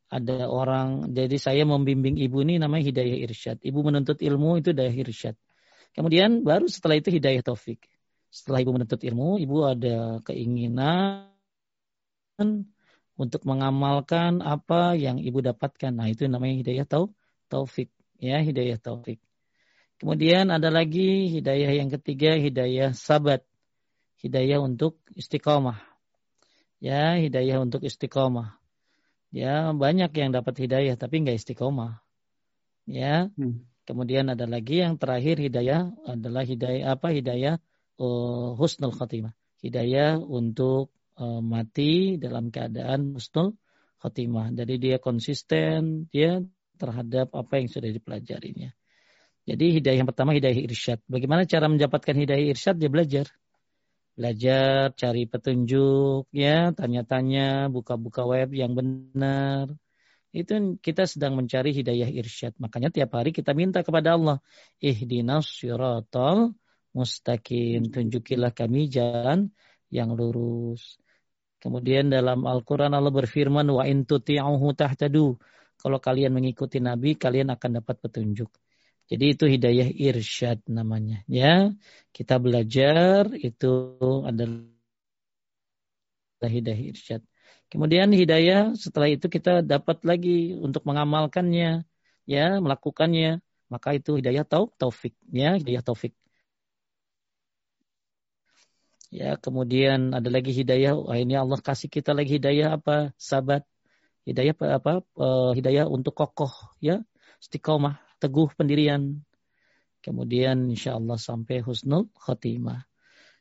[0.09, 3.57] Ada orang jadi saya membimbing ibu ini namanya hidayah irsyad.
[3.65, 5.37] Ibu menuntut ilmu itu hidayah irsyad.
[5.97, 7.81] Kemudian baru setelah itu hidayah taufik.
[8.29, 11.33] Setelah ibu menuntut ilmu ibu ada keinginan
[13.19, 15.91] untuk mengamalkan apa yang ibu dapatkan.
[15.97, 17.18] Nah itu namanya hidayah tau
[17.49, 19.19] taufik ya hidayah taufik
[19.99, 23.43] kemudian ada lagi hidayah yang ketiga hidayah sabat
[24.21, 25.89] hidayah untuk istiqomah
[26.83, 28.59] ya hidayah untuk istiqomah.
[29.29, 32.01] Ya banyak yang dapat hidayah tapi nggak istiqomah.
[32.89, 33.29] Ya.
[33.37, 33.69] Hmm.
[33.85, 37.57] Kemudian ada lagi yang terakhir hidayah adalah hidayah apa hidayah
[38.01, 39.33] uh, husnul khatimah.
[39.65, 43.57] Hidayah untuk uh, mati dalam keadaan husnul
[44.01, 44.53] khatimah.
[44.53, 46.41] Jadi dia konsisten dia
[46.79, 48.71] terhadap apa yang sudah dipelajarinya.
[49.49, 51.03] Jadi hidayah yang pertama hidayah irsyad.
[51.11, 52.79] Bagaimana cara mendapatkan hidayah irsyad?
[52.79, 53.27] Dia belajar
[54.19, 59.71] belajar, cari petunjuk, ya, tanya-tanya, buka-buka web yang benar.
[60.35, 62.59] Itu kita sedang mencari hidayah irsyad.
[62.59, 64.43] Makanya tiap hari kita minta kepada Allah,
[64.83, 66.59] ihdinas syiratal
[66.99, 67.95] mustaqim.
[67.95, 69.55] Tunjukilah kami jalan
[69.89, 70.99] yang lurus.
[71.63, 75.39] Kemudian dalam Al-Quran Allah berfirman, wa in tuti'uhu tahtadu.
[75.79, 78.51] Kalau kalian mengikuti Nabi, kalian akan dapat petunjuk.
[79.09, 81.25] Jadi itu hidayah irsyad namanya.
[81.25, 81.73] Ya,
[82.17, 83.67] kita belajar itu
[84.29, 84.59] adalah
[86.45, 87.23] hidayah irsyad.
[87.73, 91.89] Kemudian hidayah setelah itu kita dapat lagi untuk mengamalkannya,
[92.29, 93.41] ya, melakukannya.
[93.73, 96.13] Maka itu hidayah tau, taufik, ya, hidayah taufik.
[99.09, 103.17] Ya, kemudian ada lagi hidayah, wah ini Allah kasih kita lagi hidayah apa?
[103.17, 103.65] Sabat.
[104.29, 104.67] Hidayah apa?
[104.77, 104.93] apa?
[105.17, 106.53] Uh, hidayah untuk kokoh,
[106.85, 107.01] ya,
[107.41, 109.25] istiqomah teguh pendirian.
[110.05, 112.87] Kemudian insya Allah sampai husnul khotimah.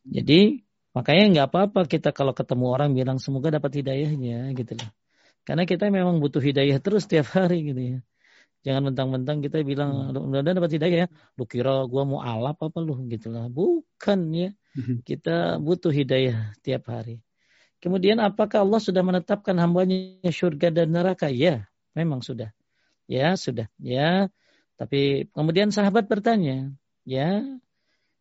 [0.07, 0.63] Jadi
[0.95, 4.89] makanya nggak apa-apa kita kalau ketemu orang bilang semoga dapat hidayahnya gitu loh.
[5.43, 7.99] Karena kita memang butuh hidayah terus tiap hari gitu ya.
[8.65, 10.27] Jangan mentang-mentang kita bilang, hmm.
[10.27, 11.07] mudah-mudahan dapat hidayah ya.
[11.39, 13.47] Lu kira gua mau alap apa lu gitu lah.
[13.47, 14.51] Bukan ya.
[14.75, 14.99] Hmm.
[15.07, 17.23] Kita butuh hidayah tiap hari.
[17.87, 21.31] Kemudian apakah Allah sudah menetapkan hambanya surga dan neraka?
[21.31, 22.51] Ya, memang sudah.
[23.07, 23.71] Ya, sudah.
[23.79, 24.27] Ya,
[24.75, 26.75] tapi kemudian sahabat bertanya,
[27.07, 27.47] ya,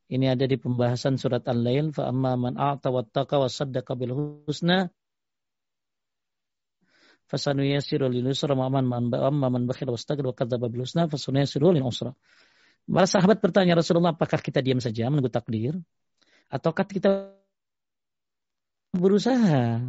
[0.06, 4.14] ini ada di pembahasan surat Al-Lail, fa amma man a'ta wattaqa wa saddaqa bil
[4.46, 4.94] husna
[7.26, 12.14] fasanuyasiru lil usra wa man amma man bakhila wa kadzdzaba bil husna fasanuyasiru lil usra.
[12.86, 15.74] Para sahabat bertanya Rasulullah, apakah kita diam saja menunggu takdir
[16.54, 17.34] ataukah kita
[18.98, 19.80] berusaha?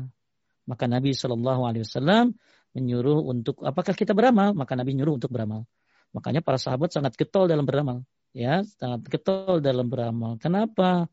[0.67, 2.35] Maka Nabi Shallallahu Alaihi Wasallam
[2.75, 4.51] menyuruh untuk apakah kita beramal?
[4.53, 5.63] Maka Nabi menyuruh untuk beramal.
[6.11, 8.03] Makanya para sahabat sangat getol dalam beramal.
[8.35, 10.35] Ya, sangat getol dalam beramal.
[10.37, 11.07] Kenapa?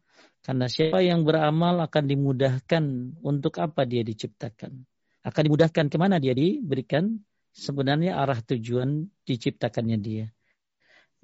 [0.45, 2.85] Karena siapa yang beramal akan dimudahkan
[3.25, 4.85] untuk apa dia diciptakan
[5.25, 7.17] akan dimudahkan ke mana dia diberikan
[7.57, 10.27] sebenarnya arah tujuan diciptakannya dia.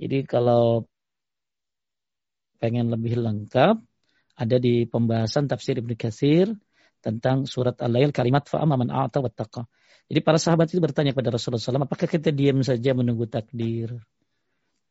[0.01, 0.89] Jadi kalau
[2.57, 3.77] pengen lebih lengkap
[4.41, 6.49] ada di pembahasan tafsir Ibnu Katsir
[7.05, 9.69] tentang surat Al-Lail kalimat fa'ama man a'ta wattaqa.
[10.09, 14.01] Jadi para sahabat itu bertanya kepada Rasulullah SAW, apakah kita diam saja menunggu takdir?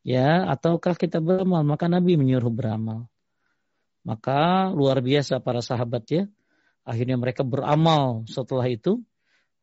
[0.05, 1.65] Ya, ataukah kita beramal?
[1.65, 3.09] Maka Nabi menyuruh beramal.
[4.07, 6.23] Maka luar biasa para sahabat ya.
[6.87, 9.03] Akhirnya mereka beramal setelah itu,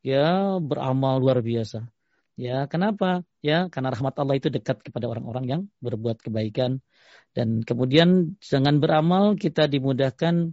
[0.05, 1.89] ya beramal luar biasa.
[2.37, 3.25] Ya, kenapa?
[3.41, 6.85] Ya, karena rahmat Allah itu dekat kepada orang-orang yang berbuat kebaikan.
[7.33, 10.53] Dan kemudian dengan beramal kita dimudahkan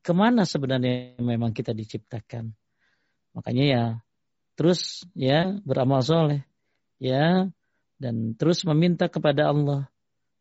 [0.00, 2.56] ke mana sebenarnya memang kita diciptakan.
[3.36, 3.84] Makanya ya,
[4.56, 6.48] terus ya beramal soleh.
[6.96, 7.52] Ya,
[8.00, 9.92] dan terus meminta kepada Allah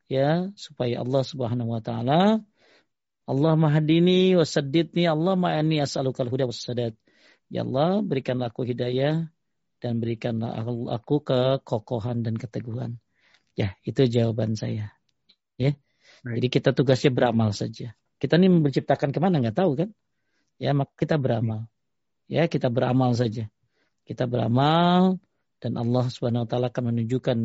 [0.10, 2.42] ya supaya Allah Subhanahu wa taala
[3.30, 6.98] Allah mahdini wasaddidni Allah ma'ani as'alukal huda wassadat.
[7.48, 9.30] Ya Allah berikanlah aku hidayah
[9.82, 10.62] dan berikanlah
[10.94, 13.02] aku kekokohan dan keteguhan.
[13.58, 14.94] Ya, itu jawaban saya.
[15.58, 15.76] Ya.
[16.22, 16.38] Baik.
[16.38, 17.98] Jadi kita tugasnya beramal saja.
[18.22, 19.90] Kita ini menciptakan ke mana nggak tahu kan?
[20.62, 21.66] Ya, maka kita beramal.
[22.30, 23.50] Ya, kita beramal saja.
[24.06, 25.18] Kita beramal
[25.58, 27.38] dan Allah Subhanahu wa taala akan menunjukkan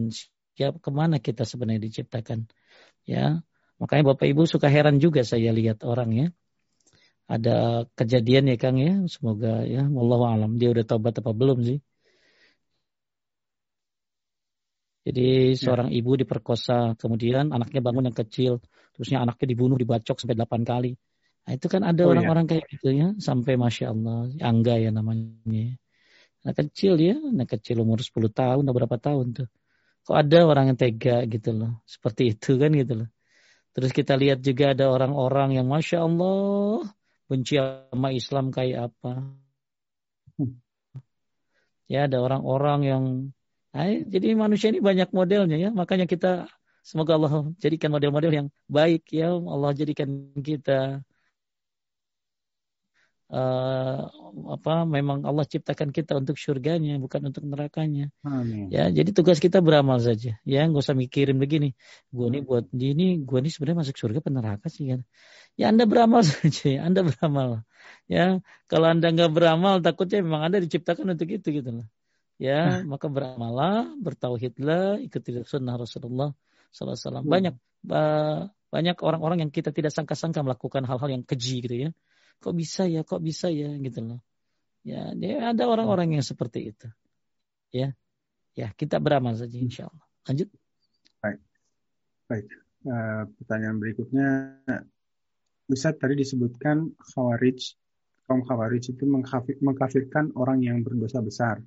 [0.56, 2.46] siapa ke mana kita sebenarnya diciptakan.
[3.08, 3.40] Ya,
[3.76, 6.26] Makanya Bapak Ibu suka heran juga saya lihat orang ya.
[7.26, 11.78] Ada kejadian ya Kang ya, semoga ya Allah alam dia udah tobat apa belum sih.
[15.06, 15.58] Jadi ya.
[15.58, 18.58] seorang ibu diperkosa, kemudian anaknya bangun yang kecil,
[18.90, 20.98] terusnya anaknya dibunuh, dibacok sampai 8 kali.
[21.46, 22.12] Nah itu kan ada oh, iya.
[22.18, 22.50] orang-orang ya.
[22.50, 25.78] kayak gitu ya, sampai Masya Allah, Angga ya namanya.
[26.42, 29.48] Anak kecil ya, anak kecil umur 10 tahun, atau berapa tahun tuh.
[30.10, 33.08] Kok ada orang yang tega gitu loh, seperti itu kan gitu loh.
[33.78, 36.82] Terus kita lihat juga ada orang-orang yang Masya Allah
[37.30, 39.22] benci sama Islam kayak apa.
[41.86, 43.04] Ya ada orang-orang yang
[43.76, 45.68] Ay, jadi manusia ini banyak modelnya ya.
[45.80, 46.48] Makanya kita
[46.80, 49.36] semoga Allah jadikan model-model yang baik ya.
[49.36, 50.08] Allah jadikan
[50.40, 51.04] kita
[53.28, 54.00] uh,
[54.56, 58.08] apa memang Allah ciptakan kita untuk surganya bukan untuk nerakanya.
[58.24, 58.72] Amin.
[58.72, 60.40] ya jadi tugas kita beramal saja.
[60.46, 61.76] Ya nggak usah mikirin begini.
[62.08, 65.00] Gue nih buat ini gue nih sebenarnya masuk surga peneraka sih kan?
[65.60, 67.66] Ya anda beramal saja anda beramal.
[68.08, 68.40] Ya
[68.70, 71.86] kalau anda nggak beramal takutnya memang anda diciptakan untuk itu gitu loh
[72.36, 72.96] ya nah.
[72.96, 76.30] maka beramalah bertauhidlah ikuti sunnah Rasulullah
[76.72, 77.54] SAW banyak
[77.88, 81.90] uh, banyak orang-orang yang kita tidak sangka-sangka melakukan hal-hal yang keji gitu ya
[82.40, 84.20] kok bisa ya, kok bisa ya gitu loh.
[84.86, 86.88] Ya, dia ada orang-orang yang seperti itu.
[87.74, 87.96] Ya.
[88.56, 90.06] Ya, kita beramal saja insya Allah.
[90.30, 90.48] Lanjut.
[91.20, 91.40] Baik.
[92.30, 92.46] Baik.
[92.86, 94.28] Uh, pertanyaan berikutnya
[95.66, 97.74] bisa tadi disebutkan khawarij
[98.30, 99.02] kaum khawarij itu
[99.58, 101.58] mengkafirkan orang yang berdosa besar.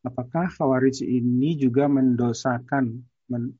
[0.00, 3.04] Apakah khawarij ini juga mendosakan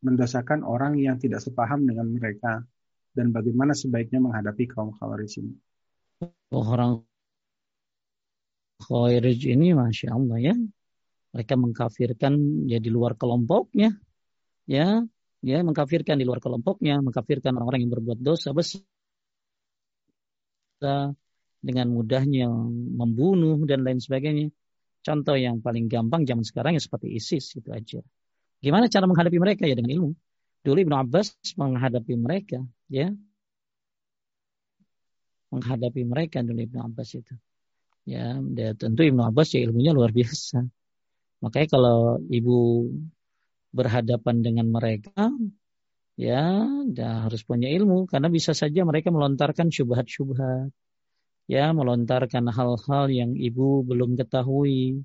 [0.02, 2.66] mendosakan orang yang tidak sepaham dengan mereka
[3.14, 5.54] dan bagaimana sebaiknya menghadapi kaum khawarij ini?
[6.50, 7.06] orang
[8.80, 10.54] Khawarij ini Masya Allah ya.
[11.30, 13.94] Mereka mengkafirkan ya di luar kelompoknya.
[14.66, 15.04] Ya,
[15.44, 18.82] ya mengkafirkan di luar kelompoknya, mengkafirkan orang-orang yang berbuat dosa besar
[21.60, 22.48] dengan mudahnya
[22.96, 24.48] membunuh dan lain sebagainya.
[25.00, 28.00] Contoh yang paling gampang zaman sekarang ya seperti ISIS itu aja.
[28.60, 30.10] Gimana cara menghadapi mereka ya dengan ilmu?
[30.60, 32.60] Dulu Ibnu Abbas menghadapi mereka
[32.92, 33.08] ya
[35.50, 37.34] menghadapi mereka dulu Ibnu Abbas itu.
[38.04, 40.62] Ya, dan tentu Ibnu Abbas ya ilmunya luar biasa.
[41.40, 42.86] Makanya kalau ibu
[43.72, 45.32] berhadapan dengan mereka,
[46.20, 50.68] Ya, dah harus punya ilmu karena bisa saja mereka melontarkan syubhat-syubhat.
[51.50, 55.02] Ya, melontarkan hal-hal yang ibu belum ketahui.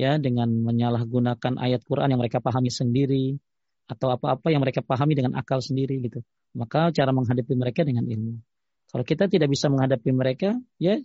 [0.00, 3.36] Ya, dengan menyalahgunakan ayat Quran yang mereka pahami sendiri
[3.84, 6.24] atau apa-apa yang mereka pahami dengan akal sendiri gitu.
[6.56, 8.40] Maka cara menghadapi mereka dengan ilmu.
[8.88, 10.96] Kalau kita tidak bisa menghadapi mereka, ya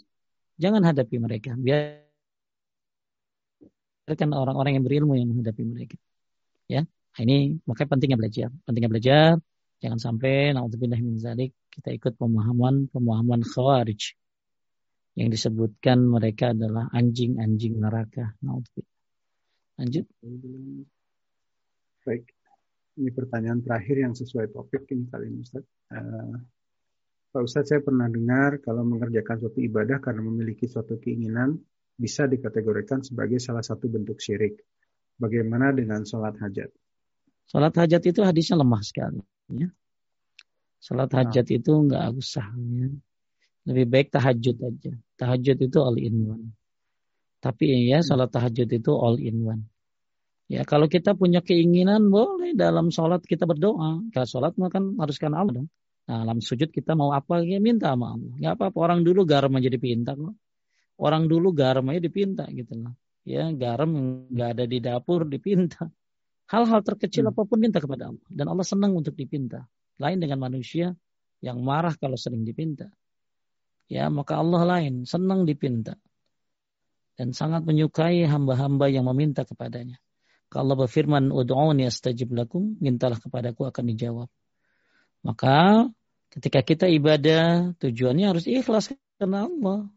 [0.56, 1.52] jangan hadapi mereka.
[1.60, 2.08] Biarkan
[4.32, 6.00] orang-orang yang berilmu yang menghadapi mereka.
[6.72, 8.48] Ya, nah, ini makanya pentingnya belajar.
[8.64, 9.36] Pentingnya belajar.
[9.84, 11.20] Jangan sampai naudzubillah min
[11.72, 14.21] kita ikut pemahaman pemahaman khawarij
[15.16, 18.36] yang disebutkan mereka adalah anjing-anjing neraka.
[19.80, 20.06] Lanjut.
[22.08, 22.24] Baik.
[22.92, 25.64] Ini pertanyaan terakhir yang sesuai topik ini kali ini Ustaz.
[25.90, 26.36] Uh,
[27.32, 31.56] Pak Ustadz, saya pernah dengar kalau mengerjakan suatu ibadah karena memiliki suatu keinginan
[31.96, 34.60] bisa dikategorikan sebagai salah satu bentuk syirik.
[35.16, 36.68] Bagaimana dengan sholat hajat?
[37.48, 39.24] Sholat hajat itu hadisnya lemah sekali.
[39.56, 39.72] Ya.
[40.84, 41.24] Sholat nah.
[41.24, 41.58] hajat nah.
[41.62, 42.48] itu nggak usah.
[42.52, 42.90] Ya.
[43.68, 44.92] Lebih baik tahajud aja.
[45.22, 46.46] Tahajud itu all in one.
[47.42, 49.64] Tapi ya sholat tahajud itu all in one.
[50.52, 54.02] Ya kalau kita punya keinginan boleh dalam sholat kita berdoa.
[54.12, 55.70] Kalau sholat kan harus karena Allah dong.
[56.10, 58.34] Nah, dalam sujud kita mau apa ya minta sama Allah.
[58.42, 60.36] Gak apa-apa orang dulu garam aja dipinta kok.
[61.00, 62.94] Orang dulu garam aja dipinta gitu loh.
[63.22, 63.94] Ya garam
[64.28, 65.88] nggak ada di dapur dipinta.
[66.52, 67.32] Hal-hal terkecil hmm.
[67.32, 69.64] apa pun minta kepada Allah dan Allah senang untuk dipinta.
[70.02, 70.92] Lain dengan manusia
[71.40, 72.92] yang marah kalau sering dipinta.
[73.92, 76.00] Ya maka Allah lain senang dipinta
[77.20, 80.00] dan sangat menyukai hamba-hamba yang meminta kepadanya.
[80.48, 84.30] Kalau Allah berfirman, "Ud'uni astajib lakum," mintalah kepadaku akan dijawab.
[85.28, 85.92] Maka
[86.32, 89.92] Ketika kita ibadah, tujuannya harus ikhlas karena Allah.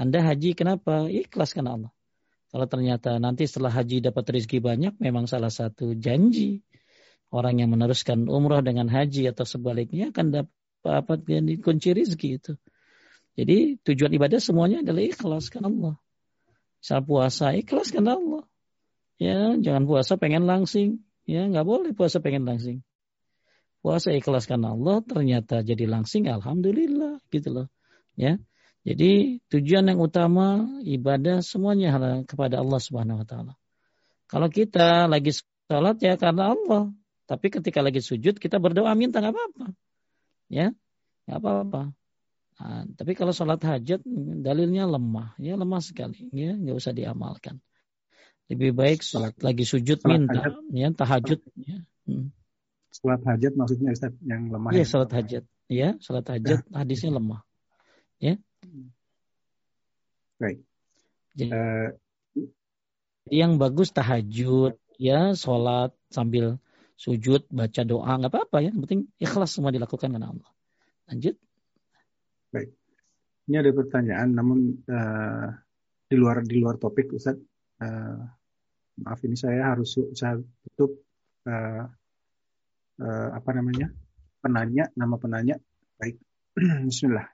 [0.00, 1.12] Anda haji kenapa?
[1.12, 1.92] Ikhlas karena Allah.
[2.48, 6.64] Kalau ternyata nanti setelah haji dapat rezeki banyak, memang salah satu janji.
[7.28, 11.20] Orang yang meneruskan umrah dengan haji atau sebaliknya akan dapat
[11.60, 12.52] kunci rezeki itu.
[13.32, 15.94] Jadi tujuan ibadah semuanya adalah ikhlas karena Allah.
[16.82, 18.44] Misal puasa, ikhlas karena Allah.
[19.16, 21.04] Ya, jangan puasa pengen langsing.
[21.24, 22.82] Ya, nggak boleh puasa pengen langsing
[23.82, 27.66] puasa ikhlas karena Allah ternyata jadi langsing alhamdulillah gitu loh
[28.14, 28.38] ya
[28.86, 31.90] jadi tujuan yang utama ibadah semuanya
[32.22, 33.52] kepada Allah Subhanahu wa taala
[34.30, 35.34] kalau kita lagi
[35.66, 36.94] sholat ya karena Allah
[37.26, 39.66] tapi ketika lagi sujud kita berdoa minta nggak apa-apa
[40.46, 40.70] ya
[41.26, 41.90] nggak apa-apa
[42.62, 44.06] nah, tapi kalau sholat hajat
[44.38, 47.58] dalilnya lemah ya lemah sekali ya nggak usah diamalkan
[48.46, 52.30] lebih baik sholat, lagi sujud minta ya tahajud ya hmm.
[52.92, 54.70] Salat hajat maksudnya Ustaz yang lemah.
[54.76, 55.44] Iya, salat hajat.
[55.72, 56.84] Ya, salat hajat nah.
[56.84, 57.40] hadisnya lemah.
[58.20, 58.36] Ya.
[60.36, 60.60] Baik.
[61.32, 61.88] Jadi, uh,
[63.32, 66.60] yang bagus tahajud, ya, salat sambil
[67.00, 68.68] sujud, baca doa, nggak apa-apa ya.
[68.68, 70.50] Yang penting ikhlas semua dilakukan karena Allah.
[71.08, 71.40] Lanjut.
[72.52, 72.68] Baik.
[73.48, 75.48] Ini ada pertanyaan, namun uh,
[76.04, 77.40] di luar di luar topik, Ustaz.
[77.80, 78.20] Uh,
[79.00, 80.36] maaf ini saya harus saya
[80.68, 81.00] tutup
[81.48, 81.88] uh,
[83.00, 83.88] uh, apa namanya?
[84.44, 85.56] Penanya nama penanya.
[85.96, 86.20] Baik.
[86.92, 87.24] Bismillah.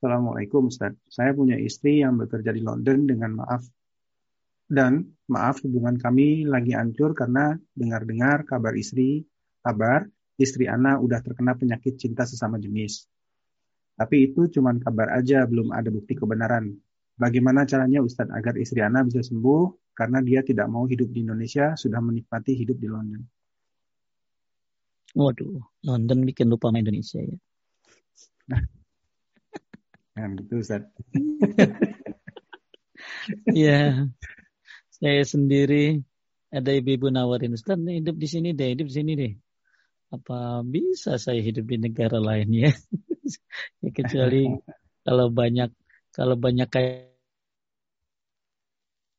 [0.00, 0.96] Assalamualaikum Ustaz.
[1.12, 3.68] Saya punya istri yang bekerja di London dengan maaf.
[4.64, 9.28] Dan maaf hubungan kami lagi hancur karena dengar-dengar kabar istri
[9.60, 10.08] kabar
[10.40, 13.11] istri Ana udah terkena penyakit cinta sesama jenis
[13.98, 16.76] tapi itu cuma kabar aja belum ada bukti kebenaran
[17.16, 21.76] bagaimana caranya Ustadz agar istri Ana bisa sembuh karena dia tidak mau hidup di Indonesia
[21.76, 23.22] sudah menikmati hidup di London
[25.12, 27.36] Waduh, London bikin lupa sama Indonesia ya.
[28.48, 28.64] Nah,
[30.16, 30.88] yang gitu Ustaz.
[33.52, 34.08] Iya,
[34.88, 36.02] saya sendiri
[36.50, 39.32] ada ibu-ibu nawarin Ustaz hidup di sini deh, hidup di sini deh.
[40.12, 42.72] Apa bisa saya hidup di negara lain ya?
[43.82, 44.48] ya kecuali
[45.02, 45.70] kalau banyak
[46.12, 46.68] kalau banyak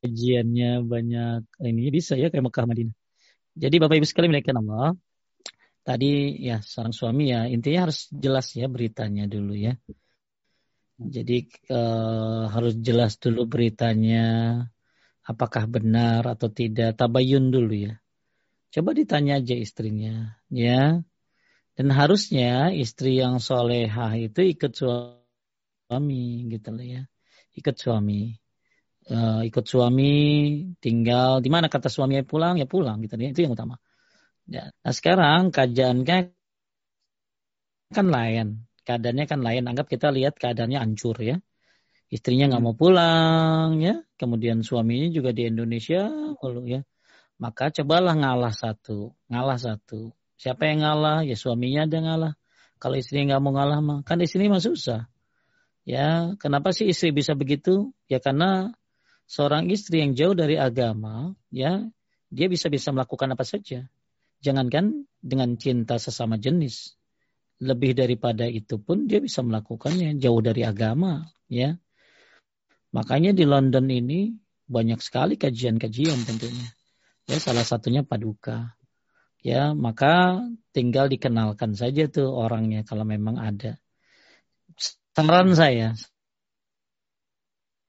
[0.03, 2.95] kajiannya banyak ini bisa ya kayak Mekah Madinah.
[3.53, 4.97] Jadi Bapak Ibu sekalian mereka Allah,
[5.85, 9.77] tadi ya seorang suami ya intinya harus jelas ya beritanya dulu ya.
[10.99, 14.23] Jadi uh, harus jelas dulu beritanya
[15.23, 17.93] apakah benar atau tidak tabayun dulu ya.
[18.73, 21.03] Coba ditanya aja istrinya ya.
[21.73, 27.01] Dan harusnya istri yang solehah itu ikut suami gitu loh ya.
[27.57, 28.37] Ikut suami.
[29.03, 30.11] Uh, ikut suami
[30.79, 33.75] tinggal di mana kata suami pulang ya pulang gitu ya itu yang utama
[34.47, 34.75] Ya.
[34.83, 36.35] Nah sekarang kajiannya
[37.93, 38.67] kan lain.
[38.83, 39.63] Keadaannya kan lain.
[39.69, 41.39] Anggap kita lihat keadaannya hancur ya.
[42.11, 42.69] Istrinya nggak hmm.
[42.73, 44.03] mau pulang ya.
[44.19, 46.11] Kemudian suaminya juga di Indonesia
[46.43, 46.81] lalu ya.
[47.39, 49.15] Maka cobalah ngalah satu.
[49.31, 50.11] Ngalah satu.
[50.37, 51.23] Siapa yang ngalah?
[51.23, 52.33] Ya suaminya ada ngalah.
[52.83, 55.07] Kalau istri nggak mau ngalah mah, kan istri mah susah.
[55.87, 57.95] Ya, kenapa sih istri bisa begitu?
[58.11, 58.75] Ya karena
[59.27, 61.87] seorang istri yang jauh dari agama, ya,
[62.27, 63.87] dia bisa bisa melakukan apa saja.
[64.43, 66.99] Jangankan dengan cinta sesama jenis,
[67.63, 71.79] lebih daripada itu pun dia bisa melakukannya jauh dari agama, ya.
[72.91, 74.35] Makanya di London ini
[74.67, 76.67] banyak sekali kajian-kajian tentunya.
[77.31, 78.75] Ya, salah satunya paduka
[79.43, 80.39] ya maka
[80.71, 83.77] tinggal dikenalkan saja tuh orangnya kalau memang ada.
[85.13, 85.93] Saran saya,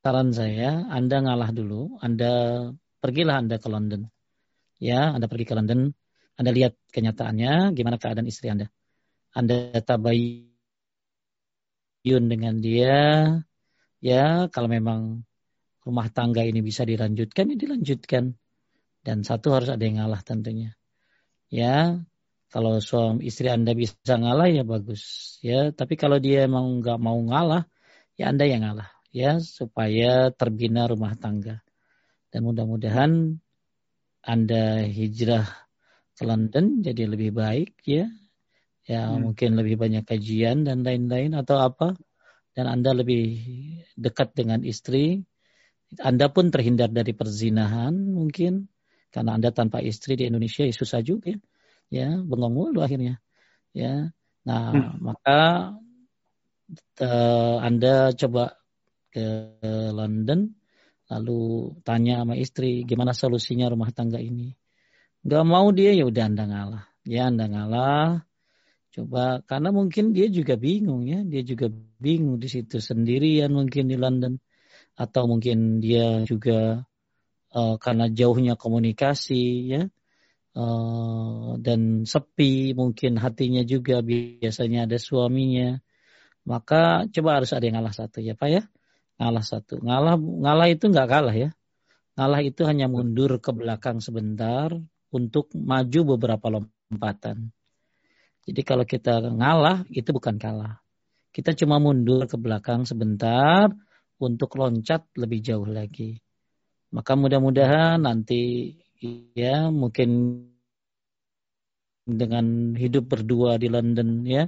[0.05, 2.33] saran saya, Anda ngalah dulu, Anda
[3.01, 4.13] pergilah Anda ke London.
[4.77, 5.97] Ya, Anda pergi ke London,
[6.37, 8.69] Anda lihat kenyataannya, gimana keadaan istri Anda.
[9.33, 10.53] Anda tabayun
[12.05, 13.41] dengan dia,
[14.05, 15.25] ya kalau memang
[15.81, 18.37] rumah tangga ini bisa dilanjutkan, ya dilanjutkan.
[19.05, 20.77] Dan satu harus ada yang ngalah tentunya
[21.55, 22.03] ya
[22.51, 25.03] kalau suami istri anda bisa ngalah ya bagus
[25.43, 25.75] ya.
[25.75, 27.67] Tapi kalau dia emang nggak mau ngalah
[28.15, 31.67] ya anda yang ngalah ya supaya terbina rumah tangga.
[32.31, 33.39] Dan mudah-mudahan
[34.23, 35.47] anda hijrah
[36.15, 38.07] ke London jadi lebih baik ya.
[38.87, 39.31] Ya hmm.
[39.31, 41.99] mungkin lebih banyak kajian dan lain-lain atau apa.
[42.55, 43.43] Dan anda lebih
[43.99, 45.27] dekat dengan istri.
[45.99, 48.71] Anda pun terhindar dari perzinahan mungkin
[49.15, 51.31] karena Anda tanpa istri di Indonesia ya susah juga.
[51.87, 53.23] Ya, bengong mulu akhirnya.
[53.71, 54.11] Ya.
[54.43, 54.99] Nah, hmm.
[54.99, 55.41] maka
[56.99, 58.59] uh, Anda coba
[59.15, 59.55] ke
[59.95, 60.59] London
[61.07, 64.51] lalu tanya sama istri gimana solusinya rumah tangga ini.
[65.23, 66.85] Gak mau dia ya udah Anda ngalah.
[67.07, 68.27] Ya Anda ngalah.
[68.91, 71.71] Coba karena mungkin dia juga bingung ya, dia juga
[72.03, 74.39] bingung di situ sendirian mungkin di London
[74.95, 76.83] atau mungkin dia juga
[77.55, 79.83] uh, karena jauhnya komunikasi ya.
[80.55, 85.79] Uh, dan sepi mungkin hatinya juga biasanya ada suaminya.
[86.45, 88.63] Maka coba harus ada yang ngalah satu ya pak ya.
[89.23, 89.81] Ngalah satu.
[89.81, 91.51] Ngalah ngalah itu nggak kalah ya.
[92.15, 94.71] Ngalah itu hanya mundur ke belakang sebentar
[95.11, 97.51] untuk maju beberapa lompatan.
[98.45, 100.79] Jadi kalau kita ngalah itu bukan kalah.
[101.35, 103.67] Kita cuma mundur ke belakang sebentar
[104.23, 106.23] untuk loncat lebih jauh lagi
[106.95, 108.71] maka mudah-mudahan nanti
[109.35, 110.11] ya mungkin
[112.07, 114.47] dengan hidup berdua di London ya.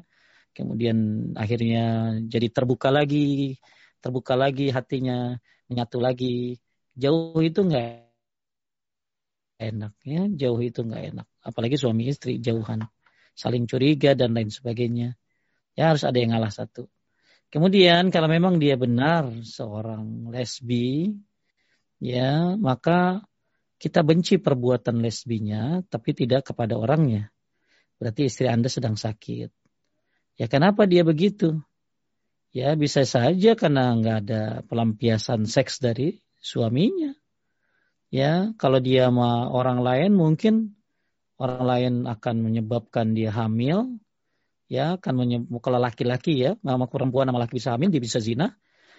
[0.56, 3.59] Kemudian akhirnya jadi terbuka lagi,
[4.01, 5.36] terbuka lagi hatinya,
[5.68, 6.56] menyatu lagi.
[6.97, 8.09] Jauh itu enggak
[9.60, 11.27] enak ya, jauh itu enggak enak.
[11.44, 12.89] Apalagi suami istri jauhan,
[13.36, 15.18] saling curiga dan lain sebagainya.
[15.77, 16.89] Ya harus ada yang ngalah satu.
[17.52, 21.12] Kemudian kalau memang dia benar seorang lesbi,
[22.01, 23.24] ya maka
[23.77, 27.28] kita benci perbuatan lesbinya tapi tidak kepada orangnya.
[27.97, 29.52] Berarti istri Anda sedang sakit.
[30.36, 31.60] Ya kenapa dia begitu?
[32.52, 37.12] Ya bisa saja karena nggak ada pelampiasan seks dari suaminya.
[38.09, 40.77] Ya kalau dia sama orang lain mungkin
[41.36, 44.01] orang lain akan menyebabkan dia hamil.
[44.73, 48.56] Ya akan menyebabkan kalau laki-laki ya sama perempuan sama laki bisa hamil dia bisa zina.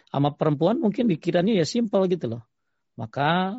[0.09, 2.45] Sama perempuan mungkin pikirannya ya simpel gitu loh
[2.97, 3.55] maka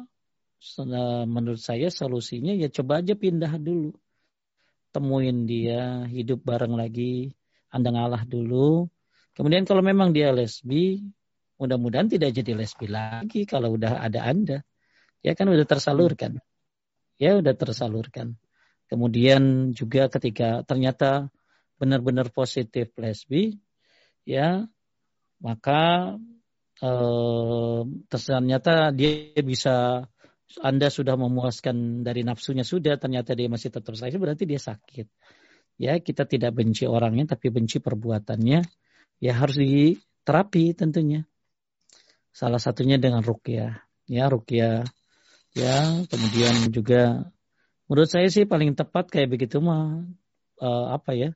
[1.31, 3.95] menurut saya solusinya ya coba aja pindah dulu.
[4.91, 7.31] Temuin dia, hidup bareng lagi,
[7.71, 8.91] Anda ngalah dulu.
[9.39, 11.07] Kemudian kalau memang dia lesbi,
[11.63, 14.67] mudah-mudahan tidak jadi lesbi lagi kalau udah ada Anda.
[15.23, 16.43] Ya kan udah tersalurkan.
[17.23, 18.35] Ya udah tersalurkan.
[18.91, 21.31] Kemudian juga ketika ternyata
[21.79, 23.61] benar-benar positif lesbi,
[24.27, 24.67] ya
[25.39, 26.17] maka
[28.09, 30.07] ternyata dia bisa
[30.65, 35.07] anda sudah memuaskan dari nafsunya sudah ternyata dia masih tetap sakit berarti dia sakit.
[35.79, 38.61] Ya kita tidak benci orangnya tapi benci perbuatannya.
[39.19, 41.27] Ya harus diterapi tentunya.
[42.31, 44.89] Salah satunya dengan rukyah ya rukyah
[45.53, 45.77] ya
[46.09, 47.29] kemudian juga
[47.87, 50.09] menurut saya sih paling tepat kayak begitu mah
[50.65, 51.31] uh, apa ya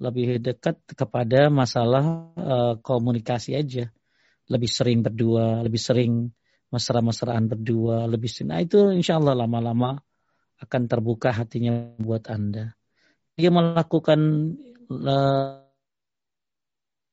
[0.00, 3.92] lebih dekat kepada masalah uh, komunikasi aja
[4.48, 6.28] lebih sering berdua, lebih sering
[6.68, 8.50] mesra-mesraan berdua, lebih sering.
[8.50, 9.96] Nah itu insya Allah lama-lama
[10.60, 12.74] akan terbuka hatinya buat Anda.
[13.34, 14.20] Dia melakukan
[14.90, 15.64] uh,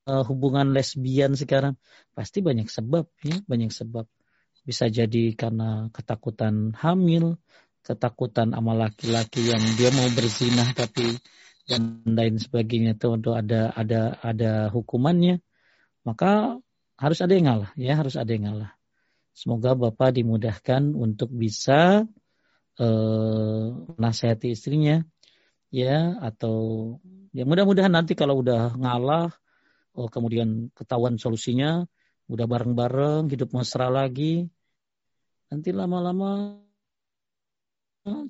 [0.05, 1.77] hubungan lesbian sekarang
[2.13, 4.05] pasti banyak sebab ya, banyak sebab.
[4.61, 7.41] Bisa jadi karena ketakutan hamil,
[7.81, 11.17] ketakutan sama laki-laki yang dia mau berzinah tapi
[11.65, 15.41] dan lain sebagainya itu ada ada ada hukumannya.
[16.05, 16.61] Maka
[17.01, 18.71] harus ada yang ngalah ya harus ada yang ngalah.
[19.33, 22.05] Semoga bapak dimudahkan untuk bisa
[22.77, 23.65] eh,
[23.97, 25.01] nasihati istrinya
[25.73, 26.55] ya atau
[27.33, 29.33] ya mudah-mudahan nanti kalau udah ngalah
[29.97, 31.89] oh kemudian ketahuan solusinya
[32.29, 34.45] udah bareng-bareng hidup mesra lagi
[35.51, 36.59] nanti lama-lama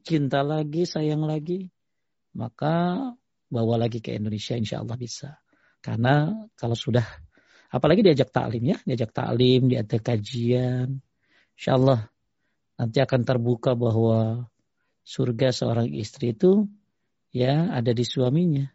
[0.05, 1.69] cinta lagi sayang lagi
[2.33, 2.97] maka
[3.51, 5.35] bawa lagi ke Indonesia insya Allah bisa.
[5.83, 7.03] Karena kalau sudah
[7.71, 10.99] apalagi diajak taklim ya diajak taklim diajak kajian
[11.55, 12.11] insya Allah
[12.75, 14.45] nanti akan terbuka bahwa
[15.07, 16.67] surga seorang istri itu
[17.31, 18.67] ya ada di suaminya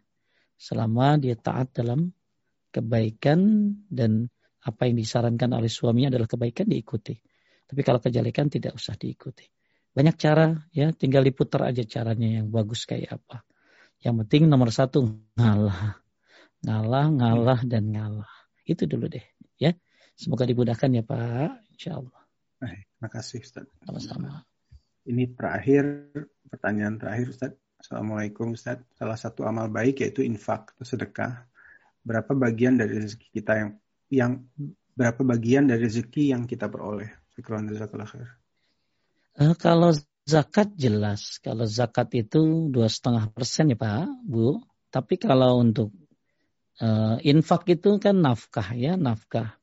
[0.57, 2.09] selama dia taat dalam
[2.73, 3.39] kebaikan
[3.87, 4.27] dan
[4.67, 7.15] apa yang disarankan oleh suaminya adalah kebaikan diikuti.
[7.67, 9.47] Tapi kalau kejelekan tidak usah diikuti.
[9.95, 13.47] Banyak cara ya, tinggal diputar aja caranya yang bagus kayak apa.
[14.03, 15.09] Yang penting nomor satu
[15.39, 16.03] ngalah,
[16.61, 18.36] ngalah, ngalah dan ngalah.
[18.67, 19.23] Itu dulu deh
[19.55, 19.71] ya.
[20.17, 22.21] Semoga dimudahkan ya Pak, Insya Allah.
[22.57, 23.69] Terima kasih Ustaz.
[23.85, 24.41] Sama-sama.
[25.07, 26.11] Ini terakhir,
[26.49, 27.51] pertanyaan terakhir Ustaz.
[27.77, 28.81] Assalamualaikum Ustaz.
[28.97, 31.45] Salah satu amal baik yaitu infak atau sedekah.
[32.01, 33.71] Berapa bagian dari rezeki kita yang
[34.09, 34.31] yang
[34.97, 37.13] berapa bagian dari rezeki yang kita peroleh?
[37.37, 39.93] Syukran uh, Kalau
[40.25, 44.57] zakat jelas, kalau zakat itu dua setengah persen ya Pak, Bu.
[44.89, 45.93] Tapi kalau untuk
[46.83, 49.57] uh, infak itu kan nafkah ya, nafkah.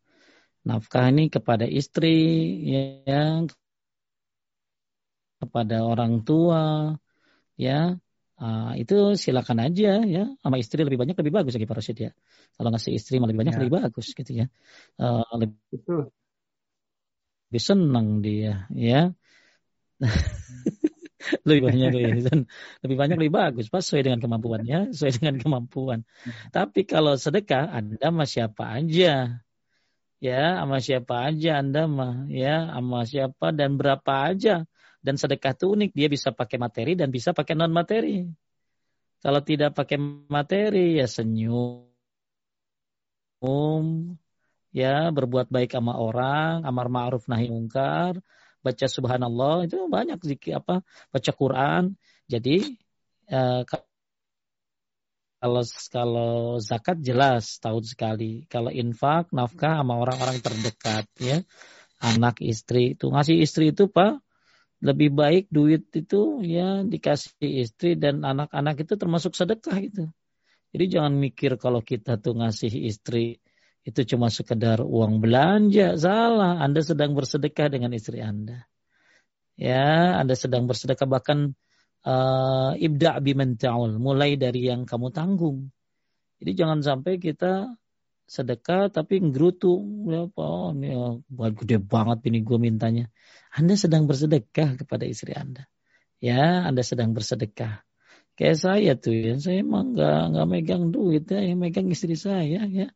[0.65, 2.17] Nafkah ini kepada istri,
[2.65, 3.45] ya,
[5.43, 6.95] kepada orang tua,
[7.59, 7.99] ya,
[8.35, 10.27] Uh, itu silakan aja ya.
[10.43, 12.11] Sama istri lebih banyak lebih bagus lagi Pak Rosyid ya.
[12.59, 13.61] Kalau ngasih istri malah lebih banyak ya.
[13.63, 14.51] lebih bagus gitu ya.
[14.99, 16.11] Uh, lebih, itu
[17.55, 19.15] lebih senang dia ya
[21.43, 22.11] lebih banyak lebih,
[22.87, 23.67] lebih banyak lebih bagus.
[23.67, 24.87] Pas sesuai dengan kemampuan ya.
[24.95, 26.07] Sesuai dengan kemampuan.
[26.55, 29.43] Tapi kalau sedekah anda sama siapa aja?
[30.23, 32.31] Ya sama siapa aja anda mah?
[32.33, 34.65] Ya sama siapa dan berapa aja?
[35.05, 38.25] Dan sedekah itu unik, dia bisa pakai materi dan bisa pakai non materi.
[39.21, 41.85] Kalau tidak pakai materi ya senyum,
[44.73, 48.21] ya berbuat baik sama orang, amar ma'ruf nahi mungkar,
[48.65, 50.81] baca subhanallah itu banyak zikir apa,
[51.13, 51.83] baca Quran.
[52.33, 52.57] Jadi
[53.29, 53.87] eh, kalau
[55.93, 58.49] kalau zakat jelas tahun sekali.
[58.49, 61.45] Kalau infak, nafkah sama orang-orang terdekat ya.
[62.01, 64.25] Anak istri itu ngasih istri itu Pak
[64.85, 70.05] lebih baik duit itu ya dikasih istri dan anak-anak itu termasuk sedekah itu.
[70.77, 73.41] Jadi jangan mikir kalau kita tuh ngasih istri
[73.85, 75.95] itu cuma sekedar uang belanja.
[76.01, 78.65] Salah, Anda sedang bersedekah dengan istri Anda.
[79.61, 81.53] Ya, Anda sedang bersedekah bahkan
[82.09, 83.61] uh, ibda biman
[84.01, 85.69] mulai dari yang kamu tanggung.
[86.41, 87.77] Jadi jangan sampai kita
[88.25, 93.13] sedekah tapi nggerutu ya apa ini ya, gede banget ini gue mintanya
[93.53, 95.69] anda sedang bersedekah kepada istri anda
[96.25, 97.85] ya anda sedang bersedekah
[98.41, 102.65] kayak saya tuh ya saya emang nggak nggak megang duit ya yang megang istri saya
[102.65, 102.89] ya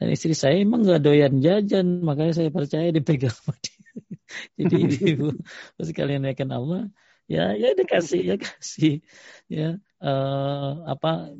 [0.00, 3.80] dan istri saya emang nggak doyan jajan makanya saya percaya dipegang sama dia
[4.58, 4.76] jadi
[5.16, 5.28] ibu
[5.88, 6.88] sekalian yakin Allah
[7.30, 9.00] ya ya dikasih ya kasih
[9.46, 11.32] ya uh, apa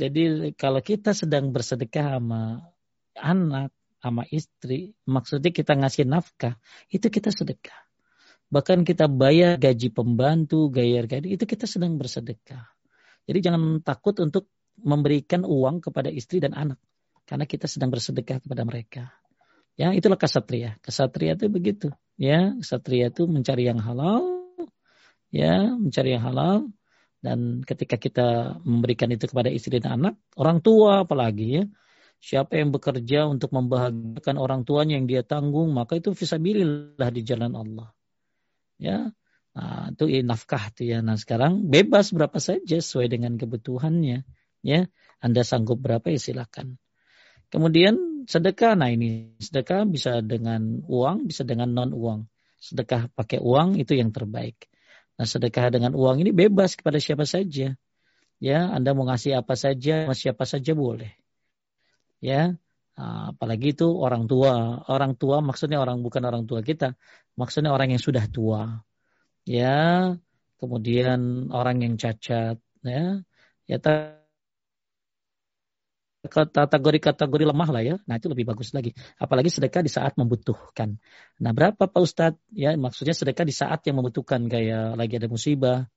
[0.00, 2.66] jadi kalau kita sedang bersedekah sama
[3.18, 6.60] anak, sama istri, maksudnya kita ngasih nafkah,
[6.92, 7.76] itu kita sedekah.
[8.52, 12.70] Bahkan kita bayar gaji pembantu, bayar gaji, itu kita sedang bersedekah.
[13.26, 14.46] Jadi jangan takut untuk
[14.78, 16.78] memberikan uang kepada istri dan anak.
[17.26, 19.02] Karena kita sedang bersedekah kepada mereka.
[19.76, 20.78] Ya, itulah kesatria.
[20.80, 21.88] Kesatria itu begitu.
[22.16, 24.22] Ya, kesatria itu mencari yang halal.
[25.28, 26.70] Ya, mencari yang halal.
[27.20, 31.64] Dan ketika kita memberikan itu kepada istri dan anak, orang tua apalagi ya,
[32.26, 37.52] Siapa yang bekerja untuk membahagiakan orang tuanya yang dia tanggung, maka itu visabilillah di jalan
[37.54, 37.92] Allah.
[38.80, 39.12] Ya,
[39.52, 41.04] nah, itu nafkah tuh ya.
[41.04, 44.24] Nah sekarang bebas berapa saja sesuai dengan kebutuhannya.
[44.64, 44.90] Ya,
[45.20, 46.80] Anda sanggup berapa ya silakan.
[47.56, 52.28] Kemudian sedekah, nah ini sedekah bisa dengan uang, bisa dengan non uang.
[52.60, 54.68] Sedekah pakai uang itu yang terbaik.
[55.16, 57.72] Nah sedekah dengan uang ini bebas kepada siapa saja.
[58.36, 61.16] Ya, Anda mau ngasih apa saja, siapa saja boleh
[62.20, 62.56] ya
[62.96, 66.96] apalagi itu orang tua orang tua maksudnya orang bukan orang tua kita
[67.36, 68.80] maksudnya orang yang sudah tua
[69.44, 70.16] ya
[70.56, 73.20] kemudian orang yang cacat ya
[73.68, 73.76] ya
[76.28, 77.96] kategori-kategori lemah lah ya.
[78.04, 78.92] Nah itu lebih bagus lagi.
[79.16, 80.98] Apalagi sedekah di saat membutuhkan.
[81.42, 82.42] Nah berapa Pak Ustadz?
[82.52, 85.88] Ya maksudnya sedekah di saat yang membutuhkan kayak lagi ada musibah,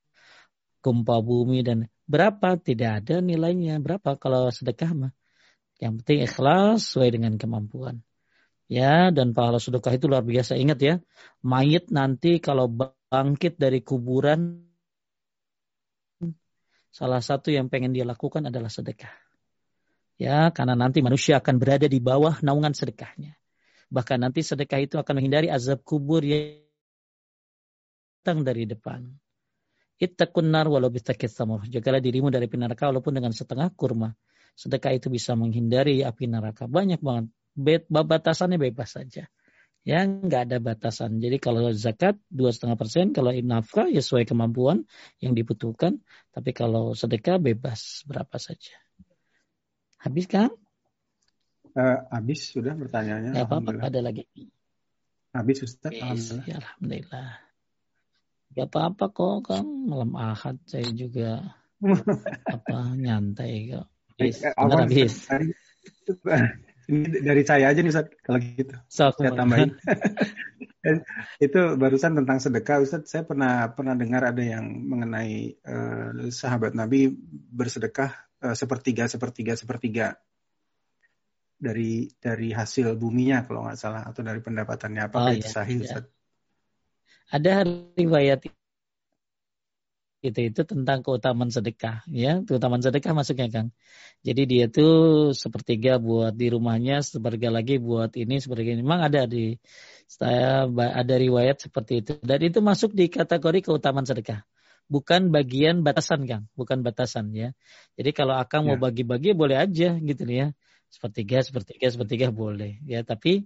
[0.80, 2.56] gempa bumi dan berapa?
[2.57, 3.77] Tidak ada nilainya.
[3.84, 5.11] Berapa kalau sedekah mah?
[5.80, 8.03] Yang penting ikhlas sesuai dengan kemampuan.
[8.69, 10.53] Ya, dan pahala sedekah itu luar biasa.
[10.53, 10.95] Ingat ya,
[11.41, 12.69] mayit nanti kalau
[13.10, 14.69] bangkit dari kuburan
[16.93, 19.28] salah satu yang pengen dia lakukan adalah sedekah.
[20.19, 23.39] Ya, karena nanti manusia akan berada di bawah naungan sedekahnya.
[23.87, 26.59] Bahkan nanti sedekah itu akan menghindari azab kubur yang
[28.19, 29.07] datang dari depan.
[29.95, 31.63] Ittaqun nar walau bitakit samur.
[31.71, 34.11] Jagalah dirimu dari api neraka walaupun dengan setengah kurma.
[34.59, 36.67] Sedekah itu bisa menghindari api neraka.
[36.67, 37.31] Banyak banget.
[37.87, 39.23] Batasannya bebas saja.
[39.87, 41.23] Ya, nggak ada batasan.
[41.23, 44.83] Jadi kalau zakat dua setengah persen, kalau nafkah ya sesuai kemampuan
[45.23, 46.03] yang dibutuhkan.
[46.35, 48.75] Tapi kalau sedekah bebas berapa saja.
[49.99, 50.49] Habis kan?
[51.76, 53.35] Uh, habis sudah pertanyaannya.
[53.35, 54.23] Ya, apa, apa ada lagi?
[55.35, 55.91] Habis Ustaz.
[55.91, 56.43] Alhamdulillah.
[56.47, 57.30] Ya, alhamdulillah.
[58.49, 61.53] Gak apa-apa kok kan malam ahad saya juga
[62.55, 63.88] apa nyantai kok.
[64.17, 65.13] Habis, habis.
[66.89, 68.76] Ini dari saya aja nih Ustaz kalau gitu.
[68.89, 69.77] So, saya tambahin.
[71.45, 77.11] itu barusan tentang sedekah Ustaz saya pernah pernah dengar ada yang mengenai uh, sahabat Nabi
[77.51, 80.17] bersedekah uh, sepertiga sepertiga sepertiga.
[81.59, 85.11] Dari dari hasil buminya kalau nggak salah atau dari pendapatannya.
[85.11, 86.07] Apa oh, itu sahih iya.
[87.29, 87.67] Ada
[87.99, 88.47] riwayat
[90.19, 92.39] itu itu tentang keutamaan sedekah ya.
[92.47, 93.69] Keutamaan sedekah masuknya Kang.
[94.23, 98.83] Jadi dia tuh sepertiga buat di rumahnya sepertiga lagi buat ini sepertiga ini.
[98.83, 99.59] Memang ada di
[100.07, 102.11] saya ada riwayat seperti itu.
[102.23, 104.47] Dan itu masuk di kategori keutamaan sedekah
[104.89, 107.53] bukan bagian batasan Kang bukan batasan ya
[107.95, 108.73] jadi kalau Akang ya.
[108.73, 110.51] mau bagi-bagi boleh aja gitu ya
[110.89, 113.45] sepertiga sepertiga sepertiga boleh ya tapi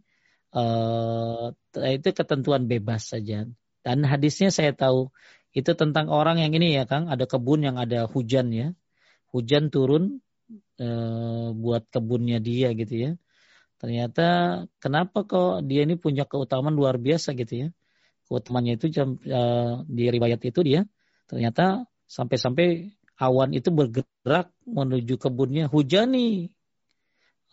[0.55, 3.43] uh, itu ketentuan bebas saja
[3.83, 5.11] dan hadisnya saya tahu
[5.53, 8.73] itu tentang orang yang ini ya Kang, ada kebun yang ada hujan ya.
[9.29, 10.23] Hujan turun
[10.81, 10.87] e,
[11.53, 13.11] buat kebunnya dia gitu ya.
[13.77, 14.25] Ternyata
[14.81, 17.67] kenapa kok dia ini punya keutamaan luar biasa gitu ya.
[18.25, 19.41] Keutamaannya itu jam, e,
[19.85, 20.89] di riwayat itu dia
[21.29, 26.51] ternyata sampai-sampai awan itu bergerak menuju kebunnya hujan nih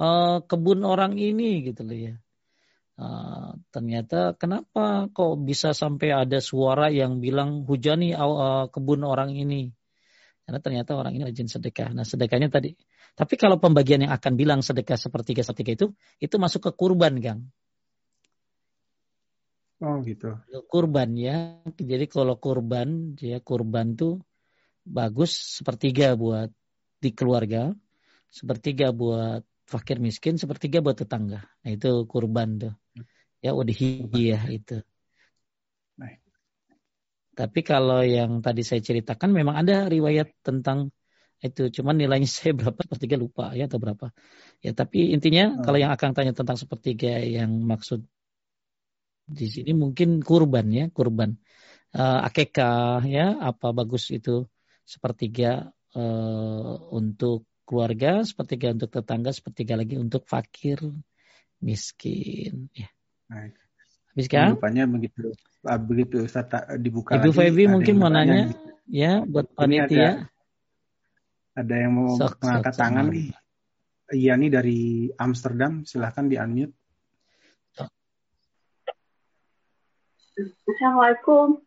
[0.00, 0.08] e,
[0.44, 2.14] kebun orang ini gitu loh ya.
[3.00, 9.72] Uh, ternyata kenapa kok bisa sampai ada suara yang bilang hujani uh, kebun orang ini?
[10.44, 11.96] Karena ternyata orang ini rajin sedekah.
[11.96, 12.76] Nah sedekahnya tadi.
[13.16, 15.86] Tapi kalau pembagian yang akan bilang sedekah sepertiga sepertiga itu,
[16.20, 17.48] itu masuk ke kurban, Kang.
[19.80, 20.36] Oh gitu.
[20.68, 21.64] Kurban ya.
[21.72, 24.20] Jadi kalau kurban, ya kurban tuh
[24.84, 26.52] bagus sepertiga buat
[27.00, 27.72] di keluarga,
[28.28, 31.48] sepertiga buat fakir miskin, sepertiga buat tetangga.
[31.64, 32.74] Nah itu kurban tuh.
[33.40, 34.84] Ya udhiyah itu.
[37.30, 40.92] Tapi kalau yang tadi saya ceritakan memang ada riwayat tentang
[41.40, 44.12] itu cuman nilainya saya berapa sepertiga lupa ya atau berapa
[44.60, 45.64] ya tapi intinya oh.
[45.64, 48.04] kalau yang akan tanya tentang sepertiga yang maksud
[49.30, 51.38] di sini mungkin kurban ya kurban
[51.94, 54.50] uh, akekah ya apa bagus itu
[54.82, 60.82] sepertiga uh, untuk keluarga, sepertiga untuk tetangga, sepertiga lagi untuk fakir,
[61.62, 62.66] miskin.
[62.74, 62.90] Ya.
[63.30, 63.54] Baik.
[64.10, 64.58] Habis kan?
[64.58, 65.30] Rupanya begitu.
[65.62, 66.50] Ah, begitu Ustaz
[66.82, 68.50] dibuka Ibu Febi mungkin mau nanya
[68.90, 70.26] ya buat panitia.
[71.54, 73.28] Ada, ada yang mau sok, mengangkat sok, tangan nih.
[74.10, 74.80] Iya nih dari
[75.14, 76.74] Amsterdam, silahkan di unmute.
[80.40, 81.60] Assalamualaikum.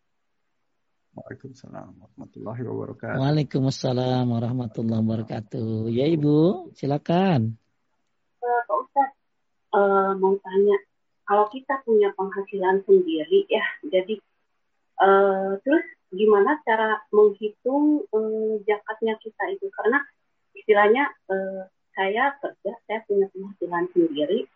[1.13, 3.19] Waalaikumsalam warahmatullahi wabarakatuh.
[3.21, 5.93] Waalaikumsalam warahmatullahi wabarakatuh.
[5.93, 7.53] Ya Ibu, silakan.
[8.41, 9.17] Uh, Pak Ustadz,
[9.77, 10.77] uh, mau tanya,
[11.29, 14.17] kalau kita punya penghasilan sendiri ya, jadi
[15.05, 19.69] uh, terus gimana cara menghitung um, zakatnya kita itu?
[19.69, 20.01] Karena
[20.57, 24.49] istilahnya uh, saya kerja, saya punya penghasilan sendiri,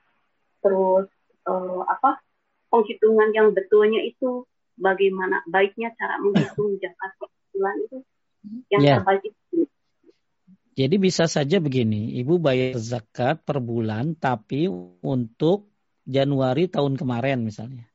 [0.65, 1.05] terus
[1.45, 2.17] uh, apa
[2.69, 4.45] penghitungan yang betulnya itu
[4.77, 7.11] bagaimana baiknya cara menghitung zakat
[7.51, 7.97] bulan itu
[8.71, 8.97] yang yeah.
[9.01, 9.65] terbaik itu.
[10.77, 14.69] Jadi bisa saja begini, ibu bayar zakat per bulan tapi
[15.01, 15.73] untuk
[16.05, 17.89] Januari tahun kemarin misalnya.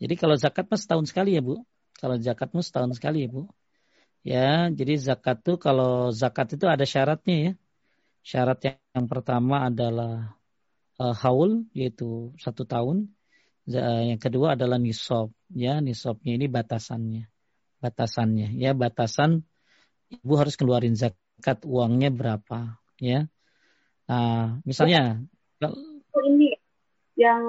[0.00, 1.60] Jadi kalau zakat mas setahun sekali ya bu.
[2.00, 3.50] Kalau zakat mas setahun sekali ya bu.
[4.20, 7.52] Ya, jadi zakat tuh kalau zakat itu ada syaratnya ya.
[8.24, 10.36] Syarat yang pertama adalah
[10.96, 13.12] uh, haul yaitu satu tahun.
[13.68, 15.32] Yang kedua adalah nisab.
[15.52, 17.28] Ya nisabnya ini batasannya.
[17.80, 18.56] Batasannya.
[18.56, 19.44] Ya batasan
[20.08, 22.80] ibu harus keluarin zakat uangnya berapa.
[23.00, 23.28] Ya.
[24.10, 25.22] Nah, misalnya
[25.62, 26.56] oh, ini
[27.14, 27.44] yang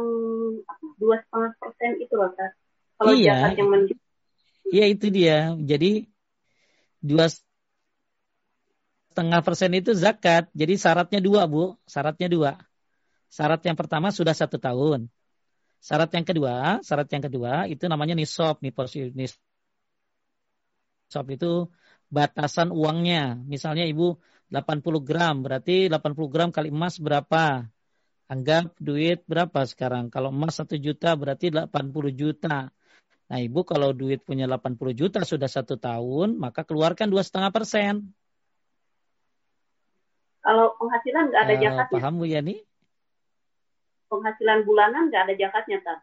[0.99, 2.51] dua setengah persen itu loh kan
[3.01, 3.55] kalau iya.
[3.57, 3.89] yang men
[4.69, 5.57] iya itu dia.
[5.57, 6.05] Jadi
[7.01, 7.31] dua
[9.09, 10.51] setengah persen itu zakat.
[10.53, 11.73] Jadi syaratnya dua bu.
[11.89, 12.51] Syaratnya dua.
[13.31, 15.09] Syarat yang pertama sudah satu tahun
[15.81, 18.61] Syarat yang kedua, syarat yang kedua itu namanya nisab.
[18.61, 19.41] Nisab
[21.33, 21.65] itu
[22.05, 23.41] batasan uangnya.
[23.41, 24.21] Misalnya ibu
[24.53, 27.65] 80 gram, berarti 80 gram kali emas berapa?
[28.29, 30.13] Anggap duit berapa sekarang?
[30.13, 32.69] Kalau emas 1 juta berarti 80 juta.
[33.31, 38.11] Nah ibu kalau duit punya 80 juta sudah satu tahun, maka keluarkan dua setengah persen.
[40.45, 42.01] Kalau penghasilan nggak ada uh, jakatnya.
[42.01, 42.55] Paham Bu Yani?
[44.11, 45.99] Penghasilan bulanan nggak ada jakatnya, tak?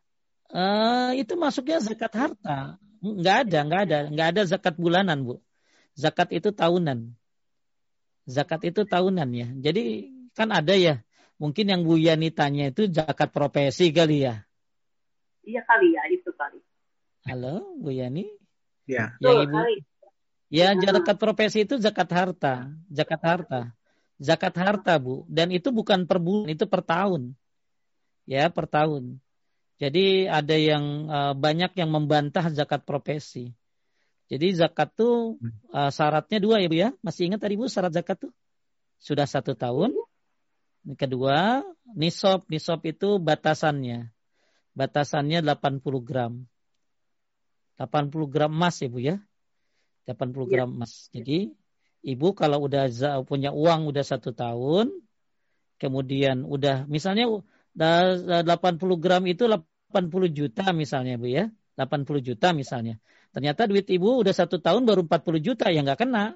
[0.49, 2.81] Uh, itu masuknya zakat harta.
[3.05, 5.45] Nggak ada, nggak ada, nggak ada zakat bulanan, Bu.
[5.93, 7.13] Zakat itu tahunan.
[8.25, 9.49] Zakat itu tahunan ya.
[9.61, 11.05] Jadi kan ada ya,
[11.37, 14.49] mungkin yang Bu Yani tanya itu zakat profesi kali ya.
[15.45, 16.65] Iya kali ya, itu kali.
[17.29, 18.25] Halo, Bu Yani?
[18.89, 19.17] Ya.
[19.21, 19.57] Yang Ibu.
[19.61, 19.77] Kali.
[20.49, 23.61] Ya, zakat profesi itu zakat harta, zakat harta.
[24.17, 25.29] Zakat harta, Bu.
[25.29, 27.37] Dan itu bukan per bulan, itu per tahun.
[28.29, 29.25] Ya, per tahun.
[29.81, 33.57] Jadi ada yang uh, banyak yang membantah zakat profesi.
[34.29, 35.41] Jadi zakat tuh
[35.73, 36.91] uh, syaratnya dua ya Bu ya.
[37.01, 38.33] Masih ingat tadi Bu syarat zakat tuh?
[39.01, 39.97] Sudah satu tahun.
[40.99, 41.65] Kedua,
[41.97, 42.45] nisab.
[42.53, 44.13] Nisab itu batasannya.
[44.77, 46.45] Batasannya 80 gram.
[47.81, 49.17] 80 gram emas ya Bu ya.
[50.05, 50.45] 80 ya.
[50.53, 51.09] gram emas.
[51.15, 51.55] Jadi
[52.05, 52.91] ibu kalau udah
[53.25, 54.93] punya uang udah satu tahun,
[55.81, 57.31] kemudian udah misalnya
[57.77, 61.51] 80 gram itu 80 juta misalnya Bu ya.
[61.79, 62.99] 80 juta misalnya.
[63.31, 66.35] Ternyata duit ibu udah satu tahun baru 40 juta ya nggak kena.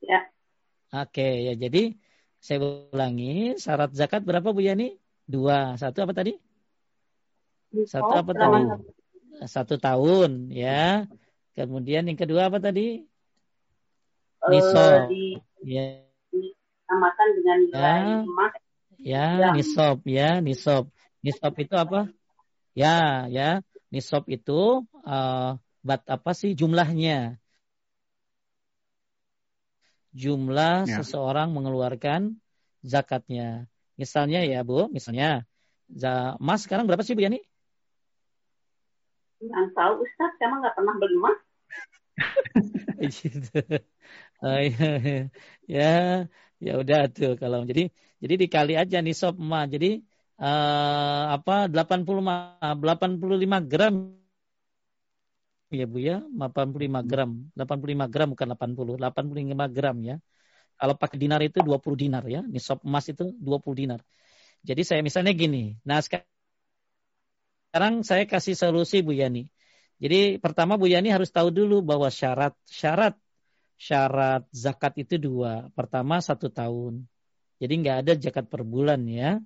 [0.00, 0.20] Ya.
[0.90, 1.94] Oke ya jadi
[2.40, 4.96] saya ulangi syarat zakat berapa Bu Yani?
[5.28, 5.76] Dua.
[5.76, 6.34] Satu apa tadi?
[7.86, 8.60] Satu apa tadi?
[9.46, 11.06] Satu tahun ya.
[11.54, 13.04] Kemudian yang kedua apa tadi?
[14.40, 15.12] Uh, nisab.
[15.12, 16.09] Di, ya.
[16.90, 18.18] Disamakan dengan nilai ya.
[18.26, 18.52] emas.
[18.98, 20.90] Ya, ya, nisab ya, nisab.
[21.22, 22.10] Nisab itu apa?
[22.74, 23.62] Ya, ya.
[23.94, 25.54] Nisab itu uh,
[25.86, 27.38] bat apa sih jumlahnya?
[30.18, 30.98] Jumlah ya.
[30.98, 32.42] seseorang mengeluarkan
[32.82, 33.70] zakatnya.
[33.94, 35.46] Misalnya ya, Bu, misalnya
[36.42, 37.38] emas sekarang berapa sih Bu Yani?
[39.38, 41.38] Yang tahu Ustaz, saya nggak pernah beli emas.
[44.42, 44.90] oh, ya,
[45.70, 46.26] ya,
[46.60, 47.88] ya udah tuh kalau jadi
[48.20, 49.66] jadi dikali aja nih sob emas.
[49.72, 50.04] Jadi
[50.38, 52.04] uh, apa 80
[52.60, 53.94] 85 gram
[55.72, 57.30] ya Bu ya, 85 gram.
[57.56, 60.16] 85 gram bukan 80, 85 gram ya.
[60.80, 62.40] Kalau pakai dinar itu 20 dinar ya.
[62.44, 64.00] Nisab emas itu 20 dinar.
[64.60, 65.76] Jadi saya misalnya gini.
[65.88, 66.28] Nah, sekarang
[67.70, 69.46] sekarang saya kasih solusi Bu Yani.
[70.02, 73.14] Jadi pertama Bu Yani harus tahu dulu bahwa syarat syarat
[73.80, 75.72] syarat zakat itu dua.
[75.72, 77.08] Pertama satu tahun.
[77.56, 79.40] Jadi nggak ada zakat per bulan ya.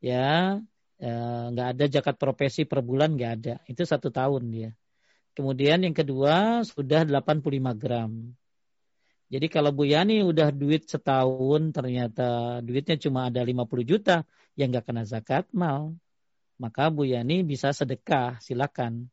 [0.00, 0.60] Ya,
[0.96, 1.16] ya
[1.52, 3.54] nggak ada zakat profesi per bulan nggak ada.
[3.68, 4.70] Itu satu tahun dia.
[5.36, 8.32] Kemudian yang kedua sudah 85 gram.
[9.28, 14.22] Jadi kalau Bu Yani udah duit setahun ternyata duitnya cuma ada 50 juta,
[14.54, 15.96] yang nggak kena zakat mal
[16.58, 19.10] maka Bu Yani bisa sedekah, silakan.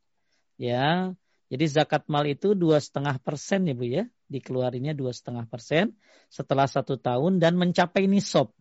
[0.61, 1.17] Ya,
[1.49, 5.91] jadi zakat mal itu dua setengah persen ya Bu ya, dikeluarinya dua setengah persen
[6.31, 8.55] setelah satu tahun dan mencapai nisab.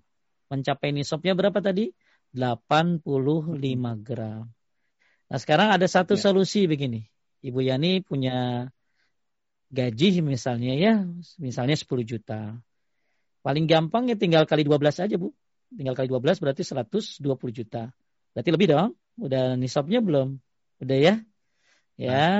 [0.51, 1.95] Mencapai nisabnya berapa tadi?
[2.35, 3.07] 85
[4.03, 4.51] gram.
[5.31, 6.23] Nah sekarang ada satu ya.
[6.27, 7.07] solusi begini.
[7.41, 8.67] Ibu Yani punya
[9.71, 10.95] gaji misalnya ya,
[11.39, 12.59] misalnya 10 juta.
[13.41, 15.31] Paling gampang ya tinggal kali 12 aja Bu.
[15.71, 17.23] Tinggal kali 12 berarti 120
[17.55, 17.95] juta.
[18.35, 18.91] Berarti lebih dong?
[19.23, 20.37] Udah nisabnya belum?
[20.83, 21.15] Udah ya?
[21.95, 22.11] Ya.
[22.11, 22.39] Nah,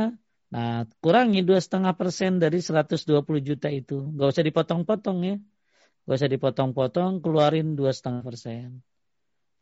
[0.99, 2.99] kurangi dua setengah persen dari 120
[3.39, 4.11] juta itu.
[4.19, 5.37] Gak usah dipotong-potong ya.
[6.11, 8.83] Gak usah dipotong-potong, keluarin dua setengah persen.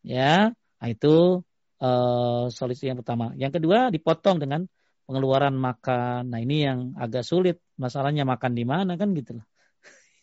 [0.00, 1.44] Ya, nah, itu
[1.84, 3.36] uh, solusi yang pertama.
[3.36, 4.64] Yang kedua, dipotong dengan
[5.04, 6.32] pengeluaran makan.
[6.32, 7.60] Nah, ini yang agak sulit.
[7.76, 9.46] Masalahnya makan di mana kan gitu lah.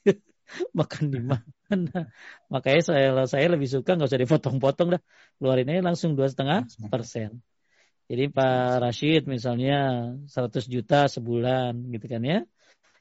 [0.80, 2.10] makan di mana.
[2.50, 5.02] Makanya saya saya lebih suka nggak usah dipotong-potong dah,
[5.38, 7.42] keluarin aja langsung dua setengah persen.
[8.06, 12.40] Jadi Pak Rashid misalnya 100 juta sebulan gitu kan ya.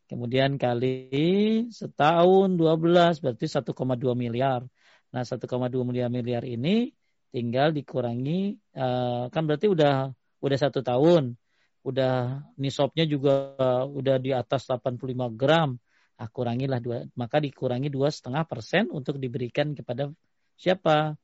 [0.09, 4.65] Kemudian kali setahun 12 berarti 1,2 miliar.
[5.13, 5.45] Nah 1,2
[5.85, 6.93] miliar miliar ini
[7.29, 11.37] tinggal dikurangi uh, kan berarti udah udah satu tahun.
[11.85, 13.53] Udah nisabnya juga
[13.85, 15.77] udah di atas 85 gram
[16.17, 20.11] ah, kurangilah dua, maka dikurangi dua setengah persen untuk diberikan kepada
[20.57, 21.19] siapa?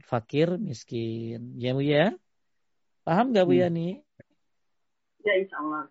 [0.00, 1.60] Fakir, miskin.
[1.60, 2.16] Ya Bu ya?
[3.10, 3.62] Paham nggak Bu hmm.
[3.66, 3.88] Yani?
[5.26, 5.90] Ya insya Allah.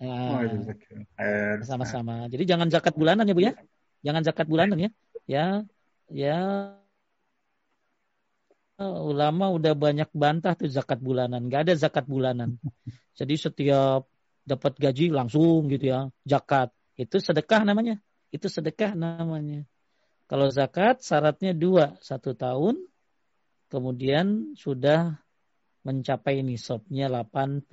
[0.00, 2.24] Ya, sama-sama.
[2.32, 3.52] Jadi jangan zakat bulanan ya Bu ya?
[4.00, 4.90] Jangan zakat bulanan ya.
[5.28, 5.46] Ya,
[6.08, 6.40] ya
[8.80, 11.52] ulama udah banyak bantah tuh zakat bulanan.
[11.52, 12.56] Gak ada zakat bulanan.
[13.20, 14.08] Jadi setiap
[14.48, 16.72] dapat gaji langsung gitu ya, zakat.
[16.96, 18.00] Itu sedekah namanya.
[18.32, 19.68] Itu sedekah namanya.
[20.32, 22.88] Kalau zakat syaratnya dua, satu tahun,
[23.72, 25.16] kemudian sudah
[25.80, 27.64] mencapai nisabnya 85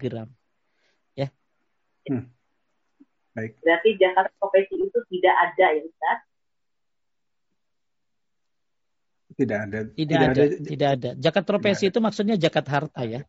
[0.00, 0.32] gram.
[1.12, 1.28] Ya.
[2.08, 2.32] Hmm.
[3.36, 3.60] Baik.
[3.60, 6.18] Berarti zakat profesi itu tidak ada ya Ustaz?
[9.38, 9.78] Tidak ada.
[9.94, 10.56] Tidak, tidak ada, ada.
[10.58, 11.10] Tidak ada.
[11.20, 13.20] Zakat profesi itu maksudnya zakat harta ya.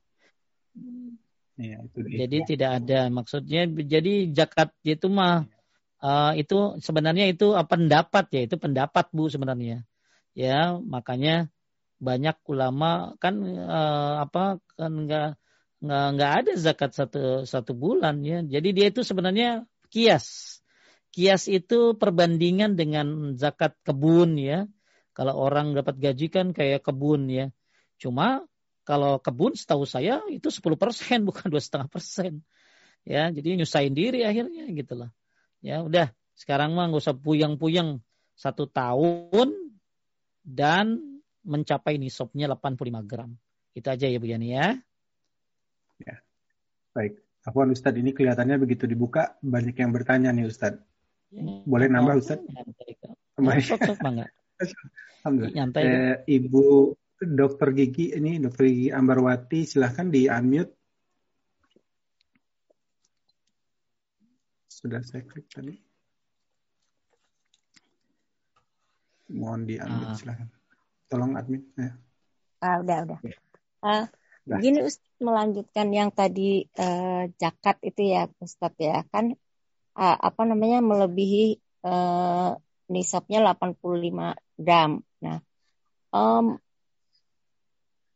[1.59, 5.43] Ya, itu jadi tidak ada maksudnya jadi zakat itu mah
[5.99, 9.83] uh, itu sebenarnya itu pendapat ya itu pendapat bu sebenarnya
[10.33, 11.49] ya makanya
[11.99, 15.35] banyak ulama kan uh, apa kan nggak
[15.79, 18.43] nggak nggak ada zakat satu satu bulan ya.
[18.43, 20.59] Jadi dia itu sebenarnya kias.
[21.11, 24.67] Kias itu perbandingan dengan zakat kebun ya.
[25.15, 27.51] Kalau orang dapat gaji kan kayak kebun ya.
[27.99, 28.47] Cuma
[28.87, 32.43] kalau kebun setahu saya itu 10 persen bukan dua setengah persen.
[33.07, 35.09] Ya, jadi nyusahin diri akhirnya gitu loh.
[35.63, 38.03] Ya udah, sekarang mah nggak usah puyeng-puyeng.
[38.35, 39.68] Satu tahun
[40.49, 40.97] dan
[41.45, 43.29] mencapai nisabnya 85 gram.
[43.77, 44.73] Itu aja ya Bu Yani ya.
[46.01, 46.15] Ya.
[46.97, 47.21] Baik.
[47.45, 50.81] Afwan Ustadz ini kelihatannya begitu dibuka banyak yang bertanya nih Ustadz.
[51.29, 52.43] Ya, Boleh nambah Ustadz?
[55.23, 55.71] Alhamdulillah.
[55.79, 56.63] Eh, Ibu
[57.19, 60.75] Dokter Gigi ini Dokter Gigi Ambarwati silahkan di unmute.
[64.67, 65.88] Sudah saya klik tadi.
[69.29, 70.17] Mohon di unmute uh.
[70.17, 70.47] silahkan.
[71.09, 71.61] Tolong admin.
[71.77, 71.93] Ya.
[72.61, 73.19] Ah, udah udah.
[73.79, 74.05] Uh,
[74.49, 79.37] Gini Ustaz melanjutkan yang tadi uh, zakat itu ya Ustaz ya kan
[79.93, 82.57] uh, apa namanya melebihi uh,
[82.89, 84.91] nisabnya 85 gram.
[85.21, 85.37] Nah,
[86.09, 86.57] um,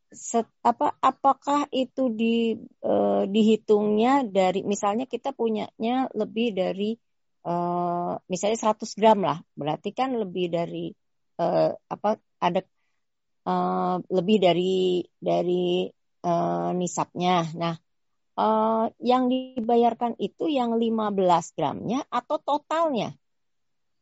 [0.10, 6.98] set, apa apakah itu di uh, dihitungnya dari misalnya kita punyanya lebih dari
[7.46, 10.94] uh, misalnya 100 gram lah berarti kan lebih dari
[11.40, 12.62] uh, apa ada
[13.48, 15.88] uh, lebih dari dari
[16.26, 17.76] uh, nisabnya nah
[18.38, 23.16] uh, yang dibayarkan itu yang 15 gramnya atau totalnya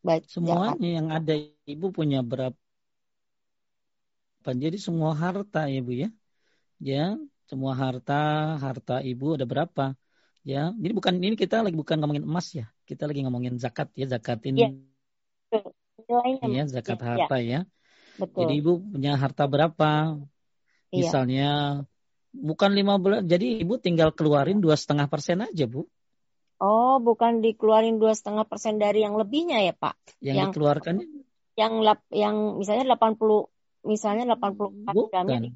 [0.02, 1.38] baik semuanya yang ada
[1.70, 2.58] ibu punya berapa
[4.42, 6.10] jadi semua harta ya Bu ya.
[6.82, 7.14] Ya,
[7.46, 9.94] semua harta, harta Ibu ada berapa?
[10.42, 12.66] Ya, jadi bukan ini kita lagi bukan ngomongin emas ya.
[12.90, 14.90] Kita lagi ngomongin zakat ya, zakat ini.
[16.12, 16.44] Ya.
[16.44, 17.48] Iya, zakat ya, harta ya.
[17.48, 17.60] ya.
[18.20, 18.40] Betul.
[18.44, 20.20] Jadi Ibu punya harta berapa?
[20.92, 21.08] Iya.
[21.08, 21.50] Misalnya
[22.36, 25.88] bukan lima bulan, jadi Ibu tinggal keluarin dua setengah persen aja Bu.
[26.62, 29.98] Oh, bukan dikeluarin dua setengah persen dari yang lebihnya ya Pak?
[30.22, 30.96] Yang, yang dikeluarkan?
[31.58, 31.74] Yang
[32.14, 33.50] yang misalnya 80
[33.86, 35.10] misalnya 84 Bukan.
[35.10, 35.50] gramnya di,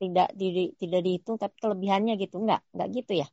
[0.00, 3.28] tidak di, tidak dihitung tapi kelebihannya gitu enggak enggak gitu ya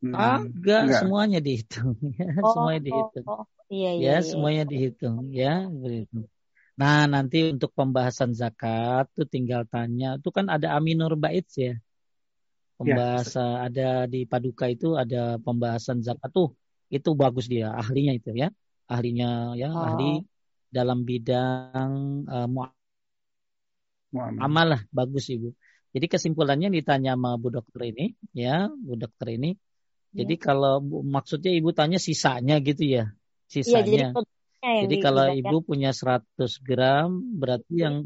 [0.00, 1.00] hmm, agak enggak.
[1.04, 3.44] semuanya dihitung ya oh, semuanya dihitung oh, oh.
[3.66, 4.70] Iya, iya, ya iya, semuanya iya.
[4.70, 6.26] dihitung ya begitu
[6.76, 11.74] nah nanti untuk pembahasan zakat tuh tinggal tanya tuh kan ada Aminur Bait ya
[12.76, 13.64] pembahasan ya.
[13.66, 16.52] ada di Paduka itu ada pembahasan zakat tuh
[16.92, 18.52] itu bagus dia ahlinya itu ya
[18.86, 19.82] ahlinya ya oh.
[19.88, 20.22] ahli
[20.68, 21.92] dalam bidang
[22.28, 22.68] uh,
[24.40, 25.52] amal lah bagus ibu.
[25.96, 29.56] Jadi kesimpulannya ditanya sama bu dokter ini, ya bu dokter ini.
[30.12, 30.24] Ya.
[30.24, 33.12] Jadi kalau bu, maksudnya ibu tanya sisanya gitu ya,
[33.46, 34.12] sisanya.
[34.12, 34.22] Ya,
[34.62, 36.22] jadi, jadi kalau ibu punya 100
[36.62, 37.90] gram, berarti ya.
[37.90, 37.96] yang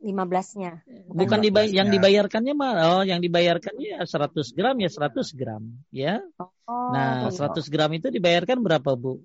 [0.00, 0.80] 15-nya.
[1.12, 5.62] Bukan dibayar, yang dibayarkannya mah oh yang dibayarkannya 100 gram ya 100 gram
[5.92, 6.24] ya.
[6.40, 9.20] Oh, nah, 100 gram itu dibayarkan berapa, Bu?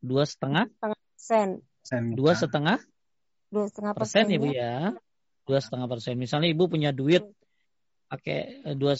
[0.00, 0.68] Dua setengah?
[1.16, 1.60] Sen
[2.16, 2.80] dua setengah
[3.52, 4.96] dua setengah persen, ibu ya
[5.44, 7.28] dua setengah persen misalnya ibu punya duit
[8.08, 8.96] pakai eh, dua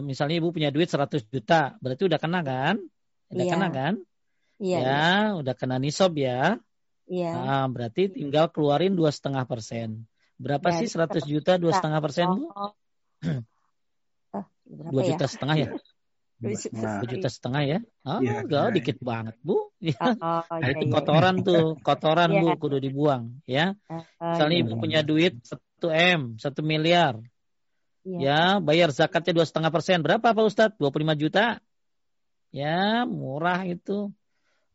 [0.00, 2.78] misalnya ibu punya duit 100 juta berarti udah kena kan
[3.34, 3.52] udah yeah.
[3.52, 3.94] kena kan
[4.60, 5.20] yeah, ya yeah.
[5.40, 6.60] udah kena nisab ya
[7.08, 7.34] yeah.
[7.34, 10.04] nah, berarti tinggal keluarin dua setengah persen
[10.36, 12.72] berapa yeah, sih 100 juta dua setengah persen bu oh.
[14.92, 15.30] dua juta ya?
[15.32, 15.68] setengah ya
[16.40, 17.78] Nah, juta setengah ya?
[18.00, 18.74] Oh, ya, enggak, ya.
[18.80, 19.68] dikit banget bu.
[19.76, 20.00] Ya.
[20.00, 21.44] Oh, nah, itu iya, kotoran iya.
[21.44, 22.40] tuh, kotoran ya.
[22.40, 23.76] bu, kudu dibuang ya.
[23.92, 24.64] Oh, Misalnya iya.
[24.64, 27.20] ibu punya duit satu m, satu miliar,
[28.08, 28.18] ya.
[28.24, 30.80] ya bayar zakatnya dua setengah persen, berapa Pak Ustadz?
[30.80, 31.60] 25 juta.
[32.56, 34.08] Ya murah itu.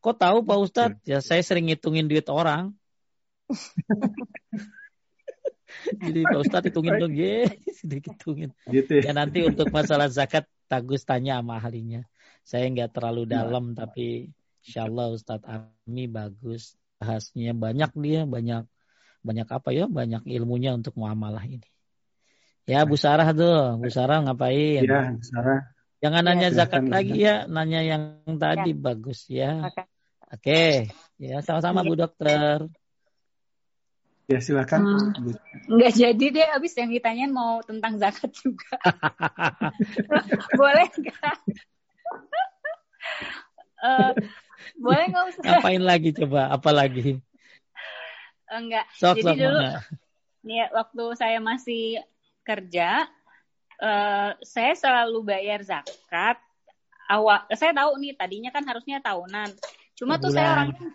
[0.05, 1.01] Kok tahu Pak Ustadz?
[1.09, 2.77] Ya saya sering ngitungin duit orang.
[6.05, 8.53] Jadi Pak Ustadz hitungin dong, ya, sedikit hitungin.
[8.69, 9.09] Gitu ya.
[9.09, 12.05] ya nanti untuk masalah zakat Tagus tanya sama ahlinya.
[12.45, 13.41] Saya nggak terlalu iya.
[13.41, 13.89] dalam nah.
[13.89, 14.29] tapi
[14.65, 18.65] insya Allah Ustadz Ami bagus bahasnya banyak dia banyak
[19.21, 21.69] banyak apa ya banyak ilmunya untuk muamalah ini
[22.65, 25.69] ya Bu Sarah tuh Bu Sarah ngapain ya Bu Sarah
[26.01, 28.01] jangan ya, nanya zakat lagi ya nanya yang
[28.41, 28.81] tadi ya.
[28.81, 29.69] bagus ya
[30.31, 30.89] oke okay.
[31.21, 32.65] ya sama-sama Bu Dokter
[34.25, 34.81] Ya silakan.
[35.13, 35.37] Hmm.
[35.69, 38.77] Enggak jadi deh abis yang ditanyain mau tentang zakat juga.
[40.59, 41.37] boleh enggak?
[43.85, 44.11] uh,
[44.81, 45.43] boleh nggak usah?
[45.45, 46.49] Ngapain lagi coba?
[46.49, 47.21] Apa lagi?
[48.49, 48.85] Enggak.
[48.97, 49.61] Sok, jadi sok dulu,
[50.45, 51.85] nih waktu saya masih
[52.41, 53.05] kerja,
[53.77, 56.41] uh, saya selalu bayar zakat.
[57.05, 59.53] Awal, saya tahu nih tadinya kan harusnya tahunan.
[59.95, 60.91] Cuma tuh saya orangnya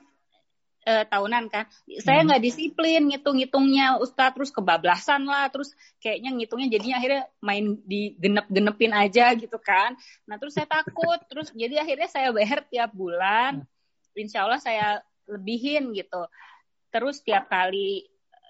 [0.86, 1.64] uh, tahunan kan.
[2.00, 2.26] Saya hmm.
[2.30, 2.48] nggak hmm.
[2.48, 9.32] disiplin ngitung-ngitungnya Ustadz terus kebablasan lah terus kayaknya ngitungnya jadinya akhirnya main di genep-genepin aja
[9.36, 9.96] gitu kan.
[10.24, 13.64] Nah terus saya takut terus jadi akhirnya saya bayar tiap bulan.
[14.16, 16.24] Insya Allah saya lebihin gitu.
[16.90, 18.08] Terus tiap kali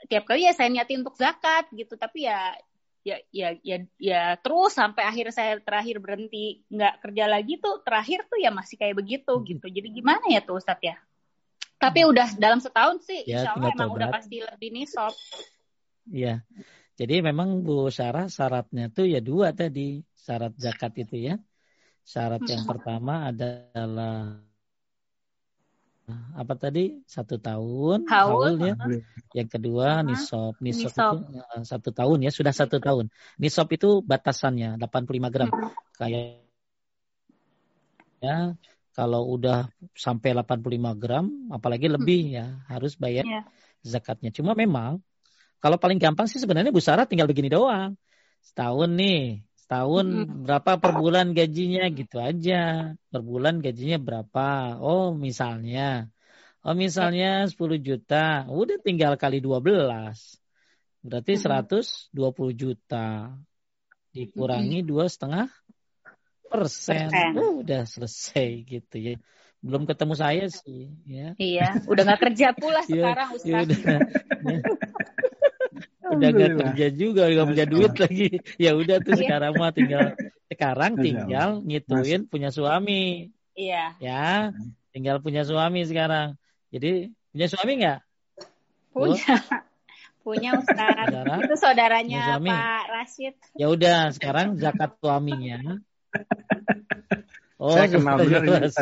[0.09, 2.57] tiap kali ya saya niatin untuk zakat gitu tapi ya
[3.01, 8.29] ya ya ya ya terus sampai akhir saya terakhir berhenti nggak kerja lagi tuh terakhir
[8.29, 11.01] tuh ya masih kayak begitu gitu jadi gimana ya tuh Ustadz ya
[11.81, 15.17] tapi udah dalam setahun sih, ya, insya Allah emang udah pasti lebih nisab.
[16.13, 16.45] Iya.
[17.01, 21.41] Jadi memang Bu Sarah syaratnya tuh ya dua tadi syarat zakat itu ya.
[22.05, 22.71] Syarat yang hmm.
[22.77, 24.45] pertama adalah
[26.37, 27.03] apa tadi?
[27.07, 28.75] Satu tahun haul, ya
[29.37, 33.09] yang kedua nisab nisab itu uh, satu tahun ya sudah satu tahun.
[33.39, 35.51] Nisab itu batasannya 85 gram.
[35.51, 35.73] Hmm.
[36.01, 36.45] kayak
[38.21, 38.55] ya
[38.93, 43.45] kalau udah sampai 85 gram, apalagi lebih ya harus bayar yeah.
[43.81, 44.35] zakatnya.
[44.35, 45.01] Cuma memang
[45.61, 47.95] kalau paling gampang sih sebenarnya Bu Sarah tinggal begini doang.
[48.41, 50.51] Setahun nih, setahun hmm.
[50.51, 52.91] berapa per bulan gajinya gitu aja.
[52.91, 54.83] Per bulan gajinya berapa?
[54.83, 56.11] Oh misalnya,
[56.67, 59.71] oh misalnya 10 juta, udah tinggal kali 12.
[61.07, 61.71] Berarti hmm.
[62.11, 62.11] 120
[62.59, 63.31] juta
[64.11, 65.47] dikurangi dua setengah
[66.51, 67.07] persen,
[67.39, 69.15] uh, udah selesai gitu ya.
[69.63, 71.39] Belum ketemu saya sih, ya.
[71.39, 73.47] Iya, udah nggak kerja pula iya, sekarang Ustaz.
[73.47, 73.79] Ya, udah,
[76.11, 78.29] udah gak kerja juga, nggak punya duit lagi.
[78.65, 79.21] Ya udah tuh iya.
[79.25, 80.07] sekarang mah tinggal
[80.51, 83.31] sekarang tinggal ngituin punya suami.
[83.55, 83.97] Iya.
[84.03, 84.51] Ya,
[84.91, 86.35] tinggal punya suami sekarang.
[86.75, 88.01] Jadi punya suami nggak?
[88.91, 89.35] Punya.
[90.21, 90.95] Punya Ustaz.
[91.07, 91.35] Saudara?
[91.41, 93.35] Itu saudaranya Pak Rashid.
[93.57, 95.81] Ya udah, sekarang zakat suaminya
[97.61, 98.73] Oh, saya kenal benar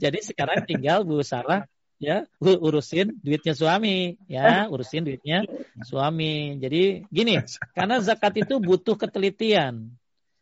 [0.00, 1.68] Jadi sekarang tinggal Bu Sarah
[1.98, 5.44] ya urusin duitnya suami ya urusin duitnya
[5.82, 6.58] suami.
[6.62, 7.42] Jadi gini
[7.74, 9.90] karena zakat itu butuh ketelitian.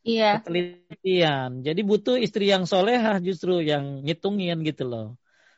[0.07, 0.39] Iya.
[0.41, 1.65] Ketelitian.
[1.67, 5.09] Jadi butuh istri yang solehah justru yang ngitungin gitu loh.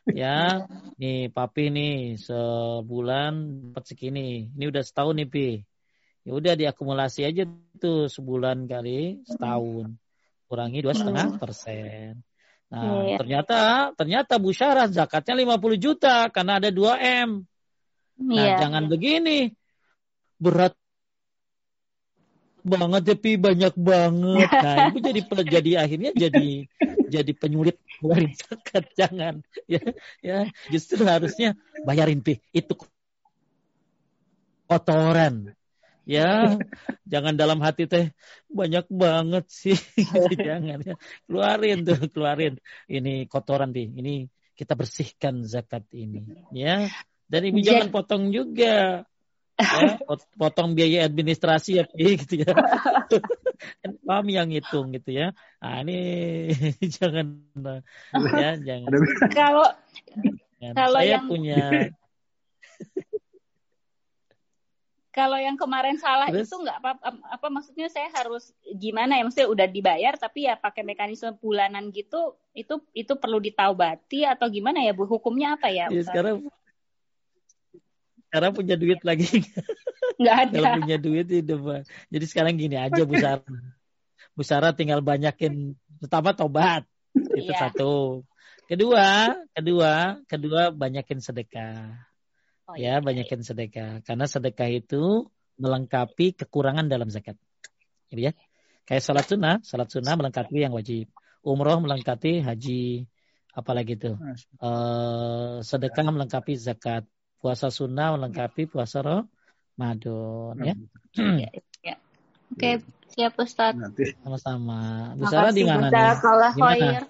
[0.09, 0.65] Ya
[0.99, 3.31] nih papi nih sebulan
[3.75, 4.49] dapat segini.
[4.55, 5.47] Ini udah setahun nih pi.
[6.27, 7.43] Ya udah diakumulasi aja
[7.79, 9.95] tuh sebulan kali setahun.
[10.49, 12.25] Kurangi dua setengah persen.
[12.69, 13.17] Nah, yeah.
[13.17, 13.57] ternyata
[13.97, 17.29] ternyata Bu Syarah zakatnya 50 juta karena ada 2 M.
[18.29, 18.57] Nah, yeah.
[18.61, 19.57] jangan begini.
[20.37, 20.77] Berat
[22.61, 24.49] banget tapi banyak banget.
[24.53, 25.19] Nah, itu jadi
[25.57, 26.47] jadi akhirnya jadi
[27.09, 28.85] jadi penyulit keluarin zakat.
[28.93, 29.81] Jangan ya
[30.21, 31.57] ya justru harusnya
[31.89, 32.77] bayarin pi itu
[34.69, 35.57] kotoran
[36.09, 36.57] ya
[37.05, 38.09] jangan dalam hati teh
[38.49, 39.77] banyak banget sih.
[40.49, 40.95] Jangan ya.
[41.29, 42.57] Keluarin tuh keluarin.
[42.89, 44.25] Ini kotoran deh ini
[44.57, 46.89] kita bersihkan zakat ini ya.
[47.29, 49.05] Dan ibu jangan potong juga
[49.53, 50.01] ya,
[50.33, 52.57] potong biaya administrasi ya gitu ya.
[53.85, 55.37] Kan kami yang hitung gitu ya.
[55.61, 55.99] Nah, ini
[56.97, 57.37] jangan
[58.33, 58.89] ya jangan.
[59.29, 59.67] Kalau
[60.73, 61.27] kalau saya yang...
[61.29, 61.93] punya
[65.09, 66.45] kalau yang kemarin salah Terus?
[66.45, 70.85] itu nggak apa, apa maksudnya saya harus gimana ya maksudnya udah dibayar tapi ya pakai
[70.85, 75.89] mekanisme bulanan gitu itu itu perlu ditaubati atau gimana ya bu hukumnya apa ya?
[75.89, 76.45] ya sekarang
[78.29, 79.41] sekarang punya duit lagi
[80.19, 80.57] nggak ada.
[80.59, 81.55] Kalau punya duit itu
[82.11, 83.47] jadi sekarang gini aja Bu Sarah.
[84.35, 85.73] Bu Sarah tinggal banyakin
[86.03, 86.83] pertama tobat
[87.15, 87.71] itu iya.
[87.71, 88.21] satu.
[88.69, 91.89] Kedua, kedua, kedua banyakin sedekah.
[92.69, 94.05] Oh, ya, iya, banyakin sedekah.
[94.05, 95.25] Karena sedekah itu
[95.57, 97.33] melengkapi kekurangan dalam zakat.
[98.13, 98.33] Jadi ya.
[98.85, 101.09] Kayak salat sunnah, salat sunnah melengkapi yang wajib.
[101.41, 103.09] Umroh melengkapi haji,
[103.57, 104.13] apalagi itu.
[104.61, 107.09] Uh, sedekah melengkapi zakat.
[107.41, 110.57] Puasa sunnah melengkapi puasa Ramadan.
[110.61, 110.73] Ya.
[111.17, 111.49] ya,
[111.93, 111.95] ya.
[112.53, 112.81] Oke,
[113.13, 113.77] siap Ustaz.
[114.21, 115.13] Sama-sama.
[115.17, 117.01] Bu Sarah di mana nih?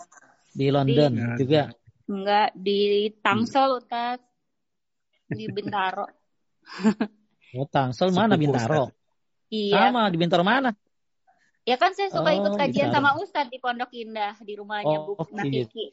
[0.55, 1.71] Di London di, juga.
[2.07, 2.79] Enggak, di
[3.23, 4.28] Tangsel Ustaz
[5.29, 6.05] di Bintaro.
[7.57, 8.93] Oh, Tangsel mana Bintaro?
[9.49, 9.89] Iya.
[9.89, 10.69] Sama di Bintaro mana?
[11.65, 15.13] Ya kan saya suka oh, ikut kajian sama Ustadz di Pondok Indah di rumahnya oh,
[15.17, 15.85] Bu Natiki.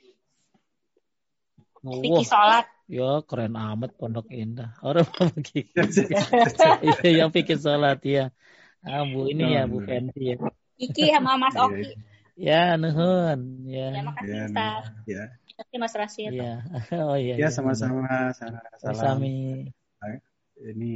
[1.85, 2.65] Natiki sholat.
[2.89, 4.73] Ya keren amat Pondok Indah.
[4.81, 5.77] Orang begitu.
[7.05, 8.33] Iya yang pikir sholat ya.
[8.85, 10.37] Ah, Bu ini ya Bu Fenty ya.
[10.77, 11.91] Iki sama Mas iya, Oki.
[12.37, 13.65] Ya, nuhun.
[13.65, 13.97] Ya.
[13.97, 14.85] Terima kasih ya, Ustaz.
[15.09, 15.25] Ya.
[15.41, 16.33] Terima kasih Mas Rasid.
[16.37, 16.55] Ya.
[17.09, 17.35] Oh iya.
[17.41, 18.37] Ya, sama-sama.
[18.77, 19.25] Salam.
[20.57, 20.93] Ini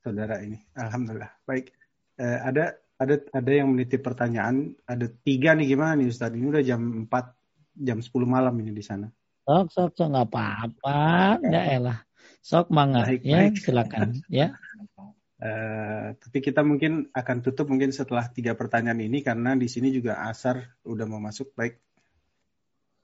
[0.00, 0.56] saudara ini.
[0.72, 1.28] Alhamdulillah.
[1.44, 1.76] Baik.
[2.16, 4.72] Eh, ada ada ada yang menitip pertanyaan.
[4.88, 6.32] Ada tiga nih gimana nih Ustaz?
[6.32, 9.12] Ini udah jam 4 jam 10 malam ini di sana.
[9.44, 11.36] Sok sok sok nggak apa-apa.
[11.52, 11.98] Ya elah.
[12.40, 13.60] Sok mangga ya baik.
[13.60, 14.56] silakan ya.
[15.42, 20.22] Uh, tapi kita mungkin akan tutup mungkin setelah tiga pertanyaan ini karena di sini juga
[20.30, 21.82] asar udah mau masuk baik.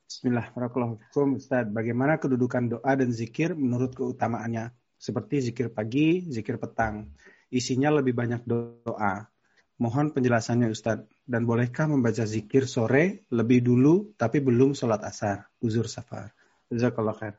[0.07, 1.35] Bismillahirrahmanirrahim.
[1.35, 4.71] Ustaz, bagaimana kedudukan doa dan zikir menurut keutamaannya?
[4.99, 7.15] seperti zikir pagi, zikir petang.
[7.49, 9.31] Isinya lebih banyak doa.
[9.79, 11.07] Mohon penjelasannya Ustadz.
[11.23, 15.47] Dan bolehkah membaca zikir sore lebih dulu tapi belum sholat asar?
[15.63, 16.35] Uzur safar.
[16.69, 17.35] Jazakallah khair.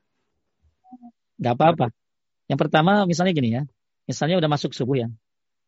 [1.37, 1.91] Gak apa-apa.
[2.47, 3.63] Yang pertama misalnya gini ya.
[4.09, 5.07] Misalnya udah masuk subuh ya.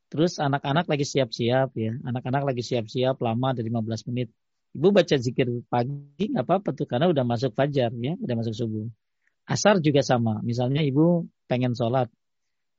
[0.10, 1.94] Terus anak-anak lagi siap-siap ya.
[2.02, 4.34] Anak-anak lagi siap-siap lama dari 15 menit.
[4.74, 8.88] Ibu baca zikir pagi nggak apa-apa tuh karena udah masuk fajar ya, udah masuk subuh.
[9.46, 10.42] Asar juga sama.
[10.42, 12.08] Misalnya ibu pengen sholat,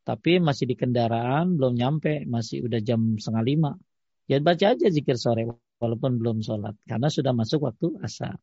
[0.03, 3.73] tapi masih di kendaraan, belum nyampe, masih udah jam setengah lima.
[4.25, 6.75] Ya baca aja zikir sore, walaupun belum sholat.
[6.89, 8.41] Karena sudah masuk waktu asar.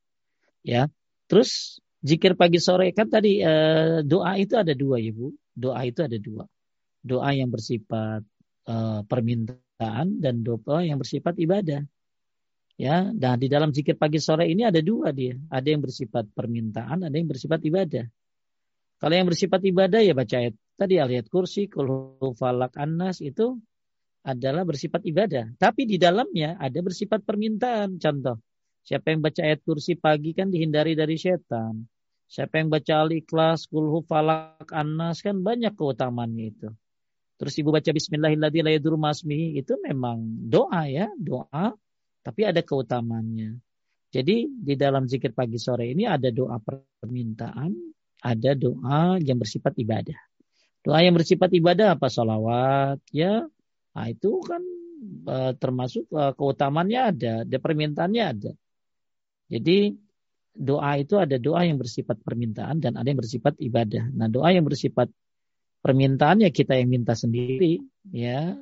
[0.61, 0.93] Ya,
[1.29, 5.29] Terus zikir pagi sore, kan tadi eh, doa itu ada dua ibu.
[5.53, 6.43] Doa itu ada dua.
[6.99, 8.23] Doa yang bersifat
[8.67, 11.83] eh, permintaan dan doa yang bersifat ibadah.
[12.79, 15.35] Ya, dan di dalam zikir pagi sore ini ada dua dia.
[15.51, 18.07] Ada yang bersifat permintaan, ada yang bersifat ibadah.
[18.99, 23.59] Kalau yang bersifat ibadah ya baca ayat tadi ayat kursi, kulhu falak annas itu
[24.23, 25.55] adalah bersifat ibadah.
[25.55, 27.99] Tapi di dalamnya ada bersifat permintaan.
[27.99, 28.39] Contoh,
[28.83, 31.83] siapa yang baca ayat kursi pagi kan dihindari dari setan.
[32.29, 36.69] Siapa yang baca al-ikhlas, kulhu falak annas kan banyak keutamaannya itu.
[37.39, 40.19] Terus ibu baca bismillahirrahmanirrahim itu memang
[40.51, 41.71] doa ya, doa
[42.19, 43.55] tapi ada keutamaannya.
[44.09, 47.71] Jadi di dalam zikir pagi sore ini ada doa permintaan,
[48.19, 50.17] ada doa yang bersifat ibadah.
[50.83, 52.09] Doa yang bersifat ibadah apa?
[52.09, 53.45] Salawat, ya.
[53.93, 54.61] Nah, itu kan
[55.29, 58.51] uh, termasuk uh, keutamannya ada, ada permintaannya ada.
[59.49, 59.93] Jadi
[60.55, 64.09] doa itu ada doa yang bersifat permintaan dan ada yang bersifat ibadah.
[64.11, 65.07] Nah, doa yang bersifat
[65.79, 67.79] permintaan ya kita yang minta sendiri,
[68.11, 68.55] ya.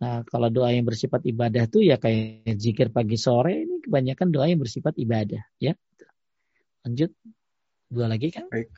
[0.00, 4.48] Nah, kalau doa yang bersifat ibadah tuh ya kayak zikir pagi sore ini kebanyakan doa
[4.48, 5.76] yang bersifat ibadah, ya.
[6.84, 7.12] Lanjut.
[7.90, 8.46] Dua lagi kan?
[8.48, 8.70] Baik.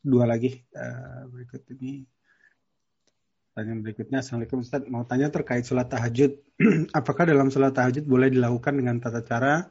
[0.00, 2.06] Dua lagi uh, berikut ini.
[3.50, 4.86] Pertanyaan berikutnya, Assalamualaikum Ustaz.
[4.86, 6.38] Mau tanya terkait sholat tahajud.
[6.98, 9.66] Apakah dalam sholat tahajud boleh dilakukan dengan tata cara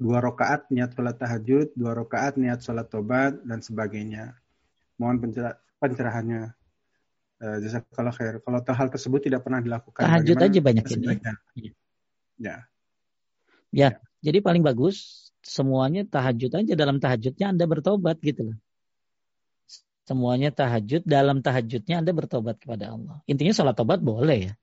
[0.00, 4.32] dua rakaat niat sholat tahajud, dua rakaat niat sholat tobat, dan sebagainya?
[4.96, 5.28] Mohon
[5.78, 6.52] pencerahannya.
[7.38, 8.42] Uh, Jazakallah khair.
[8.42, 10.02] Kalau hal tersebut tidak pernah dilakukan.
[10.02, 11.06] Tahajud aja banyak ini.
[12.38, 12.66] Ya.
[13.68, 18.58] Ya, jadi paling bagus semuanya tahajud aja dalam tahajudnya Anda bertobat gitu loh.
[20.08, 23.20] Semuanya tahajud dalam tahajudnya Anda bertobat kepada Allah.
[23.28, 24.54] Intinya sholat tobat boleh ya.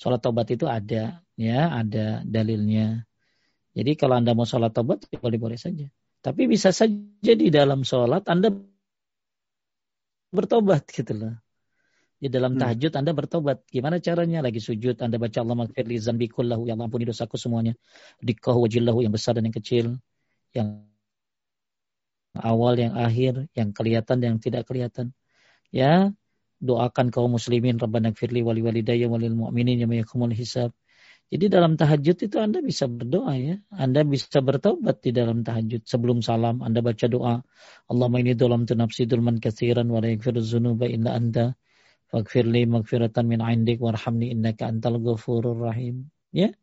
[0.00, 3.04] Sholat tobat itu ada ya, ada dalilnya.
[3.76, 5.84] Jadi kalau Anda mau sholat tobat ya boleh-boleh saja.
[6.24, 8.48] Tapi bisa saja di dalam sholat Anda
[10.32, 11.34] bertobat gitu loh.
[12.16, 12.60] Di dalam hmm.
[12.64, 13.68] tahajud Anda bertobat.
[13.68, 14.40] Gimana caranya?
[14.40, 17.76] Lagi sujud Anda baca Allah maghfirli zambi kullahu yang ampuni dosaku semuanya.
[18.24, 20.00] Dikah wajillahu yang besar dan yang kecil
[20.56, 20.88] yang
[22.40, 25.12] awal, yang akhir, yang kelihatan, yang tidak kelihatan.
[25.68, 26.12] Ya,
[26.60, 30.72] doakan kaum muslimin Rabbana firli wali walidayya walil mu'minin yang yakumul hisab.
[31.26, 33.56] Jadi dalam tahajud itu Anda bisa berdoa ya.
[33.74, 35.82] Anda bisa bertobat di dalam tahajud.
[35.82, 37.42] Sebelum salam Anda baca doa.
[37.90, 41.58] Allahumma ini dolam tu nafsi dulman kathiran wa la zunuba illa anda.
[42.06, 46.14] Faghfirli maghfiratan min indik warhamni innaka antal ghafurur rahim.
[46.30, 46.54] Ya.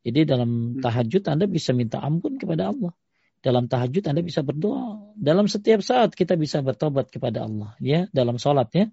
[0.00, 2.96] Jadi dalam tahajud Anda bisa minta ampun kepada Allah
[3.38, 5.14] dalam tahajud Anda bisa berdoa.
[5.14, 7.74] Dalam setiap saat kita bisa bertobat kepada Allah.
[7.78, 8.86] Ya, dalam sholat ya.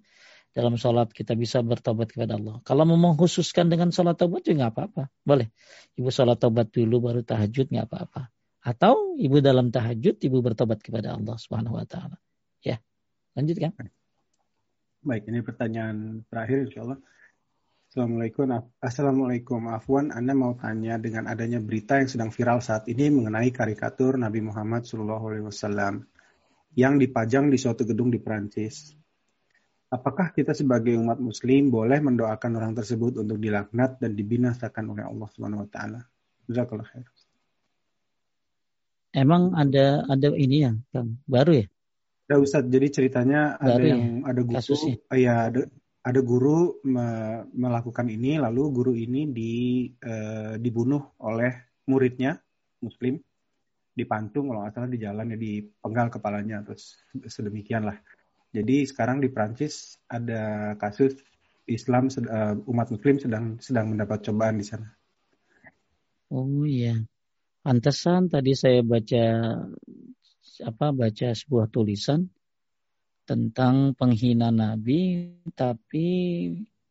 [0.56, 2.64] Dalam sholat kita bisa bertobat kepada Allah.
[2.64, 5.12] Kalau mau mengkhususkan dengan sholat tobat juga nggak apa-apa.
[5.20, 5.52] Boleh.
[6.00, 8.32] Ibu sholat tobat dulu baru tahajud nggak apa-apa.
[8.64, 12.16] Atau ibu dalam tahajud ibu bertobat kepada Allah Subhanahu Wa Taala.
[12.64, 12.80] Ya,
[13.36, 13.92] lanjutkan.
[15.04, 16.98] Baik, ini pertanyaan terakhir insya Allah.
[17.92, 18.44] Assalamualaikum.
[18.82, 19.60] Assalamualaikum.
[19.70, 24.40] Afwan, Anda mau tanya dengan adanya berita yang sedang viral saat ini mengenai karikatur Nabi
[24.40, 26.00] Muhammad SAW
[26.74, 28.96] yang dipajang di suatu gedung di Perancis.
[29.86, 35.28] Apakah kita sebagai umat muslim boleh mendoakan orang tersebut untuk dilaknat dan dibinasakan oleh Allah
[35.30, 36.00] Subhanahu wa taala?
[36.50, 37.06] Jazakallah khair.
[39.14, 41.22] Emang ada ada ini ya, Kang?
[41.24, 41.66] Baru ya?
[42.26, 43.94] Ya Ustaz, jadi ceritanya Baru ada ya?
[43.94, 44.94] yang ada guru Kasusnya.
[45.14, 45.62] ya ada
[46.06, 47.06] ada guru me,
[47.50, 49.54] melakukan ini lalu guru ini di
[49.90, 50.14] e,
[50.62, 51.50] dibunuh oleh
[51.90, 52.38] muridnya
[52.78, 53.18] muslim
[53.90, 56.94] dipantung kalau nggak salah di jalan ya dipenggal kepalanya terus
[57.26, 57.98] sedemikian lah
[58.56, 61.12] jadi sekarang di Prancis ada kasus
[61.68, 64.88] Islam uh, umat Muslim sedang sedang mendapat cobaan di sana.
[66.32, 67.04] Oh iya,
[67.60, 69.24] pantesan tadi saya baca
[70.64, 72.32] apa baca sebuah tulisan
[73.28, 76.08] tentang penghina Nabi, tapi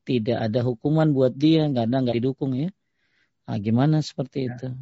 [0.05, 2.69] tidak ada hukuman buat dia, nggak ada nggak didukung ya.
[3.49, 4.53] Nah, gimana seperti ya.
[4.53, 4.69] itu?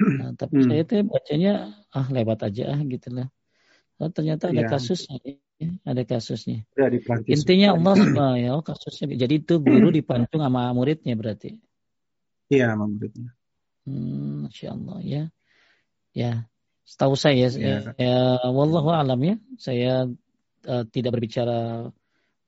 [0.00, 0.68] Nah, tapi hmm.
[0.72, 1.52] saya tuh bacanya
[1.92, 3.28] ah lewat aja ah gitulah.
[4.00, 4.68] Oh, ternyata ada ya.
[4.72, 5.20] kasusnya
[5.84, 6.64] ada kasusnya.
[6.72, 6.88] Ya,
[7.28, 7.96] Intinya Allah
[8.40, 9.12] ya oh, kasusnya.
[9.12, 11.60] Jadi itu guru dipantung sama muridnya berarti.
[12.48, 13.30] Iya, sama muridnya.
[13.84, 15.22] Hmm, Masya Allah ya.
[16.10, 16.32] Ya,
[16.82, 18.16] setahu saya ya, ya
[18.50, 19.36] wallahu alam ya.
[19.60, 20.10] Saya
[20.66, 21.92] uh, tidak berbicara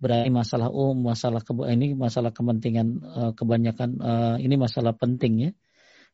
[0.02, 5.50] berani masalah um, masalah ke, ini masalah kepentingan uh, kebanyakan uh, ini masalah penting ya.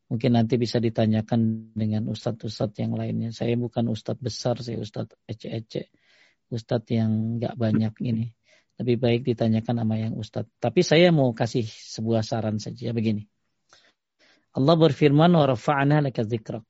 [0.09, 3.28] Mungkin nanti bisa ditanyakan dengan ustadz-ustadz yang lainnya.
[3.28, 5.93] Saya bukan ustadz besar, saya ustadz ece-ece
[6.48, 8.32] ustadz yang nggak banyak ini.
[8.80, 10.48] Lebih baik ditanyakan sama yang ustadz.
[10.56, 13.28] Tapi saya mau kasih sebuah saran saja begini.
[14.56, 16.64] Allah berfirman wa rafa'ana laka dzikrak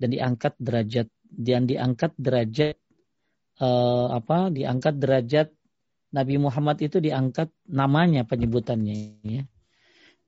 [0.00, 2.76] dan diangkat derajat dan diangkat derajat
[3.60, 5.48] uh, apa diangkat derajat
[6.12, 9.44] Nabi Muhammad itu diangkat namanya penyebutannya ya.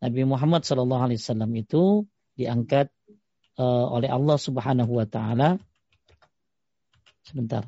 [0.05, 2.05] Nabi Muhammad Shallallahu Alaihi Wasallam itu
[2.35, 2.91] diangkat
[3.59, 5.57] uh, oleh Allah Subhanahu Wa Taala
[7.25, 7.65] sebentar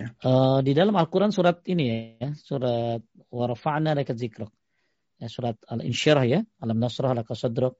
[0.00, 0.08] Ya.
[0.24, 4.48] Uh, di dalam Al-Quran surat ini ya, surat warfa'na laka zikrak.
[5.20, 7.76] Ya, surat Al-Insyirah ya, alam nasrah laka sadrak.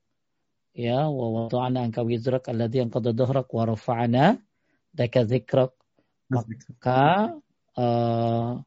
[0.76, 4.36] Ya, wa wada'na anka wizrak alladhi anqadha dhahrak wa rafa'na
[4.92, 5.72] laka zikrak.
[6.28, 7.40] Maka
[7.80, 8.60] uh,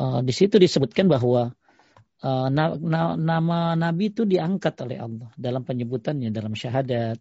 [0.00, 1.52] uh, di situ disebutkan bahwa
[2.22, 2.78] na
[3.18, 7.18] nama Nabi itu diangkat oleh Allah dalam penyebutannya, dalam syahadat,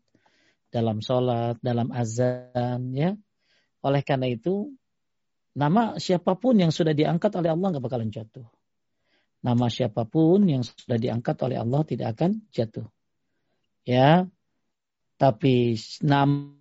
[0.69, 3.17] dalam sholat, dalam azan, ya.
[3.81, 4.69] Oleh karena itu
[5.51, 8.47] Nama siapa pun yang sudah diangkat oleh Allah nggak bakalan jatuh.
[9.43, 12.87] Nama siapa pun yang sudah diangkat oleh Allah tidak akan jatuh.
[13.83, 14.29] Ya,
[15.19, 16.55] tapi nama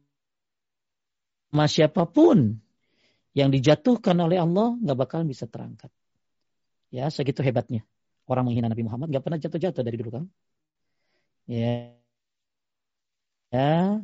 [1.70, 2.58] siapa pun
[3.36, 5.92] yang dijatuhkan oleh Allah nggak bakalan bisa terangkat.
[6.90, 7.86] Ya, segitu hebatnya.
[8.30, 10.24] Orang menghina Nabi Muhammad nggak pernah jatuh-jatuh dari dulu kan?
[11.50, 11.98] Ya,
[13.50, 13.98] ya,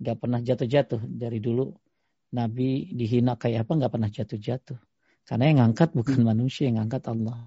[0.00, 1.76] nggak pernah jatuh-jatuh dari dulu
[2.32, 4.80] Nabi dihina kayak apa nggak pernah jatuh-jatuh.
[5.28, 6.28] Karena yang ngangkat bukan hmm.
[6.32, 7.44] manusia, yang ngangkat Allah.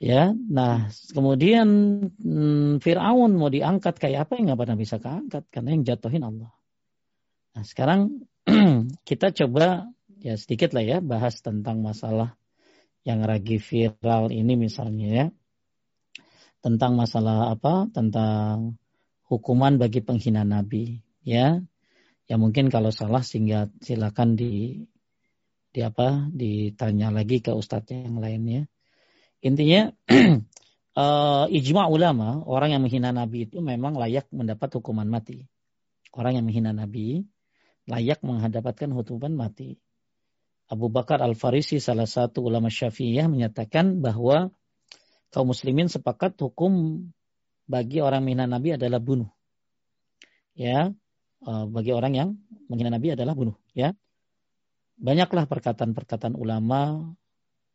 [0.00, 1.68] Ya, nah kemudian
[2.16, 6.48] hmm, Fir'aun mau diangkat kayak apa yang nggak pernah bisa keangkat karena yang jatuhin Allah.
[7.52, 8.24] Nah sekarang
[9.08, 9.92] kita coba
[10.24, 12.39] ya sedikit lah ya bahas tentang masalah
[13.04, 15.26] yang lagi viral ini misalnya ya
[16.60, 18.76] tentang masalah apa tentang
[19.24, 21.60] hukuman bagi penghina Nabi ya.
[22.30, 24.86] Ya mungkin kalau salah sehingga silakan di
[25.70, 28.62] di apa ditanya lagi ke ustadznya yang lainnya
[29.42, 29.90] intinya
[30.94, 35.46] uh, ijma ulama orang yang menghina nabi itu memang layak mendapat hukuman mati.
[36.14, 37.26] Orang yang menghina nabi
[37.90, 39.78] layak mendapatkan hukuman mati
[40.70, 44.54] Abu Bakar Al Farisi salah satu ulama Syafi'iyah menyatakan bahwa
[45.34, 47.04] kaum muslimin sepakat hukum
[47.66, 49.30] bagi orang menghina nabi adalah bunuh
[50.54, 50.94] ya
[51.40, 52.28] Eh, bagi orang yang
[52.68, 53.56] menghina Nabi adalah bunuh.
[53.72, 53.96] Ya,
[55.00, 57.16] banyaklah perkataan-perkataan ulama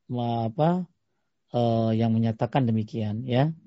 [0.05, 0.85] apa
[1.49, 3.25] uh, yang menyatakan demikian.
[3.25, 3.57] Ya,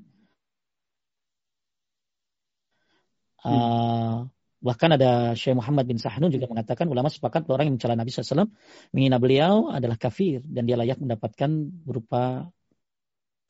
[3.42, 8.10] uh, bahkan ada Syekh Muhammad bin Sahnun juga mengatakan ulama sepakat orang yang mencela Nabi
[8.10, 8.50] SAW
[8.90, 11.50] menghina beliau adalah kafir dan dia layak mendapatkan
[11.86, 12.50] berupa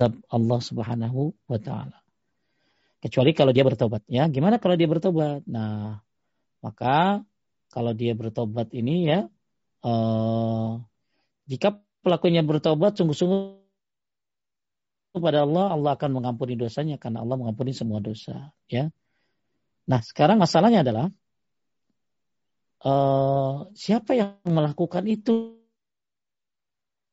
[0.06, 1.98] Allah Subhanahu wa taala.
[2.98, 4.26] Kecuali kalau dia bertobat ya.
[4.30, 5.42] Gimana kalau dia bertobat?
[5.46, 6.02] Nah,
[6.62, 7.22] maka
[7.70, 9.26] kalau dia bertobat ini ya,
[9.86, 10.82] uh,
[11.46, 13.58] jika pelakunya bertobat sungguh-sungguh
[15.18, 18.54] kepada Allah, Allah akan mengampuni dosanya karena Allah mengampuni semua dosa.
[18.70, 18.90] Ya.
[19.88, 21.06] Nah sekarang masalahnya adalah
[22.84, 25.56] uh, siapa yang melakukan itu,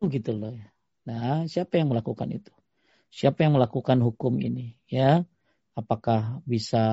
[0.04, 0.52] gitu loh.
[0.52, 0.68] Ya.
[1.08, 2.52] Nah siapa yang melakukan itu?
[3.10, 4.76] Siapa yang melakukan hukum ini?
[4.92, 5.24] Ya,
[5.72, 6.84] apakah bisa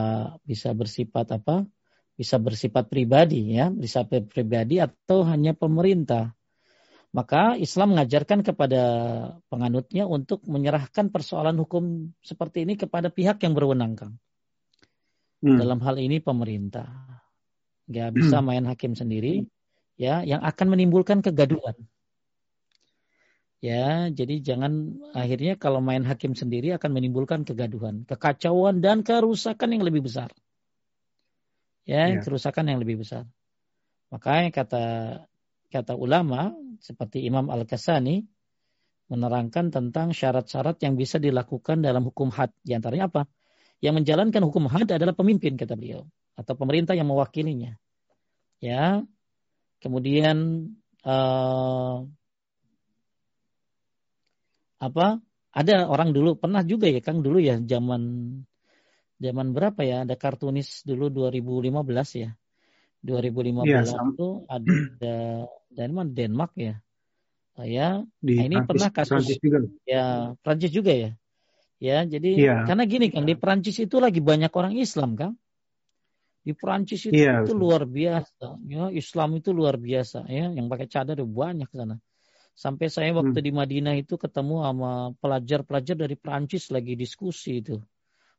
[0.47, 1.67] bisa bersifat apa?
[2.13, 6.37] bisa bersifat pribadi ya, bersifat pribadi atau hanya pemerintah.
[7.13, 8.83] Maka Islam mengajarkan kepada
[9.53, 14.15] penganutnya untuk menyerahkan persoalan hukum seperti ini kepada pihak yang berwenang, Kang.
[15.43, 15.59] Hmm.
[15.59, 16.89] Dalam hal ini pemerintah.
[17.91, 18.47] Gak bisa hmm.
[18.47, 19.45] main hakim sendiri,
[19.99, 21.75] ya, yang akan menimbulkan kegaduhan.
[23.63, 29.87] Ya, jadi jangan akhirnya kalau main hakim sendiri akan menimbulkan kegaduhan, kekacauan dan kerusakan yang
[29.87, 30.35] lebih besar.
[31.87, 32.23] Ya, ya.
[32.23, 33.27] kerusakan yang lebih besar.
[34.11, 34.85] Makanya kata
[35.71, 38.27] kata ulama seperti Imam Al-Kasani
[39.07, 42.51] menerangkan tentang syarat-syarat yang bisa dilakukan dalam hukum had.
[42.67, 43.31] Di antaranya apa?
[43.83, 46.07] Yang menjalankan hukum had adalah pemimpin kata beliau
[46.39, 47.77] atau pemerintah yang mewakilinya.
[48.63, 49.03] Ya.
[49.83, 50.71] Kemudian
[51.03, 52.07] uh,
[54.79, 55.07] apa?
[55.53, 58.03] Ada orang dulu pernah juga ya Kang dulu ya zaman
[59.19, 60.07] zaman berapa ya?
[60.07, 62.31] Ada kartunis dulu 2015 ya.
[63.03, 65.27] 2015 ya, itu ada
[65.77, 66.75] dari mana Denmark ya
[67.59, 67.89] oh, ya
[68.23, 69.59] di nah, ini Prancis, pernah kasus Prancis juga.
[69.83, 70.05] ya
[70.39, 71.11] Prancis juga ya
[71.83, 72.57] ya jadi ya.
[72.63, 75.35] karena gini kan di Prancis itu lagi banyak orang Islam kan
[76.43, 80.87] di Prancis itu, ya, itu luar biasa ya Islam itu luar biasa ya yang pakai
[80.87, 81.99] cadar banyak sana
[82.55, 83.47] sampai saya waktu hmm.
[83.47, 87.83] di Madinah itu ketemu sama pelajar-pelajar dari Prancis lagi diskusi itu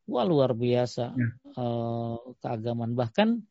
[0.07, 1.29] wah luar biasa ya.
[1.59, 3.43] uh, keagamaan bahkan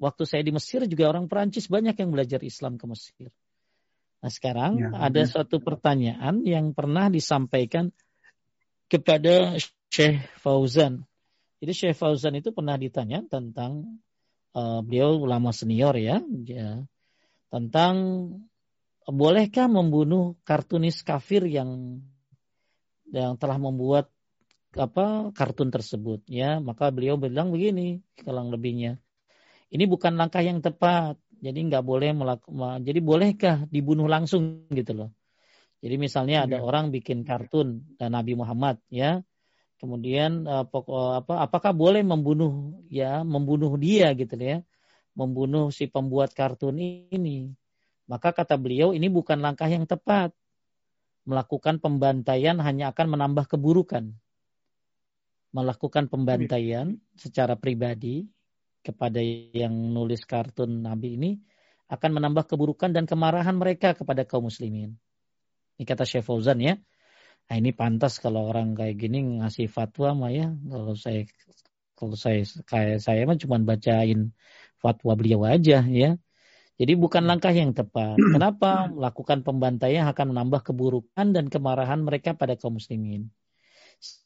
[0.00, 3.28] waktu saya di Mesir juga orang Perancis banyak yang belajar Islam ke Mesir.
[4.24, 5.28] Nah sekarang ya, ada ya.
[5.28, 7.92] suatu pertanyaan yang pernah disampaikan
[8.90, 9.56] kepada
[9.92, 11.04] Syekh Fauzan.
[11.62, 14.00] Jadi Syekh Fauzan itu pernah ditanya tentang
[14.52, 16.84] uh, beliau ulama senior ya, ya
[17.48, 17.94] tentang
[19.06, 22.00] bolehkah membunuh kartunis kafir yang
[23.12, 24.10] yang telah membuat
[24.74, 28.98] apa kartun tersebut ya maka beliau bilang begini kalau lebihnya
[29.74, 31.18] ini bukan langkah yang tepat.
[31.42, 32.86] Jadi nggak boleh melakukan.
[32.86, 35.10] Jadi bolehkah dibunuh langsung gitu loh.
[35.84, 36.64] Jadi misalnya ada ya.
[36.64, 39.20] orang bikin kartun dan Nabi Muhammad ya.
[39.76, 44.64] Kemudian uh, apa apakah boleh membunuh ya membunuh dia gitu ya.
[45.12, 47.52] Membunuh si pembuat kartun ini.
[48.08, 50.32] Maka kata beliau ini bukan langkah yang tepat.
[51.28, 54.08] Melakukan pembantaian hanya akan menambah keburukan.
[55.52, 58.24] Melakukan pembantaian secara pribadi
[58.80, 59.20] kepada
[59.52, 61.30] yang nulis kartun Nabi ini
[61.92, 64.96] akan menambah keburukan dan kemarahan mereka kepada kaum muslimin.
[65.74, 66.78] Ini kata Syekh Fauzan ya.
[67.44, 70.48] Nah, ini pantas kalau orang kayak gini ngasih fatwa mah ya.
[70.50, 71.28] Kalau saya
[71.94, 74.32] kalau saya kayak saya mah cuma bacain
[74.80, 76.16] fatwa beliau aja ya.
[76.74, 78.18] Jadi bukan langkah yang tepat.
[78.34, 78.90] Kenapa?
[78.90, 83.30] Melakukan pembantaian akan menambah keburukan dan kemarahan mereka pada kaum muslimin.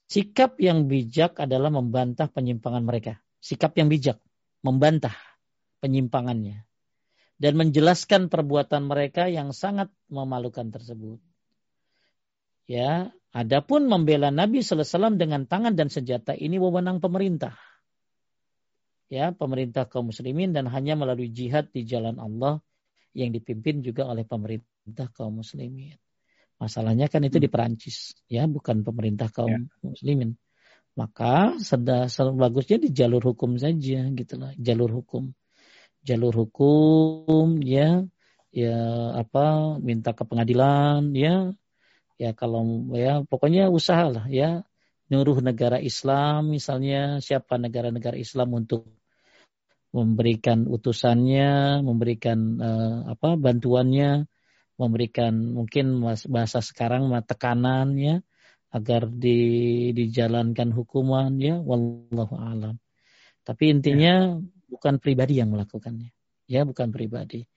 [0.09, 3.21] Sikap yang bijak adalah membantah penyimpangan mereka.
[3.45, 4.17] Sikap yang bijak
[4.65, 5.15] membantah
[5.85, 6.65] penyimpangannya
[7.39, 11.23] dan menjelaskan perbuatan mereka yang sangat memalukan tersebut.
[12.69, 17.57] Ya, adapun membela Nabi sallallahu alaihi wasallam dengan tangan dan senjata ini wewenang pemerintah.
[19.09, 22.61] Ya, pemerintah kaum muslimin dan hanya melalui jihad di jalan Allah
[23.17, 25.97] yang dipimpin juga oleh pemerintah kaum muslimin.
[26.61, 29.65] Masalahnya kan itu di Perancis, ya, bukan pemerintah kaum ya.
[29.81, 30.37] muslimin
[30.99, 35.31] maka sudah bagusnya di jalur hukum saja gitulah jalur hukum
[36.03, 38.03] jalur hukum ya
[38.51, 38.75] ya
[39.15, 41.55] apa minta ke pengadilan ya
[42.19, 44.67] ya kalau ya pokoknya usaha lah ya
[45.09, 48.91] nyuruh negara Islam misalnya siapa negara-negara Islam untuk
[49.95, 54.29] memberikan utusannya memberikan uh, apa bantuannya
[54.77, 58.21] memberikan mungkin bahasa sekarang tekanan ya
[58.69, 59.41] agar di,
[59.97, 62.77] dijalankan hukuman ya wallahu alam.
[63.45, 64.45] Tapi intinya ya.
[64.69, 66.13] bukan pribadi yang melakukannya.
[66.49, 67.49] Ya, bukan pribadi.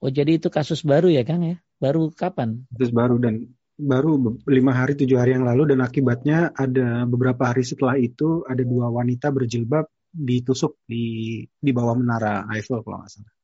[0.00, 1.56] Oh, jadi itu kasus baru ya, Kang ya?
[1.80, 2.68] Baru kapan?
[2.76, 3.48] Kasus baru dan
[3.78, 4.18] baru
[4.50, 8.90] lima hari tujuh hari yang lalu dan akibatnya ada beberapa hari setelah itu ada dua
[8.90, 13.34] wanita berjilbab ditusuk di di bawah menara Eiffel kalau nggak salah.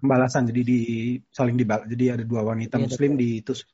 [0.00, 0.80] Pembalasan jadi di
[1.28, 3.68] saling dibal jadi ada dua wanita ya, Muslim ditusuk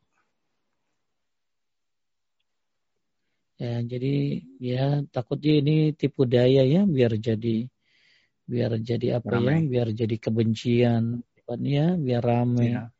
[3.54, 7.70] Ya, jadi ya takutnya ini tipu daya ya biar jadi
[8.50, 9.54] biar jadi apa ya, rame.
[9.54, 11.22] ya, biar jadi kebencian
[11.62, 12.66] ya, biar rame.
[12.66, 12.90] Ya.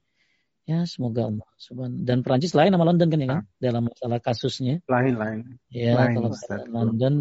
[0.65, 4.81] Ya semoga Allah subhanahu dan Perancis lain sama London kan ya kan dalam masalah kasusnya.
[4.89, 5.39] Lain lain.
[5.68, 6.65] Ya lain, kalau Ustaz.
[6.68, 7.15] London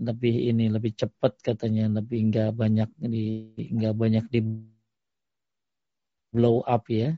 [0.00, 4.40] lebih ini lebih cepat katanya lebih enggak banyak di enggak banyak di
[6.32, 7.16] blow up ya.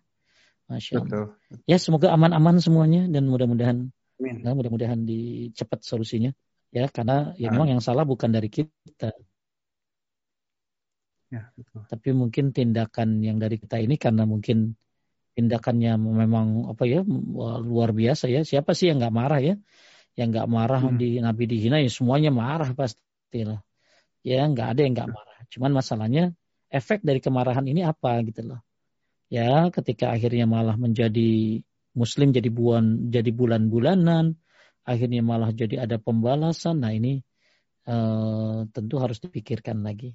[0.71, 1.07] Masya Allah.
[1.07, 1.27] Betul.
[1.67, 3.91] Ya semoga aman-aman semuanya dan mudah-mudahan
[4.23, 6.31] Nah, mudah-mudahan dicepat solusinya
[6.71, 9.11] ya karena ya memang yang salah bukan dari kita.
[11.33, 11.83] Ya, betul.
[11.89, 14.77] Tapi mungkin tindakan yang dari kita ini karena mungkin
[15.33, 17.01] tindakannya memang apa ya
[17.63, 18.45] luar biasa ya.
[18.45, 19.55] Siapa sih yang nggak marah ya?
[20.17, 20.97] Yang nggak marah hmm.
[21.01, 23.61] di Nabi dihina ya semuanya marah pastilah.
[24.23, 25.39] Ya nggak ada yang nggak marah.
[25.49, 26.25] Cuman masalahnya
[26.69, 28.61] efek dari kemarahan ini apa gitu loh.
[29.33, 31.61] Ya ketika akhirnya malah menjadi
[31.93, 34.37] Muslim jadi bulan jadi bulan-bulanan,
[34.85, 36.85] akhirnya malah jadi ada pembalasan.
[36.85, 37.25] Nah ini
[37.89, 40.13] uh, tentu harus dipikirkan lagi.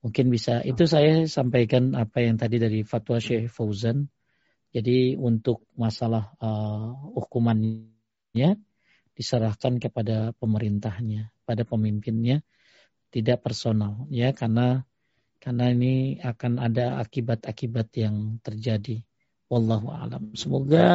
[0.00, 4.08] Mungkin bisa itu saya sampaikan apa yang tadi dari fatwa Syekh Fauzan
[4.70, 8.62] jadi untuk masalah uh, hukumannya
[9.18, 12.46] diserahkan kepada pemerintahnya, pada pemimpinnya,
[13.10, 14.86] tidak personal ya karena
[15.42, 19.02] karena ini akan ada akibat-akibat yang terjadi.
[19.50, 20.30] Wallahu alam.
[20.38, 20.86] Semoga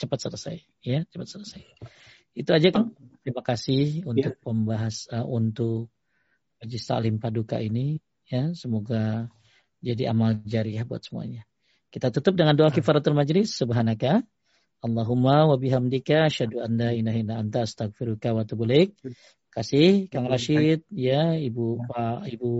[0.00, 1.60] cepat selesai ya, cepat selesai.
[2.32, 2.96] Itu aja kan.
[3.20, 4.40] Terima kasih untuk ya.
[4.40, 5.92] pembahas uh, untuk
[6.56, 9.28] Majlis Salim Paduka ini ya, semoga
[9.84, 11.44] jadi amal jariah buat semuanya.
[11.90, 13.50] Kita tutup dengan doa kifaratul majlis.
[13.58, 14.22] Subhanaka.
[14.80, 18.96] Allahumma wa bihamdika asyhadu an la ilaha illa anta astaghfiruka wa atubu ilaik.
[19.50, 22.52] Kasih Kang Rashid, ya Ibu Pak Ibu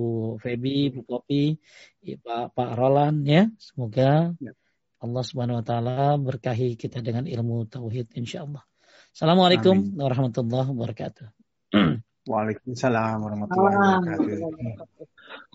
[0.43, 1.57] Febi, Ibu Kopi,
[2.21, 3.47] Pak Pak Roland ya.
[3.57, 4.53] Semoga ya.
[5.01, 8.61] Allah Subhanahu wa taala berkahi kita dengan ilmu tauhid insyaallah.
[9.17, 9.97] Assalamualaikum Amin.
[9.97, 11.27] warahmatullahi wabarakatuh.
[12.31, 15.50] Waalaikumsalam warahmatullahi wabarakatuh.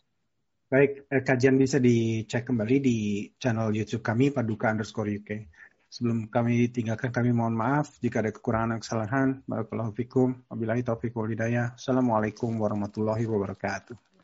[0.76, 2.98] Baik, eh, kajian bisa dicek kembali di
[3.40, 5.48] channel YouTube kami Paduka underscore UK.
[5.88, 9.28] Sebelum kami tinggalkan, kami mohon maaf jika ada kekurangan dan kesalahan.
[9.48, 10.36] Barakallahu fikum.
[10.52, 11.80] Wabillahi taufiq wal hidayah.
[11.80, 14.15] Assalamualaikum warahmatullahi wabarakatuh.